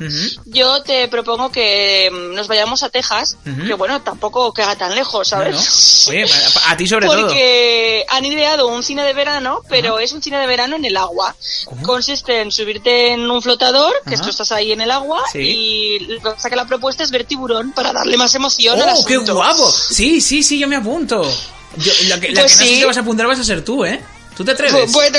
yo 0.47 0.83
te 0.83 1.09
propongo 1.09 1.51
que 1.51 2.11
mm, 2.13 2.35
nos 2.35 2.49
vayamos 2.49 2.83
a 2.83 2.89
Texas, 2.91 3.37
que 3.67 3.75
bueno, 3.75 4.01
tampoco 4.03 4.53
queda 4.53 4.77
tan 4.77 4.95
lejos, 4.95 5.29
¿sabes? 5.29 5.55
No, 5.55 5.61
no. 5.61 6.11
Oye, 6.25 6.33
a, 6.67 6.73
a 6.73 6.77
ti 6.77 6.87
sobre 6.87 7.07
todo. 7.09 7.23
Porque 7.23 8.05
han 8.09 8.25
ideado 8.25 8.69
un 8.69 8.83
cine 8.83 9.03
de 9.05 9.13
verano, 9.15 9.63
pero 9.69 9.99
es 9.99 10.13
un 10.13 10.23
cine 10.23 10.39
de 10.39 10.47
verano 10.47 10.77
en 10.77 10.85
el 10.85 10.97
agua. 10.97 11.35
Consiste 11.83 12.41
en 12.41 12.51
subirte 12.53 13.13
en 13.13 13.31
un 13.31 13.41
flotador, 13.43 13.95
que 14.09 14.17
tú 14.17 14.29
estás 14.29 14.53
ahí 14.53 14.73
en 14.73 14.81
el 14.81 14.91
agua, 14.91 15.23
Sí. 15.33 15.39
y 15.41 15.99
lo 16.01 16.35
que 16.35 16.49
que 16.49 16.57
la 16.57 16.67
propuesta 16.67 17.05
es 17.05 17.11
ver 17.11 17.25
tiburón 17.25 17.73
para 17.73 17.93
darle 17.93 18.17
más 18.17 18.35
emoción 18.35 18.81
al 18.81 18.89
¡Oh, 18.97 19.05
qué 19.05 19.15
asunto. 19.17 19.35
guapo! 19.35 19.71
Sí, 19.71 20.21
sí, 20.21 20.43
sí, 20.43 20.59
yo 20.59 20.67
me 20.67 20.77
apunto. 20.77 21.23
Yo, 21.77 21.93
la 22.09 22.19
que, 22.19 22.31
la 22.31 22.41
Pues 22.41 22.57
que 22.57 22.59
no 22.61 22.67
sé 22.67 22.75
si 22.75 22.81
te 22.81 22.87
vas 22.87 22.97
a 22.97 23.01
apuntar 23.01 23.27
vas 23.27 23.39
a 23.39 23.45
ser 23.45 23.63
tú, 23.63 23.85
¿eh? 23.85 24.01
¿Tú 24.39 24.45
te 24.45 24.53
atreves? 24.53 24.93
Bueno. 24.93 25.19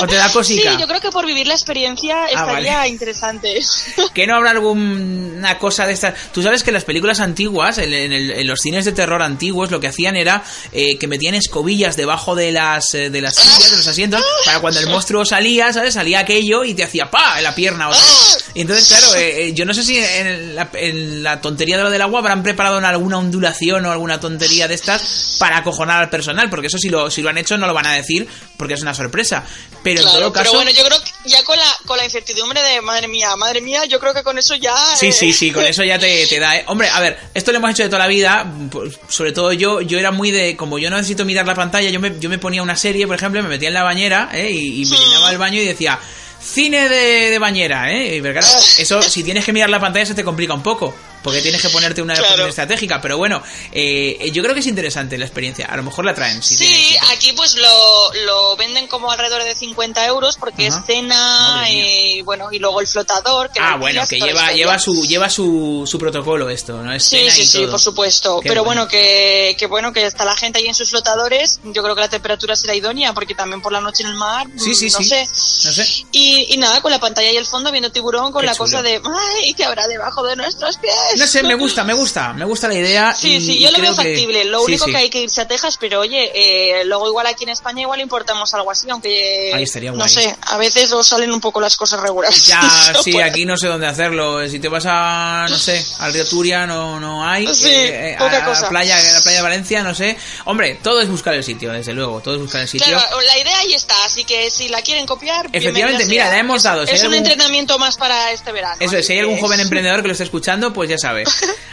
¿O 0.00 0.06
te 0.06 0.16
da 0.16 0.28
cosica? 0.32 0.72
Sí, 0.72 0.78
yo 0.80 0.86
creo 0.88 1.00
que 1.02 1.10
por 1.10 1.26
vivir 1.26 1.46
la 1.46 1.52
experiencia 1.52 2.24
estaría 2.26 2.78
vale. 2.78 2.88
interesante. 2.88 3.60
¿Que 4.14 4.26
no 4.26 4.36
habrá 4.36 4.50
alguna 4.52 5.58
cosa 5.58 5.86
de 5.86 5.92
estas? 5.92 6.14
Tú 6.32 6.42
sabes 6.42 6.62
que 6.62 6.72
las 6.72 6.84
películas 6.84 7.20
antiguas, 7.20 7.76
en, 7.78 7.92
en 7.92 8.10
el- 8.12 8.30
en 8.30 8.46
los 8.46 8.60
cines 8.60 8.84
de 8.86 8.92
terror 8.92 9.22
antiguos, 9.22 9.70
lo 9.70 9.80
que 9.80 9.88
hacían 9.88 10.16
era 10.16 10.42
eh, 10.72 10.98
que 10.98 11.06
metían 11.06 11.34
escobillas 11.34 11.94
debajo 11.96 12.34
de 12.34 12.50
las, 12.52 12.94
eh, 12.94 13.10
de 13.10 13.20
las 13.20 13.34
sillas, 13.34 13.70
de 13.70 13.76
los 13.76 13.86
asientos, 13.86 14.24
para 14.46 14.60
cuando 14.60 14.80
el 14.80 14.86
monstruo 14.88 15.24
salía, 15.26 15.70
¿sabes? 15.72 15.92
Salía 15.94 16.20
aquello 16.20 16.64
y 16.64 16.72
te 16.74 16.84
hacía 16.84 17.10
¡pa! 17.10 17.34
en 17.36 17.44
la 17.44 17.54
pierna. 17.54 17.88
vez. 17.90 18.48
Y 18.54 18.62
entonces, 18.62 18.88
claro, 18.88 19.14
eh, 19.14 19.48
eh, 19.48 19.52
yo 19.52 19.66
no 19.66 19.74
sé 19.74 19.82
si 19.84 19.98
en 19.98 20.54
la, 20.54 20.70
en 20.72 21.22
la 21.22 21.40
tontería 21.42 21.76
de 21.76 21.82
lo 21.82 21.90
del 21.90 22.00
agua 22.02 22.20
habrán 22.20 22.42
preparado 22.42 22.78
alguna 22.78 23.18
ondulación 23.18 23.84
o 23.84 23.92
alguna 23.92 24.18
tontería 24.20 24.66
de 24.68 24.74
estas 24.74 25.36
para 25.38 25.58
acojonar 25.58 26.00
al 26.02 26.08
personal, 26.08 26.48
porque 26.48 26.68
eso 26.68 26.78
si 26.78 26.88
lo, 26.88 27.10
si 27.10 27.20
lo 27.20 27.28
han 27.28 27.36
hecho 27.36 27.58
no 27.58 27.66
lo 27.66 27.74
van 27.74 27.86
a 27.86 27.92
decir 27.92 28.26
porque 28.56 28.74
es 28.74 28.82
una 28.82 28.94
sorpresa. 28.94 29.44
Pero 29.82 30.00
en 30.00 30.06
todo 30.06 30.32
caso... 30.32 30.44
pero 30.44 30.52
bueno, 30.54 30.70
yo 30.70 30.84
creo 30.84 30.98
que 31.02 31.10
ya 31.30 31.42
con 31.44 31.56
la, 31.58 31.76
con 31.86 31.96
la 31.96 32.04
incertidumbre 32.04 32.60
de 32.60 32.80
madre 32.80 33.08
mía, 33.08 33.34
madre 33.36 33.60
mía, 33.60 33.84
yo 33.86 34.00
creo 34.00 34.12
que 34.12 34.22
con 34.22 34.38
eso 34.38 34.54
ya. 34.56 34.74
Sí, 34.96 35.08
eh, 35.08 35.12
sí, 35.12 35.32
sí, 35.32 35.50
con 35.52 35.64
eso 35.64 35.84
ya 35.84 35.98
te, 35.98 36.26
te 36.26 36.38
da. 36.40 36.56
¿eh? 36.56 36.64
Hombre, 36.66 36.88
a 36.88 37.00
ver, 37.00 37.18
esto 37.34 37.52
lo 37.52 37.58
hemos 37.58 37.70
hecho 37.70 37.84
de 37.84 37.88
toda 37.88 38.00
la 38.00 38.08
vida. 38.08 38.46
pues, 38.70 38.98
Sobre 39.08 39.32
todo 39.32 39.52
yo, 39.52 39.80
yo 39.80 39.98
era 39.98 40.10
muy 40.10 40.30
de. 40.30 40.56
Como 40.56 40.78
yo 40.78 40.90
no 40.90 40.96
necesito 40.96 41.24
mirar 41.24 41.46
la 41.46 41.54
pantalla, 41.54 41.88
yo 41.90 42.00
me, 42.00 42.18
yo 42.18 42.28
me 42.28 42.38
ponía 42.38 42.62
una 42.62 42.76
serie, 42.76 43.06
por 43.06 43.16
ejemplo, 43.16 43.42
me 43.42 43.48
metía 43.48 43.68
en 43.68 43.74
la 43.74 43.82
bañera 43.84 44.30
¿eh? 44.32 44.50
y, 44.50 44.82
y 44.82 44.86
me 44.86 44.96
llenaba 44.96 45.30
el 45.30 45.38
baño 45.38 45.60
y 45.60 45.64
decía. 45.64 45.98
Cine 46.40 46.88
de, 46.88 47.30
de 47.30 47.38
bañera, 47.40 47.90
¿eh? 47.90 48.16
Y, 48.16 48.22
pero 48.22 48.38
claro, 48.38 48.58
eso, 48.78 49.02
si 49.02 49.24
tienes 49.24 49.44
que 49.44 49.52
mirar 49.52 49.68
la 49.70 49.80
pantalla, 49.80 50.06
se 50.06 50.14
te 50.14 50.22
complica 50.22 50.54
un 50.54 50.62
poco. 50.62 50.94
Porque 51.22 51.42
tienes 51.42 51.60
que 51.62 51.68
ponerte 51.70 52.00
una 52.02 52.14
Claro. 52.14 52.46
estratégica. 52.46 53.00
Pero 53.00 53.18
bueno, 53.18 53.42
eh, 53.72 54.30
yo 54.32 54.42
creo 54.42 54.54
que 54.54 54.60
es 54.60 54.66
interesante 54.66 55.18
la 55.18 55.24
experiencia. 55.24 55.66
A 55.66 55.76
lo 55.76 55.82
mejor 55.82 56.04
la 56.04 56.14
traen. 56.14 56.42
Si 56.42 56.56
Sí, 56.56 56.96
aquí 57.10 57.32
pues 57.32 57.54
lo, 57.56 58.12
lo 58.26 58.56
venden 58.56 58.86
como 58.86 59.10
alrededor 59.10 59.42
de 59.44 59.54
50 59.54 60.06
euros 60.06 60.36
porque 60.36 60.66
Ajá. 60.68 60.78
es 60.80 60.86
cena 60.86 61.66
y 61.70 62.22
bueno, 62.22 62.48
y 62.52 62.58
luego 62.58 62.80
el 62.80 62.86
flotador. 62.86 63.50
Que 63.50 63.60
Ah, 63.60 63.76
bueno, 63.76 64.02
que 64.08 64.18
lleva, 64.20 64.52
lleva 64.52 64.78
su 64.78 65.04
lleva 65.06 65.28
su, 65.30 65.84
su 65.86 65.98
protocolo 65.98 66.48
esto, 66.50 66.82
¿no? 66.82 66.92
Es 66.92 67.04
Sí, 67.04 67.18
cena 67.18 67.30
sí, 67.32 67.42
y 67.42 67.46
sí, 67.46 67.58
todo. 67.62 67.70
por 67.72 67.80
supuesto. 67.80 68.40
Qué 68.40 68.48
Pero 68.48 68.64
bueno, 68.64 68.86
que, 68.88 69.56
que 69.58 69.66
bueno, 69.66 69.92
que 69.92 70.04
está 70.06 70.24
la 70.24 70.36
gente 70.36 70.58
ahí 70.58 70.66
en 70.66 70.74
sus 70.74 70.90
flotadores. 70.90 71.60
Yo 71.64 71.82
creo 71.82 71.94
que 71.94 72.00
la 72.00 72.08
temperatura 72.08 72.54
será 72.56 72.74
idónea 72.74 73.12
porque 73.12 73.34
también 73.34 73.60
por 73.60 73.72
la 73.72 73.80
noche 73.80 74.02
en 74.02 74.10
el 74.10 74.14
mar, 74.14 74.46
Sí, 74.56 74.74
sí, 74.74 74.88
no 74.90 74.98
sí. 74.98 75.04
sé. 75.04 75.24
No 75.66 75.72
sé. 75.72 76.04
Y, 76.12 76.54
y 76.54 76.56
nada, 76.58 76.80
con 76.80 76.90
la 76.90 77.00
pantalla 77.00 77.30
y 77.30 77.36
el 77.36 77.46
fondo 77.46 77.70
viendo 77.72 77.90
tiburón 77.90 78.32
con 78.32 78.40
Qué 78.42 78.46
la 78.46 78.52
chulo. 78.52 78.64
cosa 78.64 78.82
de, 78.82 79.00
ay, 79.40 79.54
¿qué 79.54 79.64
habrá 79.64 79.86
debajo 79.88 80.22
de 80.24 80.36
nuestros 80.36 80.76
pies? 80.78 80.94
No 81.16 81.26
sé, 81.26 81.42
me 81.42 81.54
gusta, 81.54 81.84
me 81.84 81.92
gusta, 81.94 82.32
me 82.32 82.44
gusta 82.44 82.68
la 82.68 82.74
idea. 82.74 83.14
Sí, 83.14 83.36
y- 83.36 83.40
sí, 83.40 83.58
yo 83.60 83.70
lo 83.70 83.78
veo 83.80 83.90
que- 83.90 83.96
factible. 83.96 84.44
Lo 84.44 84.62
único 84.62 84.84
sí. 84.86 84.90
que 84.92 84.96
hay 84.96 85.10
que 85.10 85.20
irse 85.22 85.40
a 85.40 85.48
Texas, 85.48 85.76
pero 85.78 86.00
oye, 86.00 86.30
eh, 86.34 86.84
luego 86.84 87.06
igual 87.08 87.26
aquí 87.26 87.44
en 87.44 87.50
España 87.50 87.82
igual 87.82 88.00
importamos 88.00 88.52
algo 88.54 88.70
así, 88.70 88.88
aunque 88.90 89.52
Ahí 89.54 89.62
estaría 89.64 89.92
no 89.92 90.08
sé, 90.08 90.34
a 90.42 90.56
veces 90.58 90.92
os 90.92 91.06
salen 91.06 91.32
un 91.32 91.40
poco 91.40 91.60
las 91.60 91.76
cosas 91.76 92.00
regulares. 92.00 92.46
Ya, 92.46 92.60
sí, 93.02 93.20
aquí 93.20 93.44
no 93.44 93.56
sé 93.56 93.68
dónde 93.68 93.86
hacerlo. 93.86 94.46
Si 94.48 94.58
te 94.58 94.68
vas 94.68 94.84
a, 94.86 95.46
no 95.48 95.58
sé, 95.58 95.84
al 96.00 96.12
río 96.12 96.26
Turia 96.26 96.66
no, 96.66 96.98
no 97.00 97.26
hay. 97.26 97.46
Sí, 97.54 97.68
Eh, 97.70 98.14
a 98.16 98.18
poca 98.18 98.38
la 98.40 98.44
cosa. 98.44 98.68
playa, 98.68 98.96
a 98.98 99.02
la 99.14 99.20
playa 99.20 99.36
de 99.38 99.42
Valencia, 99.42 99.82
no 99.82 99.94
sé. 99.94 100.16
Hombre, 100.44 100.78
todo 100.82 101.00
es 101.00 101.08
buscar 101.08 101.34
el 101.34 101.44
sitio, 101.44 101.72
desde 101.72 101.92
luego, 101.92 102.20
todo 102.20 102.34
es 102.34 102.40
buscar 102.40 102.62
el 102.62 102.68
sitio. 102.68 102.86
Claro, 102.86 103.20
la 103.20 103.38
idea 103.38 103.58
ahí 103.58 103.72
está, 103.74 103.94
así 104.04 104.24
que 104.24 104.50
si 104.50 104.68
la 104.68 104.82
quieren 104.82 105.06
copiar, 105.06 105.48
Efectivamente, 105.52 106.06
mira, 106.06 106.24
sea. 106.24 106.32
la 106.34 106.38
hemos 106.40 106.62
dado. 106.62 106.86
Si 106.86 106.94
es 106.94 107.00
un 107.00 107.06
algún- 107.12 107.18
entrenamiento 107.26 107.78
más 107.78 107.96
para 107.96 108.32
este 108.32 108.52
verano. 108.52 108.76
Eso 108.80 108.96
es, 108.96 109.06
si 109.06 109.12
hay 109.14 109.20
algún 109.20 109.38
joven 109.38 109.60
emprendedor 109.60 110.02
que 110.02 110.08
lo 110.08 110.12
esté 110.12 110.24
escuchando, 110.24 110.72
pues 110.72 110.90
ya 110.90 110.97
sabe. 110.98 111.24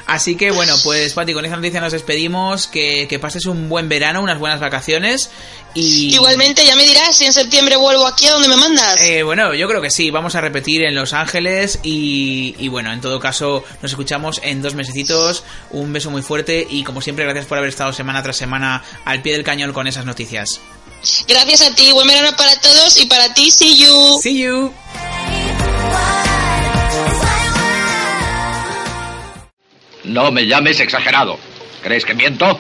Así 0.08 0.36
que 0.36 0.52
bueno, 0.52 0.76
pues 0.84 1.14
Pati, 1.14 1.34
con 1.34 1.44
esta 1.46 1.58
noticia 1.58 1.82
nos 1.82 1.94
despedimos. 1.94 2.68
Que, 2.68 3.08
que 3.10 3.20
pases 3.20 3.46
un 3.46 3.70
buen 3.70 3.90
verano, 3.90 4.22
unas 4.22 4.40
buenas 4.40 4.60
vacaciones. 4.60 5.30
Y 5.74 6.14
Igualmente, 6.14 6.66
ya 6.66 6.76
me 6.76 6.86
dirás 6.86 7.18
si 7.18 7.26
en 7.26 7.34
septiembre 7.34 7.76
vuelvo 7.76 8.08
aquí 8.08 8.28
a 8.28 8.32
donde 8.32 8.48
me 8.48 8.56
mandas. 8.56 9.02
Eh, 9.02 9.24
bueno, 9.24 9.54
yo 9.54 9.68
creo 9.68 9.82
que 9.82 9.92
sí, 9.92 10.10
vamos 10.10 10.36
a 10.36 10.42
repetir 10.42 10.84
en 10.84 10.96
Los 10.96 11.12
Ángeles 11.12 11.80
y, 11.84 12.56
y 12.58 12.70
bueno, 12.70 12.94
en 12.94 13.02
todo 13.02 13.20
caso 13.20 13.64
nos 13.82 13.92
escuchamos 13.92 14.40
en 14.42 14.62
dos 14.62 14.74
mesecitos, 14.74 15.44
un 15.72 15.92
beso 15.92 16.12
muy 16.12 16.22
fuerte 16.22 16.66
y 16.70 16.84
como 16.84 17.02
siempre 17.02 17.26
gracias 17.26 17.46
por 17.46 17.58
haber 17.58 17.70
estado 17.70 17.92
semana 17.92 18.24
tras 18.24 18.38
semana 18.38 18.84
al 19.04 19.22
pie 19.22 19.34
del 19.34 19.44
cañón 19.44 19.74
con 19.74 19.86
esas 19.88 20.06
noticias. 20.06 20.62
Gracias 21.28 21.62
a 21.62 21.76
ti, 21.76 21.92
buen 21.92 22.08
verano 22.08 22.36
para 22.38 22.60
todos 22.60 22.98
y 22.98 23.06
para 23.06 23.34
ti, 23.34 23.52
see 23.52 23.78
you. 23.78 24.20
See 24.22 24.42
you. 24.42 24.74
No 30.16 30.32
me 30.32 30.48
llames 30.48 30.80
exagerado. 30.80 31.38
¿Crees 31.84 32.06
que 32.06 32.14
miento? 32.14 32.58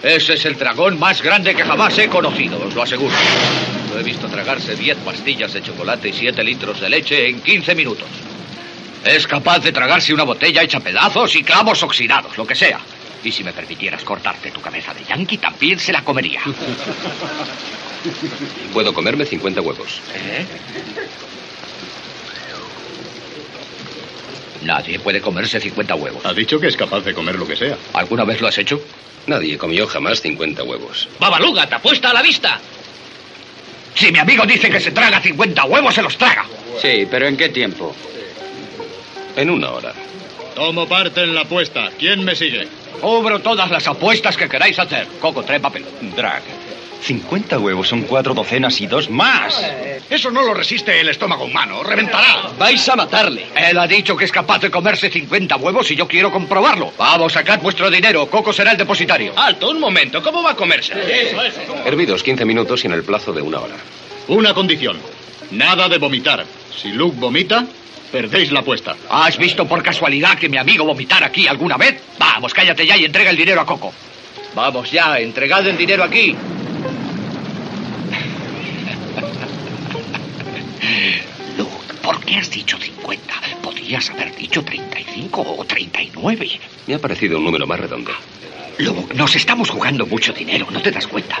Ese 0.00 0.34
es 0.34 0.44
el 0.44 0.56
dragón 0.56 0.96
más 0.96 1.20
grande 1.20 1.52
que 1.52 1.64
jamás 1.64 1.98
he 1.98 2.06
conocido, 2.06 2.64
os 2.64 2.72
lo 2.72 2.84
aseguro. 2.84 3.16
Lo 3.92 3.98
he 3.98 4.04
visto 4.04 4.28
tragarse 4.28 4.76
10 4.76 4.98
pastillas 4.98 5.52
de 5.52 5.60
chocolate 5.60 6.10
y 6.10 6.12
7 6.12 6.44
litros 6.44 6.80
de 6.80 6.88
leche 6.88 7.30
en 7.30 7.40
15 7.40 7.74
minutos. 7.74 8.06
Es 9.04 9.26
capaz 9.26 9.58
de 9.58 9.72
tragarse 9.72 10.14
una 10.14 10.22
botella 10.22 10.62
hecha 10.62 10.78
pedazos 10.78 11.34
y 11.34 11.42
clavos 11.42 11.82
oxidados, 11.82 12.38
lo 12.38 12.46
que 12.46 12.54
sea. 12.54 12.78
Y 13.24 13.32
si 13.32 13.42
me 13.42 13.52
permitieras 13.52 14.04
cortarte 14.04 14.52
tu 14.52 14.60
cabeza 14.60 14.94
de 14.94 15.02
yankee, 15.02 15.38
también 15.38 15.80
se 15.80 15.92
la 15.92 16.04
comería. 16.04 16.42
Puedo 18.72 18.94
comerme 18.94 19.24
50 19.24 19.60
huevos. 19.60 20.00
¿Eh? 20.14 20.46
Nadie 24.68 24.98
puede 24.98 25.22
comerse 25.22 25.58
50 25.58 25.94
huevos. 25.94 26.26
Ha 26.26 26.34
dicho 26.34 26.60
que 26.60 26.66
es 26.66 26.76
capaz 26.76 27.00
de 27.00 27.14
comer 27.14 27.36
lo 27.36 27.46
que 27.46 27.56
sea. 27.56 27.74
¿Alguna 27.94 28.24
vez 28.24 28.38
lo 28.42 28.48
has 28.48 28.58
hecho? 28.58 28.78
Nadie 29.26 29.56
comió 29.56 29.86
jamás 29.86 30.20
50 30.20 30.62
huevos. 30.62 31.08
Babaluga, 31.18 31.66
te 31.66 31.76
apuesta 31.76 32.10
a 32.10 32.12
la 32.12 32.20
vista. 32.20 32.60
Si 33.94 34.12
mi 34.12 34.18
amigo 34.18 34.44
dice 34.44 34.68
que 34.68 34.78
se 34.78 34.90
traga 34.90 35.22
50 35.22 35.64
huevos, 35.64 35.94
se 35.94 36.02
los 36.02 36.18
traga. 36.18 36.44
Sí, 36.82 37.08
pero 37.10 37.26
¿en 37.26 37.38
qué 37.38 37.48
tiempo? 37.48 37.96
En 39.36 39.48
una 39.48 39.70
hora. 39.70 39.94
Tomo 40.54 40.86
parte 40.86 41.22
en 41.22 41.34
la 41.34 41.40
apuesta. 41.40 41.90
¿Quién 41.98 42.22
me 42.22 42.36
sigue? 42.36 42.68
Cobro 43.00 43.40
todas 43.40 43.70
las 43.70 43.88
apuestas 43.88 44.36
que 44.36 44.50
queráis 44.50 44.78
hacer. 44.78 45.06
Coco, 45.18 45.44
trae 45.44 45.60
papel. 45.60 45.86
Drag. 46.14 46.42
50 47.00 47.58
huevos 47.58 47.88
son 47.88 48.02
cuatro 48.02 48.34
docenas 48.34 48.80
y 48.80 48.86
dos 48.86 49.08
más. 49.08 49.62
Eso 50.10 50.30
no 50.30 50.42
lo 50.42 50.54
resiste 50.54 51.00
el 51.00 51.08
estómago 51.08 51.44
humano. 51.44 51.82
Reventará. 51.82 52.50
Vais 52.58 52.88
a 52.88 52.96
matarle. 52.96 53.46
Él 53.56 53.78
ha 53.78 53.86
dicho 53.86 54.16
que 54.16 54.24
es 54.24 54.32
capaz 54.32 54.58
de 54.60 54.70
comerse 54.70 55.10
50 55.10 55.56
huevos 55.56 55.90
y 55.90 55.96
yo 55.96 56.08
quiero 56.08 56.30
comprobarlo. 56.30 56.92
Vamos, 56.98 57.32
sacad 57.32 57.60
vuestro 57.60 57.90
dinero. 57.90 58.26
Coco 58.26 58.52
será 58.52 58.72
el 58.72 58.76
depositario. 58.78 59.32
Alto, 59.36 59.70
un 59.70 59.80
momento. 59.80 60.22
¿Cómo 60.22 60.42
va 60.42 60.52
a 60.52 60.56
comerse? 60.56 60.92
Eso, 60.92 61.42
eso. 61.42 61.60
Hervidos 61.84 62.22
15 62.22 62.44
minutos 62.44 62.82
y 62.84 62.86
en 62.86 62.94
el 62.94 63.04
plazo 63.04 63.32
de 63.32 63.42
una 63.42 63.60
hora. 63.60 63.76
Una 64.28 64.52
condición. 64.52 64.98
Nada 65.52 65.88
de 65.88 65.98
vomitar. 65.98 66.44
Si 66.76 66.92
Luke 66.92 67.16
vomita, 67.18 67.64
perdéis 68.12 68.52
la 68.52 68.60
apuesta. 68.60 68.94
¿Has 69.10 69.38
visto 69.38 69.66
por 69.66 69.82
casualidad 69.82 70.38
que 70.38 70.48
mi 70.48 70.58
amigo 70.58 70.84
vomitara 70.84 71.26
aquí 71.26 71.46
alguna 71.48 71.76
vez? 71.76 72.00
Vamos, 72.18 72.52
cállate 72.52 72.86
ya 72.86 72.96
y 72.96 73.04
entrega 73.04 73.30
el 73.30 73.36
dinero 73.36 73.60
a 73.60 73.66
Coco. 73.66 73.92
Vamos 74.54 74.90
ya, 74.90 75.18
entregad 75.18 75.66
el 75.66 75.76
dinero 75.76 76.04
aquí. 76.04 76.34
Luke, 81.56 81.94
¿por 82.02 82.24
qué 82.24 82.36
has 82.36 82.50
dicho 82.50 82.78
50? 82.78 83.34
Podrías 83.62 84.10
haber 84.10 84.34
dicho 84.36 84.62
35 84.64 85.40
o 85.42 85.64
39. 85.64 86.60
Me 86.86 86.94
ha 86.94 86.98
parecido 86.98 87.38
un 87.38 87.44
número 87.44 87.66
más 87.66 87.80
redondo. 87.80 88.12
Luke, 88.78 89.14
nos 89.14 89.34
estamos 89.34 89.70
jugando 89.70 90.06
mucho 90.06 90.32
dinero, 90.32 90.66
¿no 90.70 90.80
te 90.80 90.90
das 90.90 91.06
cuenta? 91.06 91.40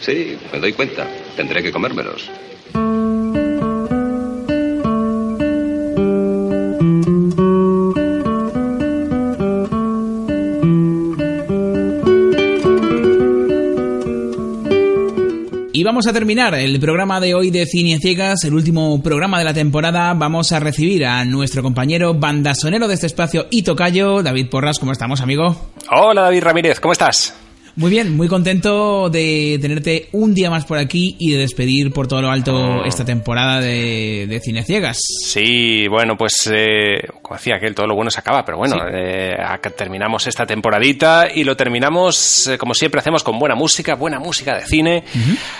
Sí, 0.00 0.36
me 0.52 0.60
doy 0.60 0.72
cuenta. 0.72 1.06
Tendré 1.36 1.62
que 1.62 1.72
comérmelos. 1.72 2.30
Y 15.78 15.84
vamos 15.84 16.08
a 16.08 16.12
terminar 16.12 16.56
el 16.56 16.80
programa 16.80 17.20
de 17.20 17.36
hoy 17.36 17.52
de 17.52 17.64
Cine 17.64 18.00
Ciegas, 18.00 18.42
el 18.42 18.52
último 18.52 19.00
programa 19.00 19.38
de 19.38 19.44
la 19.44 19.54
temporada. 19.54 20.12
Vamos 20.12 20.50
a 20.50 20.58
recibir 20.58 21.06
a 21.06 21.24
nuestro 21.24 21.62
compañero 21.62 22.14
bandasonero 22.14 22.88
de 22.88 22.94
este 22.94 23.06
espacio 23.06 23.46
y 23.48 23.62
tocayo, 23.62 24.20
David 24.24 24.48
Porras. 24.50 24.80
¿Cómo 24.80 24.90
estamos, 24.90 25.20
amigo? 25.20 25.70
Hola 25.92 26.22
David 26.22 26.42
Ramírez, 26.42 26.80
¿cómo 26.80 26.90
estás? 26.90 27.37
Muy 27.78 27.92
bien, 27.92 28.16
muy 28.16 28.26
contento 28.26 29.08
de 29.08 29.56
tenerte 29.62 30.08
un 30.10 30.34
día 30.34 30.50
más 30.50 30.64
por 30.64 30.78
aquí 30.78 31.14
y 31.20 31.30
de 31.30 31.38
despedir 31.38 31.92
por 31.92 32.08
todo 32.08 32.20
lo 32.22 32.28
alto 32.28 32.84
esta 32.84 33.04
temporada 33.04 33.60
de, 33.60 34.26
de 34.28 34.40
Cine 34.40 34.64
Ciegas. 34.64 34.98
Sí, 35.24 35.86
bueno, 35.86 36.16
pues 36.16 36.50
eh, 36.52 36.96
como 37.22 37.36
decía 37.36 37.60
que 37.60 37.70
todo 37.70 37.86
lo 37.86 37.94
bueno 37.94 38.10
se 38.10 38.18
acaba, 38.18 38.44
pero 38.44 38.58
bueno, 38.58 38.74
eh, 38.92 39.36
terminamos 39.76 40.26
esta 40.26 40.44
temporadita 40.44 41.28
y 41.32 41.44
lo 41.44 41.56
terminamos 41.56 42.48
eh, 42.48 42.58
como 42.58 42.74
siempre 42.74 42.98
hacemos 42.98 43.22
con 43.22 43.38
buena 43.38 43.54
música, 43.54 43.94
buena 43.94 44.18
música 44.18 44.56
de 44.56 44.66
cine. 44.66 45.04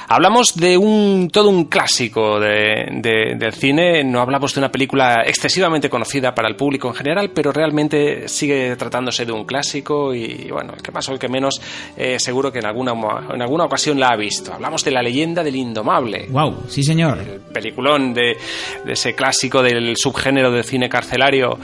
Hablamos 0.08 0.56
de 0.56 0.76
un 0.76 1.30
todo 1.32 1.48
un 1.50 1.66
clásico 1.66 2.40
de, 2.40 2.88
de- 3.00 3.36
del 3.38 3.52
cine, 3.52 4.02
no 4.02 4.20
hablamos 4.20 4.52
de 4.54 4.58
una 4.58 4.72
película 4.72 5.22
excesivamente 5.24 5.88
conocida 5.88 6.34
para 6.34 6.48
el 6.48 6.56
público 6.56 6.88
en 6.88 6.94
general, 6.94 7.30
pero 7.32 7.52
realmente 7.52 8.26
sigue 8.26 8.74
tratándose 8.74 9.24
de 9.24 9.30
un 9.30 9.44
clásico 9.44 10.12
y 10.12 10.48
bueno, 10.50 10.72
el 10.76 10.82
que 10.82 10.90
más 10.90 11.08
o 11.08 11.12
el 11.12 11.20
que 11.20 11.28
menos 11.28 11.60
eh, 11.96 12.07
seguro 12.18 12.52
que 12.52 12.58
en 12.60 12.66
alguna, 12.66 12.92
en 13.34 13.42
alguna 13.42 13.64
ocasión 13.64 13.98
la 13.98 14.08
ha 14.10 14.16
visto. 14.16 14.52
Hablamos 14.52 14.84
de 14.84 14.90
la 14.90 15.02
leyenda 15.02 15.42
del 15.42 15.56
indomable 15.56 16.26
Wow, 16.30 16.64
sí 16.68 16.82
señor. 16.82 17.18
peliculón 17.52 18.14
de, 18.14 18.36
de 18.84 18.92
ese 18.92 19.14
clásico 19.14 19.62
del 19.62 19.96
subgénero 19.96 20.50
del 20.50 20.64
cine 20.64 20.88
carcelario. 20.88 21.58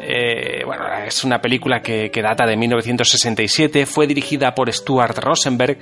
Eh, 0.00 0.62
bueno, 0.64 0.82
es 1.06 1.24
una 1.24 1.40
película 1.40 1.80
que, 1.80 2.10
que 2.10 2.22
data 2.22 2.46
de 2.46 2.56
1967, 2.56 3.86
fue 3.86 4.06
dirigida 4.06 4.54
por 4.54 4.72
Stuart 4.72 5.16
Rosenberg, 5.18 5.78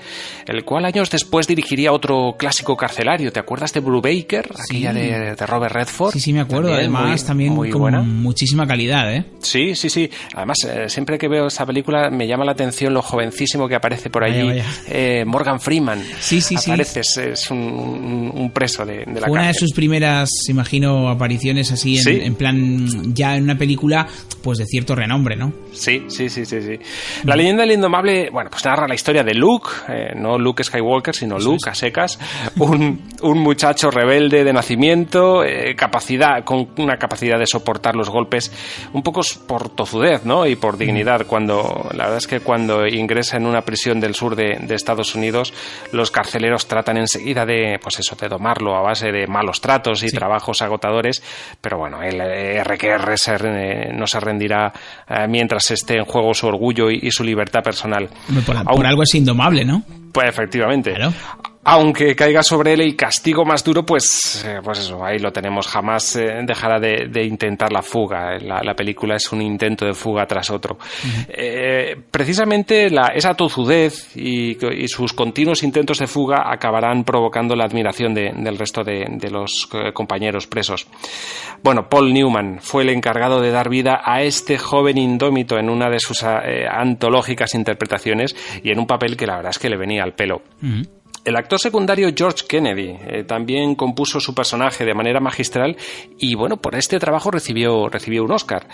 el 0.46 0.64
cual 0.64 0.84
años 0.84 1.10
después 1.10 1.46
dirigiría 1.46 1.92
otro 1.92 2.36
clásico 2.38 2.76
carcelario. 2.76 3.32
¿Te 3.32 3.40
acuerdas 3.40 3.72
de 3.72 3.80
Brubaker? 3.80 4.48
Aquella 4.68 4.92
de, 4.92 5.34
de 5.34 5.46
Robert 5.46 5.74
Redford. 5.74 6.12
Sí, 6.12 6.20
sí, 6.20 6.32
me 6.32 6.40
acuerdo. 6.40 6.68
También 6.68 6.78
Además, 6.94 7.20
muy- 7.20 7.26
también 7.26 7.52
muy 7.52 7.70
con 7.70 7.80
buena. 7.82 8.00
muchísima 8.02 8.66
calidad, 8.66 9.12
¿eh? 9.14 9.24
Sí, 9.40 9.74
sí, 9.74 9.88
sí. 9.90 10.10
Además, 10.34 10.58
eh, 10.64 10.88
siempre 10.88 11.18
que 11.18 11.28
veo 11.28 11.46
esa 11.46 11.64
película 11.66 12.10
me 12.10 12.26
llama 12.26 12.44
la 12.44 12.52
atención 12.52 12.92
lo 12.94 13.02
jovencísimo 13.02 13.68
que 13.68 13.74
aparece 13.74 14.05
por 14.10 14.24
allí. 14.24 14.46
Vaya, 14.48 14.64
Eh, 14.88 15.24
Morgan 15.26 15.60
Freeman. 15.60 16.02
Sí, 16.20 16.40
sí, 16.40 16.56
sí. 16.56 16.70
Aparece, 16.70 17.00
es, 17.00 17.50
un, 17.50 18.50
preso 18.54 18.84
de, 18.84 19.04
de 19.06 19.20
la 19.20 19.28
una 19.30 19.48
de 19.48 19.54
sus 19.54 19.72
primeras, 19.72 20.30
imagino, 20.48 21.08
apariciones 21.08 21.70
así 21.72 21.96
en, 21.98 22.02
Sí. 22.02 22.20
en 22.22 22.34
plan 22.34 23.14
ya 23.14 23.36
en 23.36 23.44
una 23.44 23.56
película 23.58 24.06
pues 24.42 24.58
de 24.58 24.66
cierto 24.66 24.94
renombre, 24.94 25.34
¿no? 25.36 25.52
Sí, 25.72 26.04
sí, 26.08 26.28
sí, 26.30 26.44
sí, 26.44 26.62
sí. 26.62 26.78
La 27.24 27.34
leyenda 27.34 27.62
del 27.62 27.72
indomable, 27.72 28.30
bueno, 28.30 28.48
pues 28.50 28.64
narra 28.64 28.86
la 28.86 28.94
historia 28.94 29.24
de 29.24 29.34
Luke, 29.34 29.68
eh, 29.88 30.12
no 30.14 30.38
Luke 30.38 30.62
Skywalker, 30.62 31.14
sino 31.14 31.38
Luke 31.38 31.68
a 31.68 31.74
secas, 31.74 32.18
un, 32.58 33.02
un 33.22 33.38
muchacho 33.40 33.90
rebelde 33.90 34.44
de 34.44 34.52
nacimiento, 34.52 35.42
eh, 35.44 35.74
capacidad, 35.74 36.44
con 36.44 36.68
una 36.78 36.96
capacidad 36.96 37.38
de 37.38 37.46
soportar 37.46 37.96
los 37.96 38.08
golpes, 38.08 38.52
un 38.92 39.02
poco 39.02 39.22
por 39.48 39.70
tozudez, 39.70 40.24
¿no? 40.24 40.46
Y 40.46 40.54
por 40.56 40.78
dignidad. 40.78 41.26
Cuando, 41.26 41.88
la 41.94 42.04
verdad 42.04 42.18
es 42.18 42.26
que 42.26 42.40
cuando 42.40 42.86
ingresa 42.86 43.36
en 43.36 43.46
una 43.46 43.62
prisión 43.62 43.95
del 44.00 44.14
sur 44.14 44.36
de, 44.36 44.58
de 44.60 44.74
Estados 44.74 45.14
Unidos, 45.14 45.52
los 45.92 46.10
carceleros 46.10 46.66
tratan 46.68 46.96
enseguida 46.98 47.44
de, 47.46 47.78
pues 47.82 47.98
eso, 47.98 48.16
de 48.16 48.28
domarlo 48.28 48.76
a 48.76 48.82
base 48.82 49.12
de 49.12 49.26
malos 49.26 49.60
tratos 49.60 50.02
y 50.02 50.08
trabajos 50.08 50.62
agotadores, 50.62 51.22
pero 51.60 51.78
bueno, 51.78 52.02
el 52.02 52.20
eh, 52.20 52.62
RQR 52.64 53.16
se 53.18 53.38
re- 53.38 53.92
no 53.92 54.06
se 54.06 54.20
rendirá 54.20 54.72
eh, 55.08 55.26
mientras 55.28 55.70
esté 55.70 55.96
en 55.98 56.04
juego 56.04 56.34
su 56.34 56.46
orgullo 56.46 56.90
y, 56.90 57.00
y 57.02 57.10
su 57.10 57.24
libertad 57.24 57.62
personal. 57.62 58.08
Por, 58.44 58.56
por 58.56 58.56
Aún- 58.68 58.86
algo 58.86 59.02
es 59.02 59.14
indomable, 59.14 59.64
¿no? 59.64 59.82
Pues 60.12 60.28
efectivamente. 60.28 60.94
Aunque 61.68 62.14
caiga 62.14 62.44
sobre 62.44 62.74
él 62.74 62.80
el 62.80 62.94
castigo 62.94 63.44
más 63.44 63.64
duro, 63.64 63.84
pues, 63.84 64.44
eh, 64.46 64.60
pues 64.62 64.78
eso, 64.78 65.04
ahí 65.04 65.18
lo 65.18 65.32
tenemos. 65.32 65.66
Jamás 65.66 66.14
eh, 66.14 66.42
dejará 66.46 66.78
de, 66.78 67.08
de 67.10 67.24
intentar 67.24 67.72
la 67.72 67.82
fuga. 67.82 68.38
La, 68.38 68.60
la 68.62 68.74
película 68.74 69.16
es 69.16 69.32
un 69.32 69.42
intento 69.42 69.84
de 69.84 69.92
fuga 69.92 70.26
tras 70.26 70.48
otro. 70.50 70.78
Eh, 71.28 71.96
precisamente 72.08 72.88
la, 72.88 73.08
esa 73.08 73.34
tozudez 73.34 74.16
y, 74.16 74.56
y 74.64 74.86
sus 74.86 75.12
continuos 75.12 75.64
intentos 75.64 75.98
de 75.98 76.06
fuga 76.06 76.44
acabarán 76.52 77.02
provocando 77.02 77.56
la 77.56 77.64
admiración 77.64 78.14
de- 78.14 78.32
del 78.36 78.58
resto 78.58 78.84
de, 78.84 79.04
de 79.10 79.30
los 79.30 79.68
compañeros 79.92 80.46
presos. 80.46 80.86
Bueno, 81.64 81.88
Paul 81.88 82.14
Newman 82.14 82.58
fue 82.60 82.84
el 82.84 82.90
encargado 82.90 83.40
de 83.40 83.50
dar 83.50 83.68
vida 83.68 84.02
a 84.04 84.22
este 84.22 84.56
joven 84.56 84.98
indómito 84.98 85.58
en 85.58 85.68
una 85.68 85.90
de 85.90 85.98
sus 85.98 86.22
antológicas 86.22 87.54
interpretaciones 87.54 88.36
y 88.62 88.70
en 88.70 88.78
un 88.78 88.86
papel 88.86 89.16
que 89.16 89.26
la 89.26 89.34
verdad 89.36 89.50
es 89.50 89.58
que 89.58 89.68
le 89.68 89.76
venía 89.76 90.04
al 90.04 90.12
pelo. 90.14 90.42
El 91.26 91.34
actor 91.34 91.58
secundario 91.58 92.08
George 92.16 92.44
Kennedy 92.48 92.96
eh, 93.04 93.24
también 93.24 93.74
compuso 93.74 94.20
su 94.20 94.32
personaje 94.32 94.84
de 94.84 94.94
manera 94.94 95.18
magistral 95.18 95.76
y 96.20 96.36
bueno, 96.36 96.58
por 96.58 96.76
este 96.76 97.00
trabajo 97.00 97.32
recibió, 97.32 97.88
recibió 97.88 98.22
un 98.22 98.30
Oscar. 98.30 98.68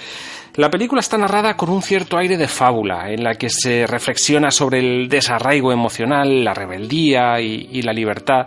La 0.56 0.70
película 0.70 1.00
está 1.00 1.16
narrada 1.16 1.56
con 1.56 1.70
un 1.70 1.80
cierto 1.80 2.18
aire 2.18 2.36
de 2.36 2.46
fábula, 2.46 3.10
en 3.10 3.24
la 3.24 3.34
que 3.36 3.48
se 3.48 3.86
reflexiona 3.86 4.50
sobre 4.50 4.80
el 4.80 5.08
desarraigo 5.08 5.72
emocional, 5.72 6.44
la 6.44 6.52
rebeldía 6.52 7.40
y, 7.40 7.70
y 7.72 7.80
la 7.82 7.92
libertad. 7.92 8.46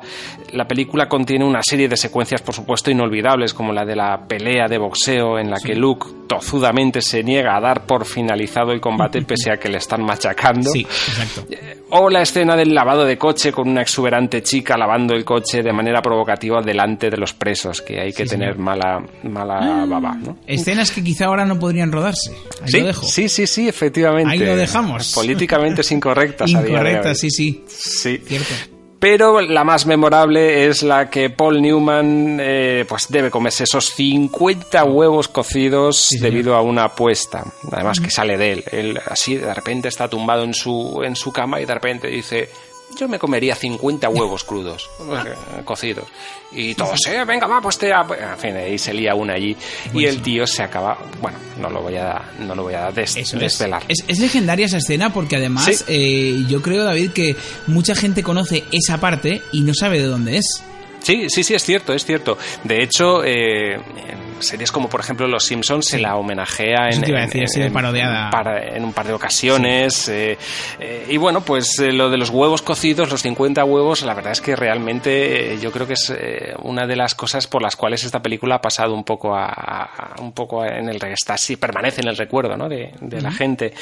La 0.52 0.68
película 0.68 1.10
contiene 1.10 1.44
una 1.46 1.62
serie 1.64 1.90
de 1.90 1.98
secuencias, 1.98 2.44
por 2.44 2.54
supuesto, 2.54 2.92
inolvidables, 2.92 3.54
como 3.56 3.74
la 3.74 3.86
de 3.86 3.96
la 3.96 4.20
pelea 4.28 4.68
de 4.68 4.78
boxeo 4.78 5.40
en 5.40 5.50
la 5.50 5.58
que 5.58 5.76
Luke 5.76 6.08
tozudamente 6.28 7.02
se 7.02 7.24
niega 7.24 7.56
a 7.58 7.62
dar 7.62 7.86
por 7.86 8.06
finalizado 8.06 8.72
el 8.72 8.80
combate 8.82 9.22
pese 9.28 9.52
a 9.52 9.58
que 9.58 9.70
le 9.70 9.78
están 9.78 10.04
machacando. 10.04 10.70
Sí, 10.70 10.82
exacto. 10.82 11.46
O 11.90 12.10
la 12.10 12.22
escena 12.22 12.56
del 12.56 12.74
lavado 12.74 13.06
de 13.06 13.18
coche 13.18 13.52
con 13.52 13.70
una 13.70 13.82
exuberante 13.82 14.42
chica 14.44 14.78
lavando 14.78 15.14
el 15.14 15.24
coche 15.24 15.62
de 15.62 15.72
manera 15.72 16.02
provocativa 16.02 16.62
delante 16.62 17.10
de 17.10 17.18
los 17.18 17.34
presos, 17.34 17.82
que 17.82 18.00
hay 18.00 18.12
que 18.12 18.26
Sí, 18.26 18.30
tener 18.32 18.58
mala, 18.58 19.04
mala 19.24 19.86
baba, 19.88 20.16
¿no? 20.16 20.38
Escenas 20.48 20.92
que 20.92 21.04
quizá 21.04 21.26
ahora 21.26 21.46
no 21.46 21.60
podrían 21.60 21.92
rodarse. 21.96 22.32
Ahí 22.62 22.68
sí, 22.68 22.80
lo 22.80 22.88
dejo. 22.88 23.06
sí, 23.06 23.30
sí, 23.30 23.48
sí, 23.48 23.68
efectivamente. 23.68 24.34
Ahí 24.34 24.40
lo 24.40 24.56
dejamos. 24.56 25.14
Políticamente 25.14 25.82
es 25.82 25.92
incorrectas. 25.92 26.54
a 26.54 26.62
día 26.62 26.62
de 26.62 26.68
hoy. 26.68 26.74
Incorrecta, 26.74 27.16
sí, 27.16 27.32
sí. 27.32 27.64
Sí. 27.68 28.22
Cierto. 28.26 28.54
Pero 29.00 29.42
la 29.42 29.64
más 29.64 29.86
memorable 29.86 30.66
es 30.68 30.82
la 30.82 31.10
que 31.10 31.30
Paul 31.30 31.62
Newman 31.62 32.40
eh, 32.42 32.86
pues 32.88 33.08
debe 33.10 33.30
comerse 33.30 33.66
esos 33.66 33.92
50 33.92 34.84
huevos 34.86 35.28
cocidos 35.28 36.10
debido 36.20 36.56
a 36.56 36.62
una 36.62 36.86
apuesta. 36.86 37.46
Además 37.72 38.00
que 38.00 38.10
sale 38.10 38.38
de 38.38 38.52
él. 38.54 38.64
Él 38.72 39.00
así 39.08 39.36
de 39.36 39.54
repente 39.54 39.90
está 39.90 40.08
tumbado 40.08 40.44
en 40.44 40.54
su, 40.54 41.02
en 41.04 41.16
su 41.16 41.32
cama 41.32 41.62
y 41.62 41.66
de 41.66 41.74
repente 41.74 42.08
dice... 42.08 42.50
Yo 42.98 43.08
me 43.10 43.20
comería 43.20 43.56
50 43.56 44.08
huevos 44.10 44.44
crudos, 44.46 44.90
eh, 45.02 45.34
cocidos. 45.66 46.06
Y 46.52 46.76
todos, 46.76 47.00
eh, 47.08 47.26
venga, 47.26 47.46
va, 47.48 47.60
pues 47.62 47.78
te... 47.78 47.92
ap-". 47.94 48.14
En 48.14 48.38
fin, 48.38 48.56
ahí 48.56 48.78
se 48.78 48.94
lía 48.94 49.14
una 49.16 49.34
allí. 49.34 49.56
Y 49.94 50.06
el 50.06 50.22
tío 50.22 50.48
se 50.48 50.64
acaba... 50.64 50.98
Bueno, 51.20 51.38
no 51.60 51.70
lo 51.70 51.82
voy 51.82 51.98
a, 51.98 52.32
no 52.40 52.56
lo 52.56 52.64
voy 52.64 52.74
a 52.76 52.92
des- 52.92 53.18
Eso 53.18 53.36
es. 53.36 53.42
desvelar. 53.42 53.84
Es, 53.90 54.04
es 54.08 54.20
legendaria 54.20 54.66
esa 54.68 54.78
escena 54.78 55.12
porque 55.12 55.36
además 55.36 55.66
Sí. 55.66 55.84
eh, 55.90 56.46
yo 56.48 56.62
creo, 56.62 56.86
David, 56.86 57.12
que 57.12 57.36
mucha 57.68 57.96
gente 57.96 58.24
conoce 58.24 58.64
esa 58.72 59.00
parte 59.02 59.42
y 59.52 59.62
no 59.62 59.74
sabe 59.74 60.00
de 60.00 60.06
dónde 60.08 60.38
es. 60.38 60.64
Sí, 61.06 61.28
sí, 61.30 61.44
sí, 61.44 61.54
es 61.54 61.64
cierto, 61.64 61.94
es 61.94 62.04
cierto. 62.04 62.36
De 62.64 62.82
hecho, 62.82 63.24
eh, 63.24 63.76
en 63.76 64.42
series 64.42 64.72
como 64.72 64.90
por 64.90 65.00
ejemplo 65.02 65.28
Los 65.28 65.44
Simpsons 65.46 65.86
se 65.88 66.00
la 66.00 66.16
homenajea 66.16 66.90
en, 66.90 67.02
decir, 67.26 67.46
en- 67.68 67.74
parodiada. 67.74 68.30
en 68.76 68.84
un 68.84 68.92
par 68.92 69.06
de 69.06 69.14
ocasiones. 69.14 70.10
eh, 70.10 70.38
eh, 70.80 71.06
y 71.10 71.18
bueno, 71.18 71.42
pues 71.42 71.78
eh, 71.80 71.92
lo 71.94 72.10
de 72.10 72.18
los 72.18 72.32
huevos 72.32 72.62
cocidos, 72.64 73.12
los 73.12 73.22
50 73.22 73.64
huevos, 73.66 74.02
la 74.02 74.16
verdad 74.16 74.32
es 74.32 74.42
que 74.42 74.56
realmente 74.56 75.54
eh, 75.54 75.60
yo 75.62 75.72
creo 75.72 75.86
que 75.86 75.94
es 75.94 76.12
una 76.64 76.88
de 76.88 76.96
las 76.96 77.14
cosas 77.14 77.46
por 77.46 77.62
las 77.62 77.76
cuales 77.76 78.04
esta 78.04 78.22
película 78.22 78.56
ha 78.56 78.62
pasado 78.62 78.94
un 78.96 79.04
poco 79.04 79.36
a, 79.36 79.46
a- 79.46 80.16
un 80.22 80.32
poco 80.34 80.66
en 80.66 80.90
el 80.90 81.00
está 81.06 81.36
así 81.36 81.56
permanece 81.56 82.02
en 82.02 82.08
el 82.08 82.18
recuerdo 82.18 82.58
¿no? 82.58 82.68
de, 82.68 82.92
de 83.00 83.22
la 83.22 83.32
gente. 83.32 83.74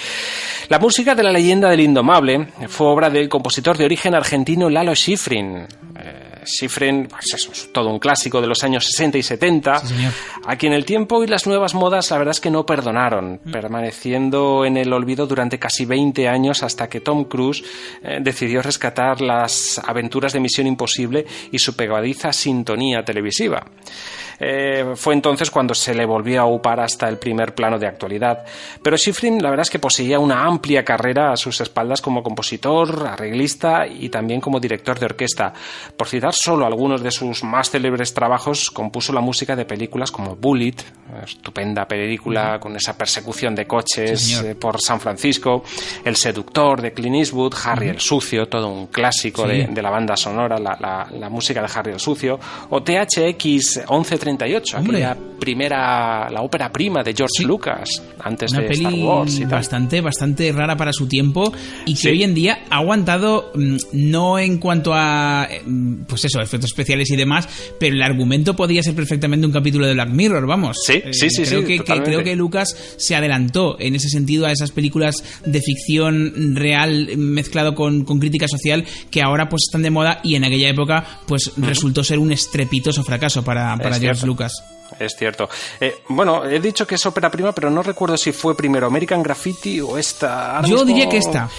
La 0.68 0.78
música 0.78 1.16
de 1.16 1.24
la 1.24 1.32
leyenda 1.32 1.70
del 1.70 1.80
Indomable 1.80 2.48
fue 2.68 2.88
obra 2.88 3.10
del 3.10 3.30
compositor 3.30 3.78
de 3.78 3.86
origen 3.86 4.14
argentino 4.14 4.70
Lalo 4.70 4.94
Schifrin. 4.94 5.66
Schifrin, 6.46 7.08
pues 7.08 7.34
eso, 7.34 7.52
es 7.52 7.72
todo 7.72 7.90
un 7.90 8.00
clásico 8.00 8.42
de 8.42 8.48
los 8.48 8.64
años 8.64 8.86
60 8.86 9.18
y 9.18 9.24
70, 9.24 9.82
a 10.46 10.56
quien 10.56 10.74
el 10.74 10.86
tiempo 10.86 11.24
y 11.24 11.28
las 11.28 11.48
nuevas 11.48 11.74
modas 11.74 12.12
la 12.12 12.18
verdad 12.18 12.32
es 12.32 12.42
que 12.42 12.52
no 12.52 12.66
perdonaron, 12.66 13.40
permaneciendo 13.52 14.66
en 14.66 14.78
el 14.78 14.92
olvido 14.94 15.28
durante 15.28 15.60
casi 15.60 15.86
20 15.86 16.28
años 16.28 16.64
hasta 16.64 16.88
que 16.88 17.02
Tom 17.02 17.26
Cruise 17.26 17.64
eh, 18.04 18.20
decidió 18.22 18.62
rescatar 18.62 19.22
las 19.22 19.80
aventuras 19.80 20.34
de 20.34 20.40
Misión 20.40 20.68
Imposible 20.68 21.26
y 21.52 21.60
su 21.60 21.76
pegadiza 21.76 22.32
sintonía 22.34 23.04
televisiva. 23.04 23.66
Eh, 24.40 24.94
fue 24.96 25.14
entonces 25.14 25.50
cuando 25.52 25.74
se 25.74 25.94
le 25.94 26.06
volvió 26.06 26.42
a 26.42 26.46
upar 26.46 26.80
hasta 26.80 27.08
el 27.08 27.18
primer 27.18 27.54
plano 27.56 27.80
de 27.80 27.88
actualidad. 27.88 28.44
Pero 28.82 28.98
Schifrin, 28.98 29.42
la 29.42 29.50
verdad 29.50 29.64
es 29.64 29.70
que 29.70 29.80
poseía 29.80 30.20
una 30.20 30.44
amplia 30.44 30.84
carrera 30.84 31.32
a 31.32 31.38
sus 31.38 31.62
espaldas 31.62 32.02
como 32.02 32.24
compositor, 32.24 33.08
arreglista 33.08 33.88
y 33.88 34.10
también 34.10 34.42
como 34.42 34.60
director 34.60 35.00
de 35.00 35.06
orquesta. 35.06 35.54
Por 35.96 36.08
citar 36.08 36.33
solo 36.36 36.66
algunos 36.66 37.02
de 37.02 37.12
sus 37.12 37.44
más 37.44 37.70
célebres 37.70 38.14
trabajos, 38.14 38.72
compuso 38.72 39.14
la 39.14 39.22
música 39.22 39.56
de 39.56 39.66
películas 39.66 40.12
como 40.12 40.36
Bullet, 40.36 40.76
estupenda 41.24 41.88
película 41.88 42.60
con 42.60 42.76
esa 42.76 42.98
persecución 42.98 43.56
de 43.56 43.66
coches 43.66 44.42
eh, 44.42 44.56
por 44.56 44.82
San 44.82 45.00
Francisco, 45.00 45.64
El 46.04 46.16
seductor 46.16 46.82
de 46.82 46.94
Clint 46.94 47.18
Eastwood, 47.18 47.54
Harry 47.66 47.90
el 47.90 48.00
sucio, 48.00 48.48
todo 48.48 48.68
un 48.68 48.88
clásico 48.88 49.48
de, 49.48 49.82
la 49.82 49.90
banda 49.90 50.16
sonora, 50.16 50.58
la, 50.60 51.30
música 51.30 51.62
de 51.62 51.70
Harry 51.74 51.92
el 51.92 52.00
sucio, 52.00 52.40
o 52.70 52.82
THX 52.82 53.84
1138, 53.90 54.78
aquella 54.78 55.18
primera, 55.40 56.30
la 56.30 56.42
ópera 56.42 56.72
prima 56.72 57.04
de 57.04 57.14
George 57.14 57.44
Lucas, 57.44 58.02
antes 58.20 58.52
de 58.52 58.66
Star 58.68 58.94
Wars 58.94 59.36
y 59.36 59.42
tal. 59.42 59.50
Bastante, 59.50 60.02
bastante 60.02 60.52
rara 60.52 60.76
para 60.78 60.94
su 60.94 61.08
tiempo 61.08 61.52
y 61.86 61.96
que 61.96 62.10
hoy 62.10 62.24
en 62.24 62.34
día 62.34 62.64
ha 62.70 62.78
aguantado, 62.78 63.52
mm, 63.54 63.78
no 63.94 64.40
en 64.40 64.58
cuanto 64.58 64.94
a, 64.94 65.48
mm, 65.66 66.04
pues 66.24 66.34
eso, 66.34 66.42
efectos 66.42 66.72
especiales 66.72 67.12
y 67.12 67.16
demás, 67.16 67.48
pero 67.80 67.96
el 67.96 68.02
argumento 68.02 68.56
podría 68.56 68.82
ser 68.82 68.96
perfectamente 68.96 69.46
un 69.46 69.52
capítulo 69.52 69.86
de 69.86 69.94
Black 69.94 70.10
Mirror, 70.10 70.48
vamos. 70.48 70.78
Sí, 70.86 71.02
sí, 71.12 71.30
sí. 71.30 71.44
Creo, 71.44 71.66
que, 71.66 71.80
creo 71.80 72.24
que 72.24 72.36
Lucas 72.36 72.76
se 72.98 73.16
adelantó 73.16 73.78
en 73.80 73.96
ese 73.96 74.10
sentido 74.10 74.46
a 74.46 74.52
esas 74.52 74.72
películas 74.72 75.24
de 75.46 75.62
ficción 75.62 76.56
real 76.56 77.18
mezclado 77.18 77.76
con, 77.76 78.04
crítica 78.14 78.48
social 78.48 78.86
que 79.10 79.22
ahora 79.22 79.50
pues 79.50 79.64
están 79.68 79.82
de 79.82 79.90
moda 79.90 80.22
y 80.24 80.36
en 80.36 80.46
aquella 80.46 80.70
época 80.70 81.20
pues 81.28 81.52
resultó 81.58 82.04
ser 82.04 82.20
un 82.20 82.32
estrepitoso 82.32 83.04
fracaso 83.04 83.44
para, 83.44 83.76
para 83.78 84.00
George 84.00 84.26
Lucas 84.26 84.54
es 85.00 85.16
cierto. 85.18 85.50
Eh, 85.80 86.04
bueno, 86.10 86.46
he 86.46 86.60
dicho 86.60 86.86
que 86.86 86.96
es 86.96 87.06
ópera 87.06 87.30
prima, 87.30 87.52
pero 87.52 87.70
no 87.70 87.84
recuerdo 87.84 88.18
si 88.18 88.32
fue 88.32 88.56
primero 88.56 88.88
American 88.88 89.22
Graffiti 89.24 89.82
o 89.82 89.98
esta. 89.98 90.62
Yo 90.66 90.84
diría 90.86 91.08
que 91.08 91.18
esta. 91.18 91.50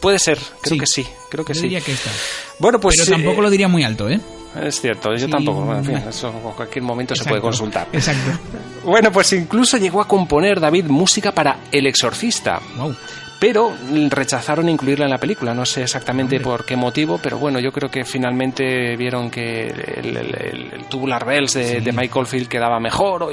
Puede 0.00 0.18
ser, 0.18 0.38
creo 0.60 0.78
que 0.78 0.86
sí, 0.86 1.06
creo 1.28 1.44
que 1.44 1.54
yo 1.54 1.60
sí. 1.60 1.66
diría 1.66 1.80
que 1.80 1.92
esta. 1.92 2.10
Bueno, 2.58 2.80
pues 2.80 2.96
pero 2.98 3.16
tampoco 3.16 3.42
lo 3.42 3.50
diría 3.50 3.68
muy 3.68 3.84
alto, 3.84 4.08
¿eh? 4.08 4.20
Es 4.62 4.80
cierto, 4.80 5.14
yo 5.14 5.28
tampoco. 5.28 5.72
en 5.74 5.84
fin, 5.84 5.96
eso 5.96 6.28
en 6.28 6.40
cualquier 6.40 6.82
momento 6.82 7.14
se 7.14 7.24
puede 7.24 7.40
consultar. 7.40 7.88
Exacto. 7.92 8.30
Bueno, 8.82 9.12
pues 9.12 9.34
incluso 9.34 9.76
llegó 9.76 10.00
a 10.00 10.08
componer 10.08 10.58
David 10.58 10.86
música 10.86 11.32
para 11.32 11.64
El 11.70 11.86
Exorcista. 11.86 12.62
Wow 12.78 12.96
pero 13.40 13.74
rechazaron 14.10 14.68
incluirla 14.68 15.06
en 15.06 15.10
la 15.10 15.18
película. 15.18 15.54
No 15.54 15.64
sé 15.64 15.82
exactamente 15.82 16.38
por 16.40 16.66
qué 16.66 16.76
motivo, 16.76 17.18
pero 17.22 17.38
bueno, 17.38 17.58
yo 17.58 17.72
creo 17.72 17.90
que 17.90 18.04
finalmente 18.04 18.96
vieron 18.96 19.30
que 19.30 19.68
el, 19.68 20.84
Tubular 20.90 21.24
Bells 21.24 21.54
de, 21.54 21.92
Michael 21.92 22.26
Field 22.26 22.48
quedaba 22.48 22.78
mejor. 22.78 23.22
O, 23.22 23.30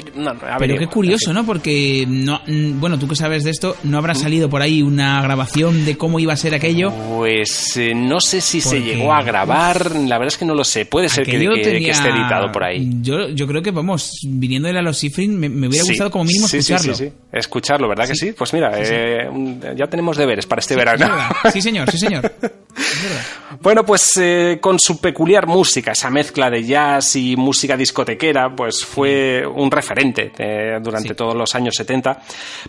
pero 0.58 0.78
qué 0.78 0.88
curioso, 0.88 1.34
¿no? 1.34 1.46
Porque, 1.46 2.06
no, 2.08 2.40
bueno, 2.48 2.98
tú 2.98 3.08
que 3.08 3.18
sabes 3.18 3.44
de 3.44 3.52
esto, 3.52 3.76
¿no 3.84 3.98
habrá 3.98 4.16
salido 4.16 4.50
por 4.50 4.62
ahí 4.62 4.82
una 4.82 5.22
grabación 5.22 5.86
de 5.86 5.98
cómo 5.98 6.20
iba 6.20 6.32
a 6.32 6.38
ser 6.38 6.56
aquello? 6.56 6.92
Pues 7.18 7.76
eh, 7.76 7.94
no 7.94 8.22
sé 8.22 8.40
si 8.40 8.62
se 8.62 8.82
llegó 8.82 9.14
a 9.14 9.22
grabar, 9.24 9.92
la 9.92 10.18
verdad 10.18 10.28
es 10.28 10.38
que 10.38 10.46
no 10.46 10.56
lo 10.56 10.64
sé. 10.64 10.86
Puede 10.86 11.10
ser 11.10 11.26
que, 11.26 11.36
esté 11.36 12.10
editado 12.10 12.50
por 12.54 12.64
ahí. 12.64 12.88
Yo, 13.02 13.28
yo 13.28 13.46
creo 13.46 13.62
que, 13.62 13.72
vamos, 13.72 14.22
viniendo 14.26 14.70
de 14.70 14.74
la 14.74 14.82
Los 14.82 15.00
Sifrin, 15.00 15.38
me, 15.38 15.68
hubiera 15.68 15.84
gustado 15.84 16.10
como 16.12 16.24
mínimo 16.24 16.46
escucharlo. 16.46 16.96
Sí, 16.96 17.08
sí, 17.08 17.14
Escucharlo, 17.30 17.90
¿verdad 17.90 18.08
que 18.08 18.16
sí? 18.16 18.32
Pues 18.32 18.54
mira, 18.54 18.72
eh, 18.78 19.28
ya 19.76 19.88
tenemos 19.88 19.97
deberes 20.18 20.46
para 20.46 20.60
este 20.60 20.76
verano. 20.76 21.08
Sí, 21.52 21.62
señor, 21.62 21.90
sí, 21.90 21.98
señor. 21.98 22.32
bueno, 23.62 23.86
pues 23.86 24.18
eh, 24.18 24.60
con 24.62 24.80
su 24.80 25.00
peculiar 25.00 25.48
música, 25.48 25.92
esa 25.92 26.10
mezcla 26.10 26.50
de 26.50 26.64
jazz 26.64 27.16
y 27.16 27.36
música 27.36 27.76
discotequera, 27.76 28.56
pues 28.56 28.86
fue 28.86 29.46
un 29.46 29.72
referente 29.72 30.32
eh, 30.38 30.80
durante 30.82 31.16
todos 31.16 31.36
los 31.36 31.54
años 31.56 31.76
70, 31.76 32.22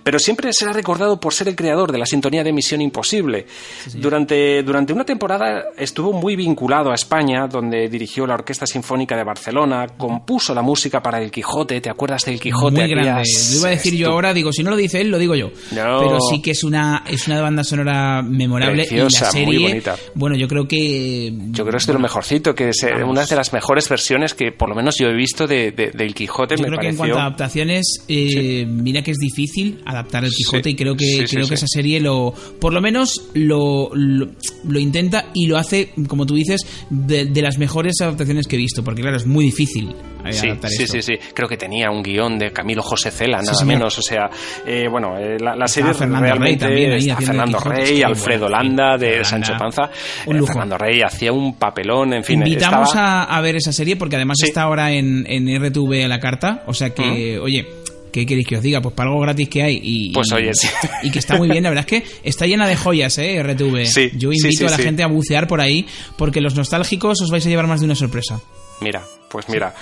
pero 0.02 0.18
siempre 0.18 0.52
será 0.52 0.72
recordado 0.72 1.18
por 1.20 1.34
ser 1.34 1.48
el 1.48 1.56
creador 1.56 1.92
de 1.92 1.98
la 1.98 2.06
sintonía 2.06 2.42
de 2.42 2.52
Misión 2.52 2.80
Imposible. 2.80 3.46
durante, 3.94 4.62
durante 4.62 4.92
una 4.92 5.04
temporada 5.04 5.64
estuvo 5.76 6.12
muy 6.12 6.36
vinculado 6.36 6.90
a 6.90 6.94
España, 6.94 7.46
donde 7.46 7.88
dirigió 7.88 8.26
la 8.26 8.34
Orquesta 8.34 8.66
Sinfónica 8.66 9.16
de 9.16 9.24
Barcelona, 9.24 9.86
compuso 9.96 10.54
la 10.54 10.62
música 10.62 11.02
para 11.02 11.20
El 11.20 11.30
Quijote, 11.30 11.80
¿te 11.80 11.90
acuerdas 11.90 12.24
del 12.24 12.40
Quijote? 12.40 12.80
Muy 12.80 12.90
grande. 12.90 13.22
Lo 13.52 13.58
iba 13.58 13.68
a 13.68 13.70
decir 13.70 13.94
yo 13.94 14.10
ahora, 14.10 14.32
digo, 14.32 14.52
si 14.52 14.62
no 14.62 14.70
lo 14.70 14.76
dice 14.76 15.00
él, 15.00 15.10
lo 15.10 15.18
digo 15.18 15.34
yo. 15.34 15.50
Pero 15.70 16.18
sí 16.30 16.40
que 16.40 16.52
es 16.52 16.64
una, 16.64 17.04
es 17.18 17.26
una 17.26 17.40
banda 17.40 17.64
sonora 17.64 18.22
memorable 18.22 18.86
y 18.90 18.96
la 18.96 19.10
serie, 19.10 19.44
muy 19.46 19.68
bonita. 19.68 19.96
bueno, 20.14 20.36
yo 20.36 20.48
creo 20.48 20.66
que 20.66 21.32
yo 21.50 21.64
creo 21.64 21.72
que 21.72 21.76
es 21.76 21.86
de 21.86 21.92
lo 21.92 21.98
mejorcito, 21.98 22.54
que 22.54 22.70
es 22.70 22.82
eh, 22.84 23.04
una 23.04 23.26
de 23.26 23.36
las 23.36 23.52
mejores 23.52 23.88
versiones 23.88 24.34
que 24.34 24.52
por 24.52 24.68
lo 24.68 24.74
menos 24.74 24.96
yo 24.98 25.08
he 25.08 25.14
visto 25.14 25.46
de, 25.46 25.72
del 25.72 26.14
Quijote. 26.14 26.56
Yo 26.56 26.62
me 26.62 26.68
creo 26.68 26.80
que 26.80 26.88
en 26.88 26.96
cuanto 26.96 27.18
a 27.18 27.22
adaptaciones, 27.22 28.04
eh, 28.08 28.64
mira 28.66 29.02
que 29.02 29.10
es 29.10 29.18
difícil 29.18 29.82
adaptar 29.84 30.24
el 30.24 30.30
Quijote 30.30 30.70
y 30.70 30.76
creo 30.76 30.96
que 30.96 31.26
creo 31.28 31.48
que 31.48 31.54
esa 31.54 31.66
serie 31.66 32.00
lo, 32.00 32.32
por 32.60 32.72
lo 32.72 32.80
menos 32.80 33.22
lo, 33.34 33.90
lo, 33.94 34.78
intenta 34.78 35.26
y 35.34 35.46
lo 35.46 35.58
hace, 35.58 35.90
como 36.06 36.26
tú 36.26 36.34
dices, 36.34 36.60
de, 36.90 37.26
de 37.26 37.42
las 37.42 37.58
mejores 37.58 38.00
adaptaciones 38.00 38.46
que 38.46 38.56
he 38.56 38.58
visto, 38.58 38.84
porque 38.84 39.02
claro 39.02 39.16
es 39.16 39.26
muy 39.26 39.44
difícil 39.44 39.94
sí, 40.32 40.48
sí, 40.68 40.86
sí, 40.86 41.02
sí, 41.02 41.12
Creo 41.34 41.48
que 41.48 41.56
tenía 41.56 41.90
un 41.90 42.02
guion 42.02 42.38
de 42.38 42.50
Camilo 42.52 42.82
José 42.82 43.10
Cela, 43.10 43.40
nada 43.42 43.64
menos. 43.64 43.98
O 43.98 44.02
sea, 44.02 44.30
eh, 44.66 44.86
bueno, 44.90 45.16
eh, 45.18 45.38
la, 45.38 45.66
serie 45.66 45.92
realmente 45.92 46.66
Rey 46.66 47.10
Fernando 47.10 47.58
Rey, 47.60 48.02
Alfredo 48.02 48.48
Landa 48.48 48.96
de 48.96 49.24
Sancho 49.24 49.54
Panza. 49.58 49.90
Un 50.26 50.36
eh, 50.36 50.46
Fernando 50.46 50.78
Rey 50.78 51.00
hacía 51.02 51.32
un 51.32 51.56
papelón, 51.56 52.14
en 52.14 52.24
fin. 52.24 52.40
Invitamos 52.40 52.90
a, 52.94 53.40
ver 53.40 53.56
esa 53.56 53.72
serie 53.72 53.96
porque 53.96 54.16
además 54.16 54.38
está 54.42 54.62
ahora 54.62 54.92
en, 54.92 55.24
en 55.28 55.64
RTV 55.64 56.04
a 56.04 56.08
la 56.08 56.18
carta. 56.18 56.64
O 56.66 56.74
sea 56.74 56.90
que, 56.90 57.38
oye, 57.38 57.66
¿Qué 58.12 58.26
queréis 58.26 58.46
que 58.46 58.56
os 58.56 58.62
diga? 58.62 58.80
Pues 58.80 58.94
para 58.94 59.10
algo 59.10 59.20
gratis 59.20 59.48
que 59.48 59.62
hay 59.62 59.80
y, 59.82 60.12
pues 60.12 60.32
oye, 60.32 60.52
sí. 60.54 60.68
y 61.02 61.10
que 61.10 61.18
está 61.18 61.36
muy 61.36 61.48
bien, 61.48 61.62
la 61.62 61.70
verdad 61.70 61.86
es 61.88 62.02
que 62.02 62.08
está 62.22 62.46
llena 62.46 62.66
de 62.66 62.76
joyas, 62.76 63.18
¿eh? 63.18 63.42
RTV. 63.42 64.16
Yo 64.16 64.32
invito 64.32 64.66
a 64.66 64.70
la 64.70 64.78
gente 64.78 65.02
a 65.02 65.06
bucear 65.06 65.46
por 65.46 65.60
ahí 65.60 65.86
porque 66.16 66.40
los 66.40 66.54
nostálgicos 66.54 67.20
os 67.20 67.30
vais 67.30 67.44
a 67.46 67.48
llevar 67.48 67.66
más 67.66 67.80
de 67.80 67.86
una 67.86 67.94
sorpresa. 67.94 68.40
Mira, 68.80 69.02
pues 69.28 69.48
mira. 69.48 69.74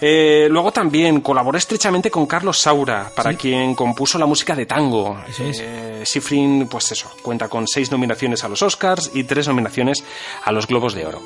Eh, 0.00 0.48
luego 0.50 0.72
también 0.72 1.20
colaboró 1.20 1.56
estrechamente 1.56 2.10
con 2.10 2.26
Carlos 2.26 2.58
Saura, 2.58 3.10
para 3.14 3.34
quien 3.34 3.74
compuso 3.74 4.18
la 4.18 4.26
música 4.26 4.54
de 4.54 4.66
tango. 4.66 5.18
Eh, 5.38 6.02
Sifrin, 6.04 6.68
pues 6.68 6.92
eso, 6.92 7.10
cuenta 7.22 7.48
con 7.48 7.66
seis 7.66 7.90
nominaciones 7.90 8.44
a 8.44 8.48
los 8.48 8.62
Oscars 8.62 9.10
y 9.14 9.24
tres 9.24 9.48
nominaciones 9.48 10.04
a 10.44 10.52
los 10.52 10.66
Globos 10.66 10.94
de 10.94 11.06
Oro. 11.06 11.22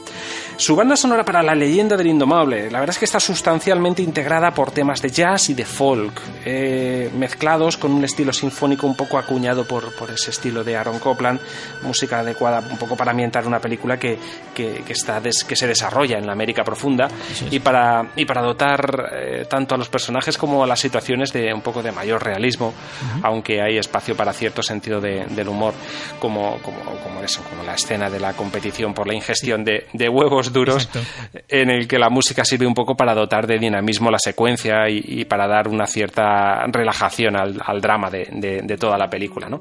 Su 0.56 0.76
banda 0.76 0.96
sonora 0.96 1.24
para 1.24 1.42
La 1.42 1.54
leyenda 1.54 1.96
del 1.96 2.08
indomable, 2.08 2.70
la 2.70 2.80
verdad 2.80 2.94
es 2.94 2.98
que 2.98 3.04
está 3.04 3.18
sustancialmente 3.18 4.02
integrada 4.02 4.52
por 4.52 4.70
temas 4.70 5.00
de 5.00 5.10
jazz 5.10 5.48
y 5.48 5.54
de 5.54 5.64
folk, 5.64 6.20
eh, 6.44 7.10
mezclados 7.16 7.76
con 7.76 7.92
un 7.92 8.04
estilo 8.04 8.32
sinfónico 8.32 8.86
un 8.86 8.96
poco 8.96 9.18
acuñado 9.18 9.64
por, 9.64 9.94
por, 9.94 10.10
ese 10.10 10.30
estilo 10.30 10.62
de 10.62 10.76
Aaron 10.76 10.98
Copland, 10.98 11.40
música 11.82 12.20
adecuada 12.20 12.60
un 12.60 12.78
poco 12.78 12.96
para 12.96 13.12
ambientar 13.12 13.46
una 13.46 13.60
película 13.60 13.98
que, 13.98 14.18
que, 14.54 14.82
está 14.88 15.20
que 15.20 15.56
se 15.56 15.66
desarrolla 15.66 16.18
en 16.18 16.26
la 16.26 16.32
América 16.32 16.64
profunda 16.64 17.08
y 17.50 17.60
para, 17.62 18.06
y 18.16 18.24
para 18.24 18.42
dotar 18.42 19.10
eh, 19.12 19.46
tanto 19.48 19.74
a 19.74 19.78
los 19.78 19.88
personajes 19.88 20.36
como 20.36 20.62
a 20.62 20.66
las 20.66 20.80
situaciones 20.80 21.32
de 21.32 21.52
un 21.52 21.60
poco 21.60 21.82
de 21.82 21.92
mayor 21.92 22.24
realismo, 22.24 22.74
aunque 23.22 23.60
hay 23.62 23.78
espacio 23.78 24.16
para 24.16 24.32
cierto 24.32 24.62
sentido 24.62 25.00
del 25.00 25.48
humor, 25.48 25.74
como, 26.18 26.58
como, 26.58 26.80
como, 27.02 27.22
eso, 27.22 27.42
como 27.48 27.62
la 27.62 27.74
escena 27.74 28.10
de 28.10 28.20
la 28.20 28.34
competición 28.34 28.94
por 28.94 29.06
la 29.06 29.14
ingestión 29.14 29.64
de, 29.64 29.86
de 29.92 30.08
huevos 30.08 30.52
duros, 30.52 30.88
en 31.48 31.70
el 31.70 31.88
que 31.88 31.98
la 31.98 32.10
música 32.10 32.44
sirve 32.44 32.66
un 32.66 32.74
poco 32.74 32.96
para 32.96 33.14
dotar 33.14 33.46
de 33.46 33.58
dinamismo 33.58 34.10
la 34.10 34.18
secuencia 34.18 34.88
y, 34.88 35.24
para 35.24 35.46
dar 35.46 35.68
una 35.68 35.86
cierta 35.86 36.66
relajación 36.66 37.36
al, 37.36 37.60
al 37.64 37.80
drama 37.80 38.10
de, 38.10 38.26
de, 38.62 38.76
toda 38.76 38.98
la 38.98 39.08
película. 39.08 39.48
¿no? 39.48 39.60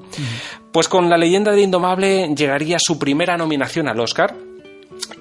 Pues 0.72 0.88
con 0.88 1.10
La 1.10 1.18
leyenda 1.18 1.52
de 1.52 1.62
Indomable 1.62 2.34
llegaría 2.36 2.78
su 2.80 2.98
primera 2.98 3.38
nominación 3.38 3.88
al 3.88 4.00
Oscar 4.00 4.34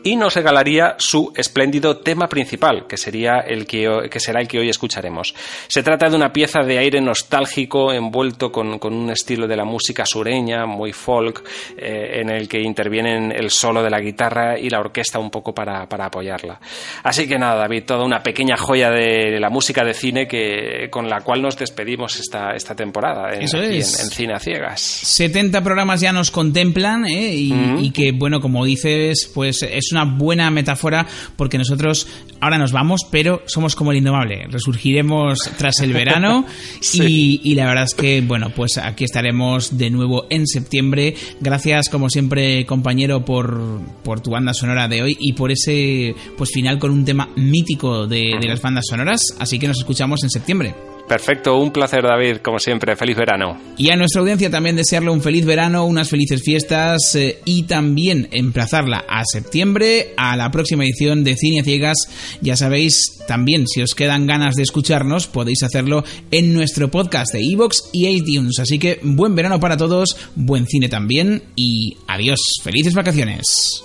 y 0.02 0.16
nos 0.16 0.34
regalaría 0.34 0.94
su 0.98 1.32
espléndido 1.36 1.98
tema 1.98 2.28
principal, 2.28 2.86
que, 2.88 2.96
sería 2.96 3.40
el 3.40 3.66
que, 3.66 4.08
que, 4.10 4.20
será 4.20 4.40
el 4.40 4.48
que 4.48 4.58
hoy 4.58 4.68
escucharemos. 4.68 5.34
Se 5.68 5.82
trata 5.82 6.08
de 6.08 6.16
una 6.16 6.32
pieza 6.32 6.60
de 6.60 6.78
aire 6.78 7.00
nostálgico 7.00 7.92
envuelto 7.92 8.50
con, 8.50 8.78
un 8.82 9.10
estilo 9.10 9.46
de 9.46 9.56
la 9.56 9.64
música 9.64 10.04
sureña, 10.06 10.66
muy 10.66 10.92
folk, 10.92 11.44
eh, 11.76 12.20
en 12.20 12.30
el 12.30 12.48
que 12.48 12.60
intervienen 12.60 13.32
el 13.32 13.50
solo 13.50 13.82
de 13.82 13.90
la 13.90 14.00
guitarra 14.00 14.58
y 14.58 14.70
la 14.70 14.80
orquesta 14.80 15.18
un 15.18 15.30
poco 15.30 15.54
para, 15.54 15.82
apoyarla. 15.82 16.58
Así 17.02 17.28
que 17.28 17.38
nada, 17.38 17.56
David, 17.56 17.84
toda 17.84 18.04
una 18.04 18.22
pequeña 18.22 18.56
joya 18.56 18.90
de 18.90 19.38
la 19.38 19.50
música 19.50 19.84
de 19.84 19.94
cine 19.94 20.26
que, 20.26 20.88
con 20.90 21.08
la 21.08 21.20
cual 21.20 21.42
nos 21.42 21.56
despedimos 21.56 22.16
esta, 22.16 22.52
esta 22.54 22.74
temporada 22.74 23.34
en, 23.34 23.42
en, 23.42 23.82
Cine 23.82 24.34
a 24.34 24.40
Ciegas. 24.40 24.80
70 24.80 25.62
programas 25.62 26.00
ya 26.00 26.12
nos 26.12 26.30
contemplan 26.30 27.04
¿eh? 27.06 27.34
y, 27.34 27.52
y 27.80 27.90
que, 27.90 28.12
bueno, 28.12 28.40
como 28.40 28.64
dices, 28.64 29.30
pues 29.34 29.62
es 29.62 29.89
una 29.92 30.04
buena 30.04 30.50
metáfora 30.50 31.06
porque 31.36 31.58
nosotros 31.58 32.06
ahora 32.40 32.58
nos 32.58 32.72
vamos, 32.72 33.02
pero 33.10 33.42
somos 33.46 33.74
como 33.74 33.92
el 33.92 33.98
indomable. 33.98 34.46
Resurgiremos 34.48 35.38
tras 35.58 35.80
el 35.80 35.92
verano 35.92 36.46
y, 36.94 37.54
la 37.54 37.66
verdad 37.66 37.84
es 37.84 37.94
que, 37.94 38.20
bueno, 38.20 38.50
pues 38.50 38.78
aquí 38.78 39.04
estaremos 39.04 39.76
de 39.76 39.90
nuevo 39.90 40.26
en 40.30 40.46
septiembre. 40.46 41.14
Gracias, 41.40 41.88
como 41.88 42.08
siempre, 42.08 42.64
compañero, 42.66 43.24
por, 43.24 43.80
por 44.02 44.20
tu 44.20 44.30
banda 44.30 44.54
sonora 44.54 44.88
de 44.88 45.02
hoy 45.02 45.16
y 45.18 45.32
por 45.32 45.50
ese 45.50 46.14
pues 46.36 46.50
final 46.50 46.78
con 46.78 46.90
un 46.90 47.04
tema 47.04 47.28
mítico 47.36 48.06
de, 48.06 48.36
de 48.40 48.48
las 48.48 48.60
bandas 48.62 48.86
sonoras. 48.88 49.20
Así 49.38 49.58
que 49.58 49.68
nos 49.68 49.78
escuchamos 49.78 50.22
en 50.22 50.30
septiembre. 50.30 50.89
Perfecto, 51.10 51.58
un 51.58 51.72
placer 51.72 52.04
David, 52.04 52.36
como 52.36 52.60
siempre, 52.60 52.94
feliz 52.94 53.16
verano. 53.16 53.60
Y 53.76 53.90
a 53.90 53.96
nuestra 53.96 54.20
audiencia 54.20 54.48
también 54.48 54.76
desearle 54.76 55.10
un 55.10 55.20
feliz 55.20 55.44
verano, 55.44 55.84
unas 55.84 56.08
felices 56.08 56.40
fiestas 56.40 57.16
eh, 57.16 57.40
y 57.44 57.64
también 57.64 58.28
emplazarla 58.30 59.04
a 59.08 59.24
septiembre 59.24 60.14
a 60.16 60.36
la 60.36 60.52
próxima 60.52 60.84
edición 60.84 61.24
de 61.24 61.34
Cine 61.34 61.64
Ciegas. 61.64 61.96
Ya 62.42 62.54
sabéis, 62.54 63.24
también 63.26 63.66
si 63.66 63.82
os 63.82 63.96
quedan 63.96 64.28
ganas 64.28 64.54
de 64.54 64.62
escucharnos, 64.62 65.26
podéis 65.26 65.64
hacerlo 65.64 66.04
en 66.30 66.54
nuestro 66.54 66.92
podcast 66.92 67.32
de 67.32 67.40
Evox 67.40 67.90
y 67.92 68.06
iTunes. 68.06 68.60
Así 68.60 68.78
que 68.78 69.00
buen 69.02 69.34
verano 69.34 69.58
para 69.58 69.76
todos, 69.76 70.16
buen 70.36 70.68
cine 70.68 70.88
también 70.88 71.42
y 71.56 71.96
adiós, 72.06 72.38
felices 72.62 72.94
vacaciones. 72.94 73.82